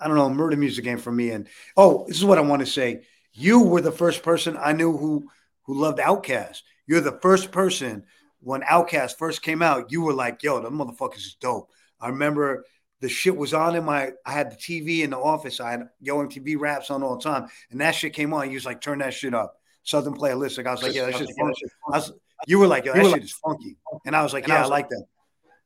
[0.00, 1.30] I don't know, murder music game for me.
[1.30, 3.02] And oh, this is what I want to say.
[3.32, 5.28] You were the first person I knew who
[5.62, 6.62] who loved Outkast.
[6.86, 8.04] You're the first person
[8.40, 9.92] when Outkast first came out.
[9.92, 12.64] You were like, "Yo, the motherfuckers is dope." I remember
[13.00, 14.12] the shit was on in my.
[14.24, 15.60] I had the TV in the office.
[15.60, 18.50] I had Yo MTV raps on all the time, and that shit came on.
[18.50, 20.66] You was like, "Turn that shit up." Southern Playalistic.
[20.66, 21.62] I was like, "Yeah, that shit's funky."
[21.92, 22.12] I was,
[22.46, 24.70] you were like, "Yo, that shit is funky," and I was like, "Yeah, I was
[24.70, 25.04] like that."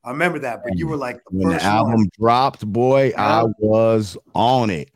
[0.05, 2.11] I remember that, but you were like the when the album one.
[2.19, 3.13] dropped, boy.
[3.17, 4.91] I was on it.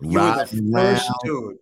[0.00, 1.56] You were the first dude,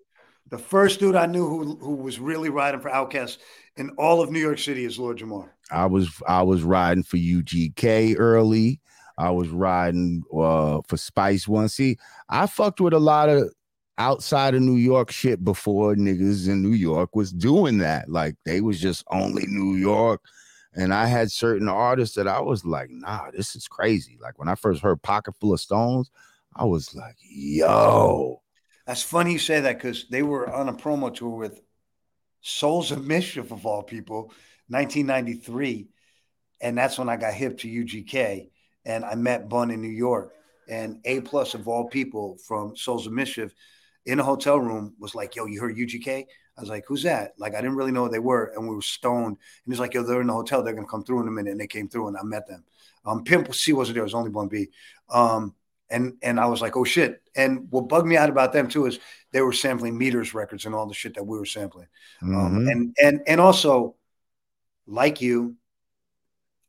[0.48, 3.38] the first dude I knew who who was really riding for Outkast
[3.76, 5.50] in all of New York City is Lord Jamar.
[5.70, 8.80] I was I was riding for UGK early.
[9.18, 11.68] I was riding uh, for Spice One.
[11.68, 11.96] See,
[12.28, 13.50] I fucked with a lot of
[13.98, 18.08] outside of New York shit before niggas in New York was doing that.
[18.10, 20.20] Like they was just only New York.
[20.74, 24.18] And I had certain artists that I was like, nah, this is crazy.
[24.20, 26.10] Like when I first heard Pocket Full of Stones,
[26.54, 28.42] I was like, yo.
[28.86, 31.60] That's funny you say that because they were on a promo tour with
[32.42, 34.32] Souls of Mischief, of all people,
[34.68, 35.88] 1993.
[36.60, 38.50] And that's when I got hip to UGK.
[38.86, 40.32] And I met Bun in New York.
[40.68, 43.52] And A plus of all people from Souls of Mischief
[44.06, 46.24] in a hotel room was like, yo, you heard UGK?
[46.56, 47.34] I was like, who's that?
[47.36, 48.52] Like, I didn't really know who they were.
[48.56, 49.36] And we were stoned.
[49.36, 50.62] And he's like, yo, they're in the hotel.
[50.62, 51.50] They're going to come through in a minute.
[51.50, 52.65] And they came through and I met them.
[53.05, 54.02] Um, Pimp C wasn't there.
[54.02, 54.68] It was only Bun B.
[55.10, 55.55] Um,
[55.90, 57.23] and, and I was like, oh shit.
[57.36, 58.98] And what bugged me out about them too is
[59.32, 61.89] they were sampling meters records and all the shit that we were sampling.
[62.23, 62.47] Um, mm-hmm.
[62.47, 63.94] Um, and, and, and also
[64.86, 65.56] like you,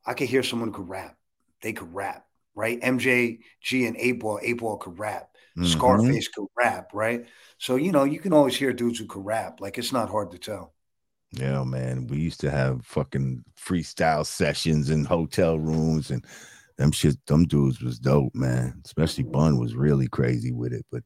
[0.05, 1.16] I could hear someone who could rap.
[1.61, 2.79] They could rap, right?
[2.81, 5.29] MJG and 8 Ball, 8 Ball could rap.
[5.57, 5.65] Mm-hmm.
[5.67, 7.25] Scarface could rap, right?
[7.57, 9.59] So you know, you can always hear dudes who could rap.
[9.59, 10.73] Like it's not hard to tell.
[11.31, 12.07] Yeah, man.
[12.07, 16.23] We used to have fucking freestyle sessions in hotel rooms and
[16.77, 18.81] them shit, them dudes was dope, man.
[18.85, 20.85] Especially Bun was really crazy with it.
[20.91, 21.03] But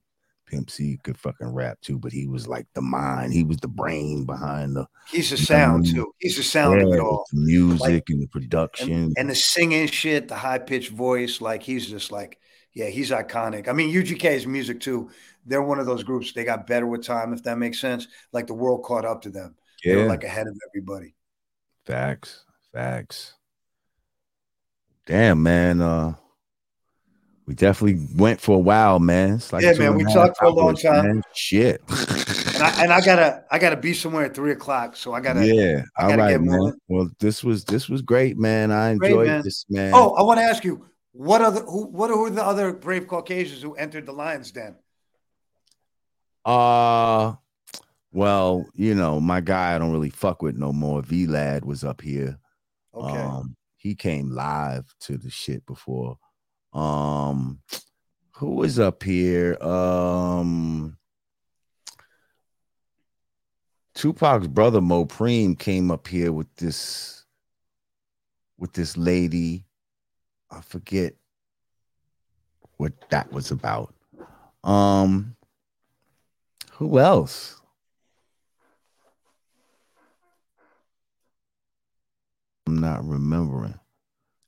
[0.51, 3.31] Pimp C could fucking rap too, but he was like the mind.
[3.31, 4.85] He was the brain behind the.
[5.09, 6.13] He's the sound too.
[6.19, 7.23] He's the sound yeah, of it all.
[7.31, 11.39] The music like, and the production and, and the singing shit, the high pitched voice.
[11.39, 12.37] Like he's just like
[12.73, 13.69] yeah, he's iconic.
[13.69, 15.09] I mean, UGK's music too.
[15.45, 16.33] They're one of those groups.
[16.33, 18.07] They got better with time, if that makes sense.
[18.33, 19.55] Like the world caught up to them.
[19.83, 19.95] Yeah.
[19.95, 21.15] They were like ahead of everybody.
[21.85, 22.43] Facts.
[22.73, 23.35] Facts.
[25.05, 25.81] Damn, man.
[25.81, 26.15] Uh
[27.51, 29.33] we definitely went for a while, man.
[29.33, 29.97] It's like yeah, man.
[29.97, 31.05] We talked for a long time.
[31.05, 31.21] Man.
[31.33, 31.81] Shit.
[31.89, 35.45] and, I, and I gotta, I gotta be somewhere at three o'clock, so I gotta.
[35.45, 36.59] Yeah, I gotta all right, man.
[36.59, 36.79] Moving.
[36.87, 38.71] Well, this was this was great, man.
[38.71, 39.41] I enjoyed great, man.
[39.43, 39.91] this, man.
[39.93, 43.61] Oh, I want to ask you, what other who what are the other brave Caucasians
[43.61, 44.75] who entered the Lions Den?
[46.45, 47.33] Uh
[48.13, 51.01] well, you know, my guy I don't really fuck with no more.
[51.01, 52.39] Vlad was up here.
[52.95, 53.17] Okay.
[53.17, 56.17] Um, he came live to the shit before.
[56.73, 57.59] Um
[58.35, 59.61] who is up here?
[59.61, 60.97] Um
[63.93, 67.25] Tupac's brother Mopreme came up here with this
[68.57, 69.65] with this lady
[70.51, 71.13] I forget
[72.77, 73.93] what that was about.
[74.63, 75.35] Um,
[76.73, 77.61] who else?
[82.67, 83.79] I'm not remembering,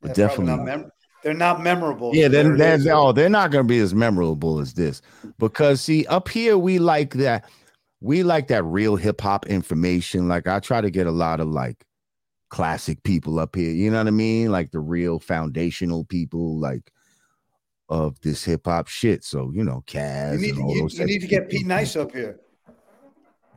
[0.01, 0.55] but yeah, definitely.
[0.55, 0.91] Not mem-
[1.23, 2.13] they're not memorable.
[2.13, 5.01] Yeah, they're, they're, they're, oh, they're not going to be as memorable as this
[5.39, 7.49] because see, up here we like that.
[8.01, 10.27] We like that real hip hop information.
[10.27, 11.85] Like I try to get a lot of like
[12.49, 13.71] classic people up here.
[13.71, 14.51] You know what I mean?
[14.51, 16.91] Like the real foundational people, like
[17.87, 19.23] of this hip hop shit.
[19.23, 20.41] So you know, Caz.
[20.41, 22.39] You need, you, you need to get Pete Nice up here.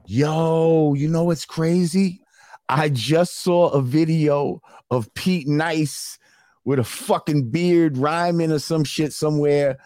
[0.07, 2.23] Yo, you know what's crazy?
[2.69, 6.19] I just saw a video of Pete Nice
[6.67, 9.78] with a fucking beard rhyming or some shit somewhere,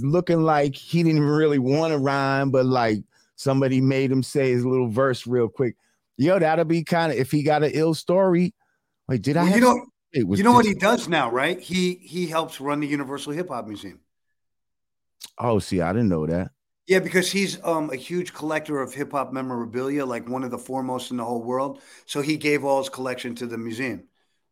[0.00, 2.98] looking like he didn't really want to rhyme, but like
[3.36, 5.76] somebody made him say his little verse real quick.
[6.16, 8.52] Yo, that'll be kind of if he got an ill story.
[9.08, 9.54] Wait, did I?
[9.54, 11.60] you know, you know what he does now, right?
[11.60, 14.00] He he helps run the Universal Hip Hop Museum.
[15.38, 16.50] Oh, see, I didn't know that.
[16.88, 20.58] Yeah, because he's um, a huge collector of hip hop memorabilia, like one of the
[20.58, 21.80] foremost in the whole world.
[22.06, 24.07] So he gave all his collection to the museum.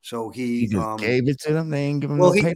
[0.07, 1.69] So he, he just um, gave it to them.
[1.69, 2.55] They ain't giving well, no he.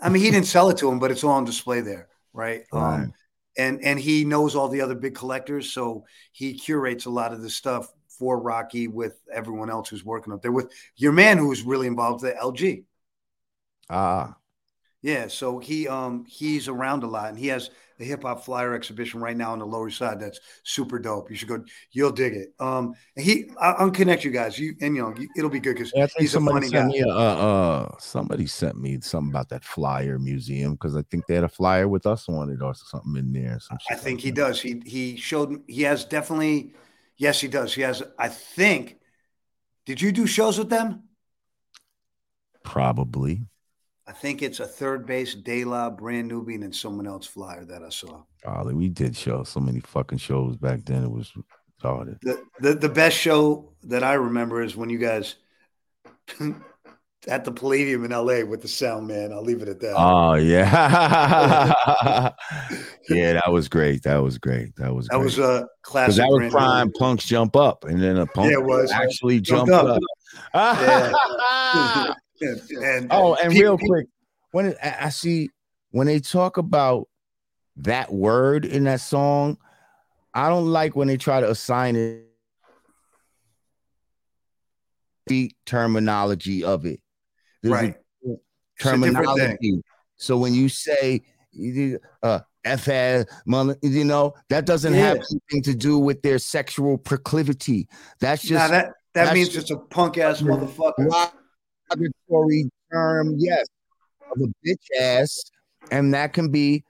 [0.00, 2.62] I mean, he didn't sell it to him, but it's all on display there, right?
[2.72, 2.94] right.
[3.02, 3.12] Um,
[3.56, 7.42] and and he knows all the other big collectors, so he curates a lot of
[7.42, 11.62] the stuff for Rocky with everyone else who's working up there with your man who's
[11.62, 12.84] really involved with the LG.
[13.90, 14.36] Ah.
[15.02, 17.70] Yeah, so he um he's around a lot, and he has
[18.00, 20.18] a hip hop flyer exhibition right now on the Lower Side.
[20.20, 21.30] That's super dope.
[21.30, 21.64] You should go.
[21.92, 22.48] You'll dig it.
[22.58, 24.58] Um, he I, I'll connect you guys.
[24.58, 26.86] You and you know it'll be good because Yeah, he's a funny guy.
[26.86, 31.26] me a, uh, uh, somebody sent me something about that flyer museum because I think
[31.26, 33.60] they had a flyer with us on it or something in there.
[33.60, 34.36] Some I think like he that.
[34.36, 34.60] does.
[34.60, 36.72] He he showed he has definitely.
[37.16, 37.74] Yes, he does.
[37.74, 38.02] He has.
[38.18, 38.96] I think.
[39.86, 41.04] Did you do shows with them?
[42.62, 43.46] Probably.
[44.08, 47.82] I think it's a 3rd Bass, De La, Brand Nubian, and someone else flyer that
[47.82, 48.22] I saw.
[48.42, 48.72] Probably.
[48.74, 51.04] We did show so many fucking shows back then.
[51.04, 51.30] It was
[51.82, 52.18] retarded.
[52.22, 55.34] The, the the best show that I remember is when you guys
[57.28, 59.30] at the Palladium in LA with the sound man.
[59.32, 59.94] I'll leave it at that.
[59.96, 60.64] Oh yeah,
[63.10, 63.32] yeah.
[63.34, 64.02] That was great.
[64.04, 64.74] That was great.
[64.76, 65.24] That was that great.
[65.24, 66.16] was a classic.
[66.16, 68.90] that was prime punks jump up, and then a punk Yeah, it was.
[68.90, 70.00] actually Jumped jumped up.
[70.54, 72.16] up.
[72.40, 74.06] And, and oh, and pe- real quick,
[74.52, 75.50] when it, I I see
[75.90, 77.08] when they talk about
[77.76, 79.58] that word in that song,
[80.34, 82.24] I don't like when they try to assign it
[85.26, 87.00] the terminology of it.
[87.62, 87.94] There's right.
[88.22, 89.14] It's a different thing.
[89.14, 89.82] terminology.
[90.16, 95.74] So when you say you- uh FL, mother, you know, that doesn't have anything to
[95.74, 97.88] do with their sexual proclivity.
[98.20, 101.30] That's Nah, just that that means just- it's a punk ass motherfucker.
[102.28, 103.66] Derogatory term, yes,
[104.30, 105.50] of a bitch ass,
[105.90, 106.84] and that can be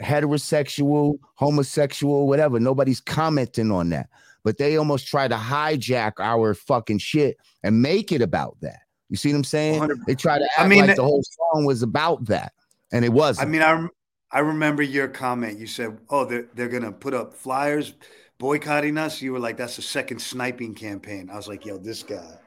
[0.00, 2.58] heterosexual, homosexual, whatever.
[2.60, 4.08] Nobody's commenting on that,
[4.44, 8.80] but they almost try to hijack our fucking shit and make it about that.
[9.08, 9.78] You see what I'm saying?
[9.78, 12.52] 100 They try to act I mean, like the whole song was about that,
[12.92, 13.48] and it wasn't.
[13.48, 13.90] I mean, I rem-
[14.30, 15.58] I remember your comment.
[15.58, 17.92] You said, "Oh, they're they're gonna put up flyers
[18.38, 22.02] boycotting us." You were like, "That's the second sniping campaign." I was like, "Yo, this
[22.02, 22.38] guy."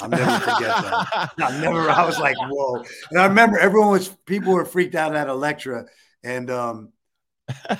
[0.00, 1.32] I'll never forget that.
[1.38, 1.90] I never.
[1.90, 5.86] I was like, "Whoa!" And I remember everyone was people were freaked out at Elektra,
[6.22, 6.92] and um,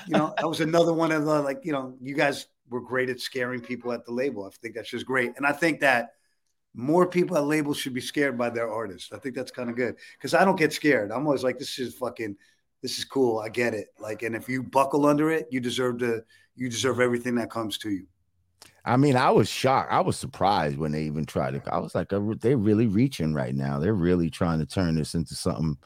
[0.07, 3.09] you know, that was another one of the like, you know, you guys were great
[3.09, 4.45] at scaring people at the label.
[4.45, 6.11] I think that's just great, and I think that
[6.75, 9.11] more people at labels should be scared by their artists.
[9.13, 11.11] I think that's kind of good because I don't get scared.
[11.11, 12.35] I'm always like, this is fucking,
[12.81, 13.39] this is cool.
[13.39, 13.87] I get it.
[13.97, 16.23] Like, and if you buckle under it, you deserve to,
[16.55, 18.07] you deserve everything that comes to you.
[18.85, 19.91] I mean, I was shocked.
[19.91, 21.63] I was surprised when they even tried it.
[21.71, 23.79] I was like, they're really reaching right now.
[23.79, 25.77] They're really trying to turn this into something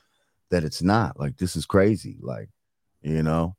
[0.49, 1.17] that it's not.
[1.19, 2.17] Like, this is crazy.
[2.21, 2.49] Like,
[3.01, 3.55] you know.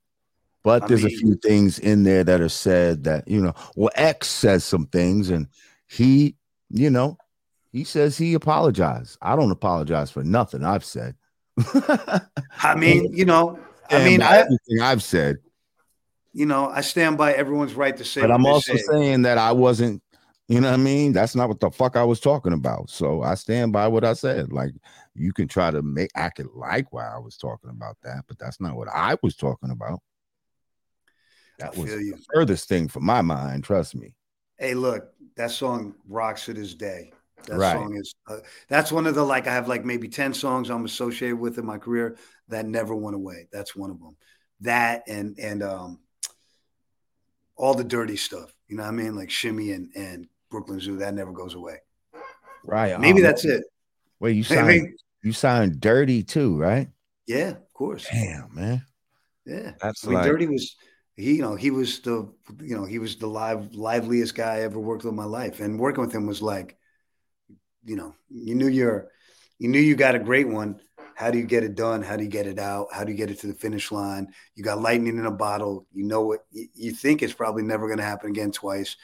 [0.63, 3.55] But I there's mean- a few things in there that are said that, you know,
[3.77, 5.47] well, X says some things and
[5.89, 6.37] he,
[6.69, 7.17] you know,
[7.73, 9.17] he says he apologized.
[9.23, 11.15] I don't apologize for nothing I've said.
[12.63, 13.59] I mean, you know,
[13.91, 15.39] I mean, I, everything I've said.
[16.33, 18.23] You know, I stand by everyone's right to say.
[18.23, 18.83] but I'm also say.
[18.83, 20.03] saying that I wasn't,
[20.49, 21.13] you know what I mean?
[21.13, 22.91] That's not what the fuck I was talking about.
[22.91, 24.53] So I stand by what I said.
[24.53, 24.73] Like
[25.15, 28.39] you can try to make act it like why I was talking about that, but
[28.39, 30.01] that's not what I was talking about.
[31.59, 32.13] That was you.
[32.13, 34.15] the furthest thing from my mind, trust me.
[34.59, 37.13] Hey, look, that song rocks to this day.
[37.47, 37.77] That Right.
[37.77, 38.37] song is uh,
[38.69, 41.65] that's one of the like I have like maybe 10 songs I'm associated with in
[41.65, 42.17] my career
[42.49, 43.49] that never went away.
[43.51, 44.17] That's one of them.
[44.61, 46.01] That and and um
[47.61, 48.53] all the dirty stuff.
[48.69, 49.15] You know what I mean?
[49.15, 51.79] Like Shimmy and and Brooklyn Zoo that never goes away.
[52.65, 52.99] Right.
[52.99, 53.65] Maybe Oh, that's it.
[54.19, 56.89] Wait, you signed mean, you signed dirty too, right?
[57.27, 58.09] yeah, of course.
[58.11, 58.85] Damn, man.
[59.47, 59.73] Yeah.
[59.81, 60.77] That's I mean, like Dirty was
[61.17, 62.33] he, you know, he was the,
[62.63, 65.61] you know, he was the live, liveliest guy I ever worked with in my life.
[65.61, 66.77] And working with him was like,
[67.85, 69.09] you know, you knew you're,
[69.59, 70.81] you knew you got a great one.
[71.21, 72.01] How do you get it done?
[72.01, 72.87] How do you get it out?
[72.95, 74.33] How do you get it to the finish line?
[74.55, 75.87] You got lightning in a bottle.
[75.93, 78.97] You know what you, you think it's probably never going to happen again twice.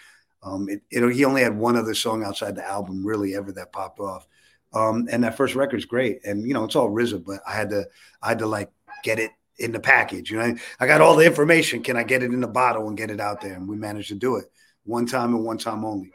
[0.43, 3.71] Um, it, it, he only had one other song outside the album really ever that
[3.71, 4.27] popped off.
[4.73, 6.25] Um, and that first record's great.
[6.25, 7.85] And, you know, it's all RZA, but I had to,
[8.23, 8.71] I had to like
[9.03, 10.31] get it in the package.
[10.31, 11.83] You know, I got all the information.
[11.83, 13.53] Can I get it in the bottle and get it out there?
[13.53, 14.47] And we managed to do it
[14.85, 16.13] one time and one time only.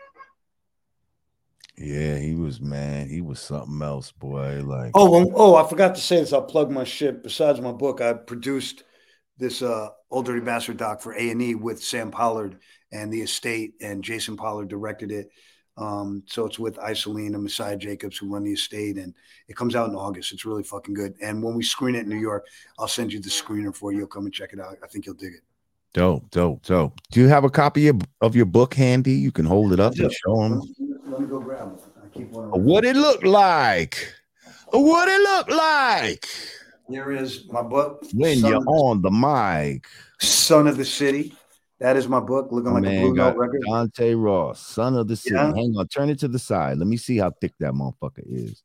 [1.81, 4.61] Yeah, he was man, he was something else, boy.
[4.63, 6.33] Like Oh, well, oh, I forgot to say this.
[6.33, 7.23] I'll plug my shit.
[7.23, 8.83] Besides my book, I produced
[9.37, 12.59] this uh, Ol' Dirty Bastard doc for A and E with Sam Pollard
[12.91, 15.29] and the estate, and Jason Pollard directed it.
[15.77, 19.15] Um, so it's with Icelene and Messiah Jacobs who run the estate, and
[19.47, 20.33] it comes out in August.
[20.33, 21.15] It's really fucking good.
[21.21, 22.45] And when we screen it in New York,
[22.77, 23.99] I'll send you the screener for you.
[23.99, 24.77] You'll come and check it out.
[24.83, 25.41] I think you'll dig it.
[25.93, 26.99] dope, dope, dope.
[27.11, 29.13] Do you have a copy of, of your book handy?
[29.13, 30.03] You can hold it up Yeah.
[30.03, 30.61] and show them
[31.11, 31.83] let me go grab it.
[32.03, 32.45] I keep one.
[32.45, 32.63] around.
[32.63, 34.13] what it look like.
[34.71, 36.25] What it look like
[36.89, 38.05] Here is my book.
[38.13, 39.85] when Son you're of the- on the mic.
[40.21, 41.33] Son of the City.
[41.79, 43.61] That is my book, looking like a Blue Note record.
[43.67, 45.33] Dante Ross, son of the city.
[45.35, 45.47] Yeah.
[45.55, 46.77] Hang on, turn it to the side.
[46.77, 48.61] Let me see how thick that motherfucker is.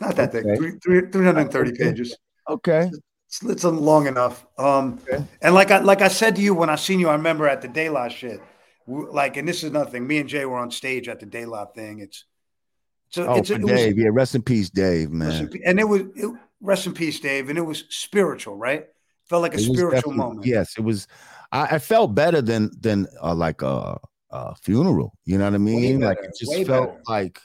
[0.00, 0.44] Not that thick.
[0.56, 2.16] Three, three, 330 pages.
[2.50, 2.90] Okay.
[3.28, 4.44] It's, it's long enough.
[4.58, 5.24] Um, Okay.
[5.40, 7.62] and like I like I said to you when I seen you, I remember at
[7.62, 8.42] the La shit.
[8.86, 10.06] Like, and this is nothing.
[10.06, 12.00] Me and Jay were on stage at the La thing.
[12.00, 12.24] It's
[13.10, 13.98] so Oh, it's for it was- Dave.
[13.98, 15.60] Yeah, rest in peace, Dave, rest in man.
[15.66, 16.30] and it was it,
[16.60, 17.48] rest in peace, Dave.
[17.48, 18.86] And it was spiritual, right?
[19.28, 20.46] Felt like a It spiritual moment.
[20.46, 21.06] Yes, it was.
[21.52, 23.98] I, I felt better than than uh, like a,
[24.30, 25.12] a funeral.
[25.24, 26.00] You know what I mean?
[26.00, 27.02] like it just felt better.
[27.06, 27.38] like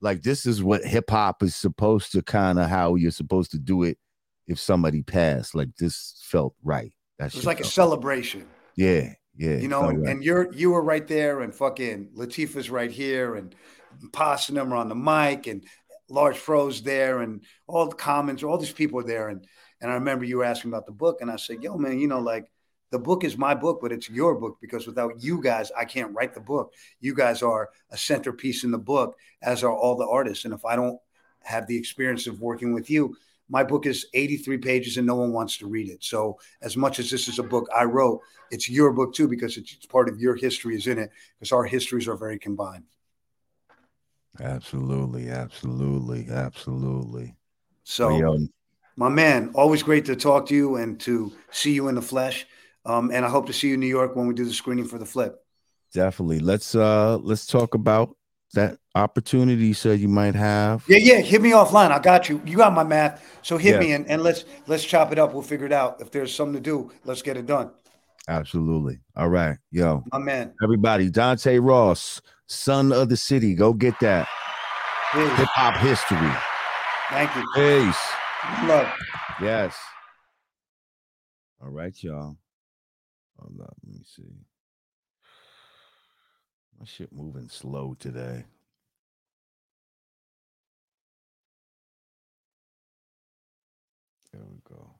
[0.00, 3.58] like this is what hip hop is supposed to kind of how you're supposed to
[3.58, 3.98] do it
[4.46, 5.54] if somebody passed.
[5.54, 6.92] Like this felt right.
[7.18, 8.46] That It was like a celebration.
[8.76, 9.56] yeah, yeah.
[9.56, 10.10] you know, and, right.
[10.10, 13.54] and you're you were right there, and fucking Latifah's right here, and
[14.12, 15.64] Posdnuos on the mic, and
[16.08, 19.46] Large Pro's there, and all the comments, all these people are there, and
[19.80, 22.08] and I remember you were asking about the book, and I said, "Yo, man, you
[22.08, 22.50] know, like
[22.90, 26.14] the book is my book, but it's your book because without you guys, I can't
[26.14, 26.72] write the book.
[27.00, 30.64] You guys are a centerpiece in the book, as are all the artists, and if
[30.64, 30.98] I don't
[31.42, 33.16] have the experience of working with you."
[33.48, 36.02] My book is 83 pages and no one wants to read it.
[36.02, 39.56] So, as much as this is a book I wrote, it's your book too because
[39.56, 42.84] it's, it's part of your history is in it because our histories are very combined
[44.40, 47.34] Absolutely, absolutely, absolutely.
[47.84, 48.46] so yo,
[48.96, 52.46] my man always great to talk to you and to see you in the flesh
[52.84, 54.84] um, and i hope to see you in new york when we do the screening
[54.84, 55.42] for the flip
[55.94, 56.40] definitely.
[56.40, 58.16] Let's uh let's talk about
[58.52, 60.82] that opportunity said you might have.
[60.88, 63.80] yeah yeah hit me offline i got you you got my math so hit Yeah.
[63.80, 66.54] me and, and let's let's chop it up we'll figure it out if there's something
[66.54, 67.70] to do let's get it done
[68.28, 68.98] Absolutely.
[69.14, 69.56] All right.
[69.70, 73.54] Yo, my man everybody, Dante Ross, son of the city.
[73.54, 74.26] Go get that.
[75.12, 76.32] Hip hop history.
[77.10, 78.68] thank you Peace.
[78.68, 78.88] love
[79.40, 79.76] Yes.
[81.62, 82.36] All right, y'all.
[83.38, 83.76] Hold up.
[83.86, 84.40] Let me see.
[86.80, 88.44] My shit moving slow today.
[94.36, 94.90] There we go.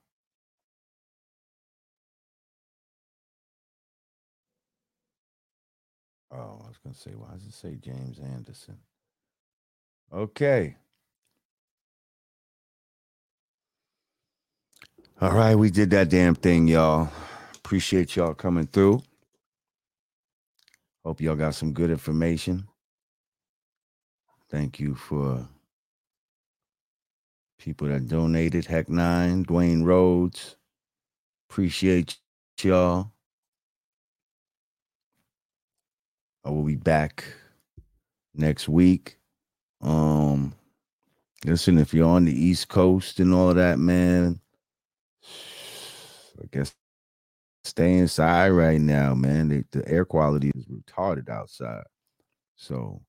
[6.32, 8.78] Oh, I was gonna say, why does it say James Anderson?
[10.12, 10.76] Okay.
[15.20, 17.10] All right, we did that damn thing, y'all.
[17.56, 19.02] Appreciate y'all coming through.
[21.04, 22.68] Hope y'all got some good information.
[24.50, 25.48] Thank you for
[27.58, 28.66] people that donated.
[28.66, 30.56] Heck Nine, Dwayne Rhodes.
[31.50, 32.18] Appreciate
[32.62, 33.12] y'all.
[36.44, 37.24] I will be back
[38.34, 39.18] next week.
[39.80, 40.54] Um,
[41.44, 44.40] listen, if you're on the East Coast and all that, man,
[46.40, 46.74] I guess
[47.64, 49.48] stay inside right now, man.
[49.48, 51.84] The, the air quality is retarded outside.
[52.56, 53.02] So,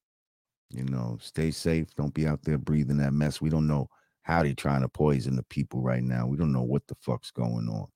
[0.72, 1.94] you know, stay safe.
[1.96, 3.42] Don't be out there breathing that mess.
[3.42, 3.90] We don't know
[4.28, 6.28] how they're trying to poison the people right now.
[6.28, 7.88] We don't know what the fuck's going on.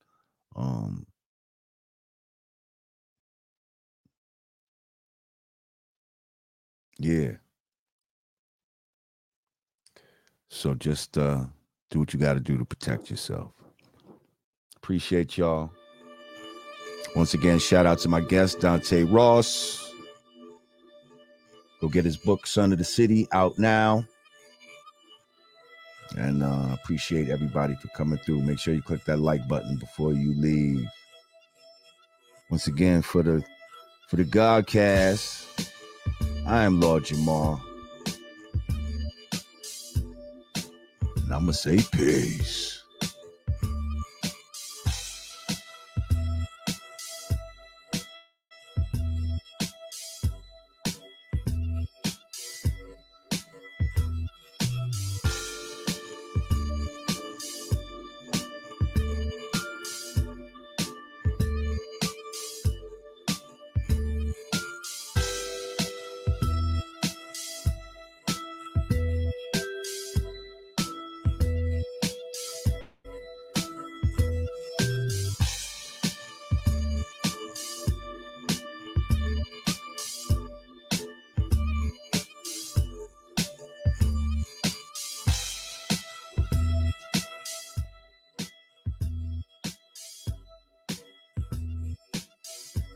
[0.55, 1.07] Um,
[6.97, 7.33] yeah.
[10.49, 11.45] So just uh
[11.89, 13.51] do what you got to do to protect yourself.
[14.77, 15.71] Appreciate y'all.
[17.15, 19.93] Once again, shout out to my guest, Dante Ross.
[21.81, 24.05] Go get his book, Son of the City, out now.
[26.17, 28.41] And uh, appreciate everybody for coming through.
[28.41, 30.85] Make sure you click that like button before you leave.
[32.49, 33.43] Once again, for the
[34.09, 35.45] for the Godcast,
[36.45, 37.61] I am Lord Jamar.
[41.15, 42.80] And I'm gonna say peace.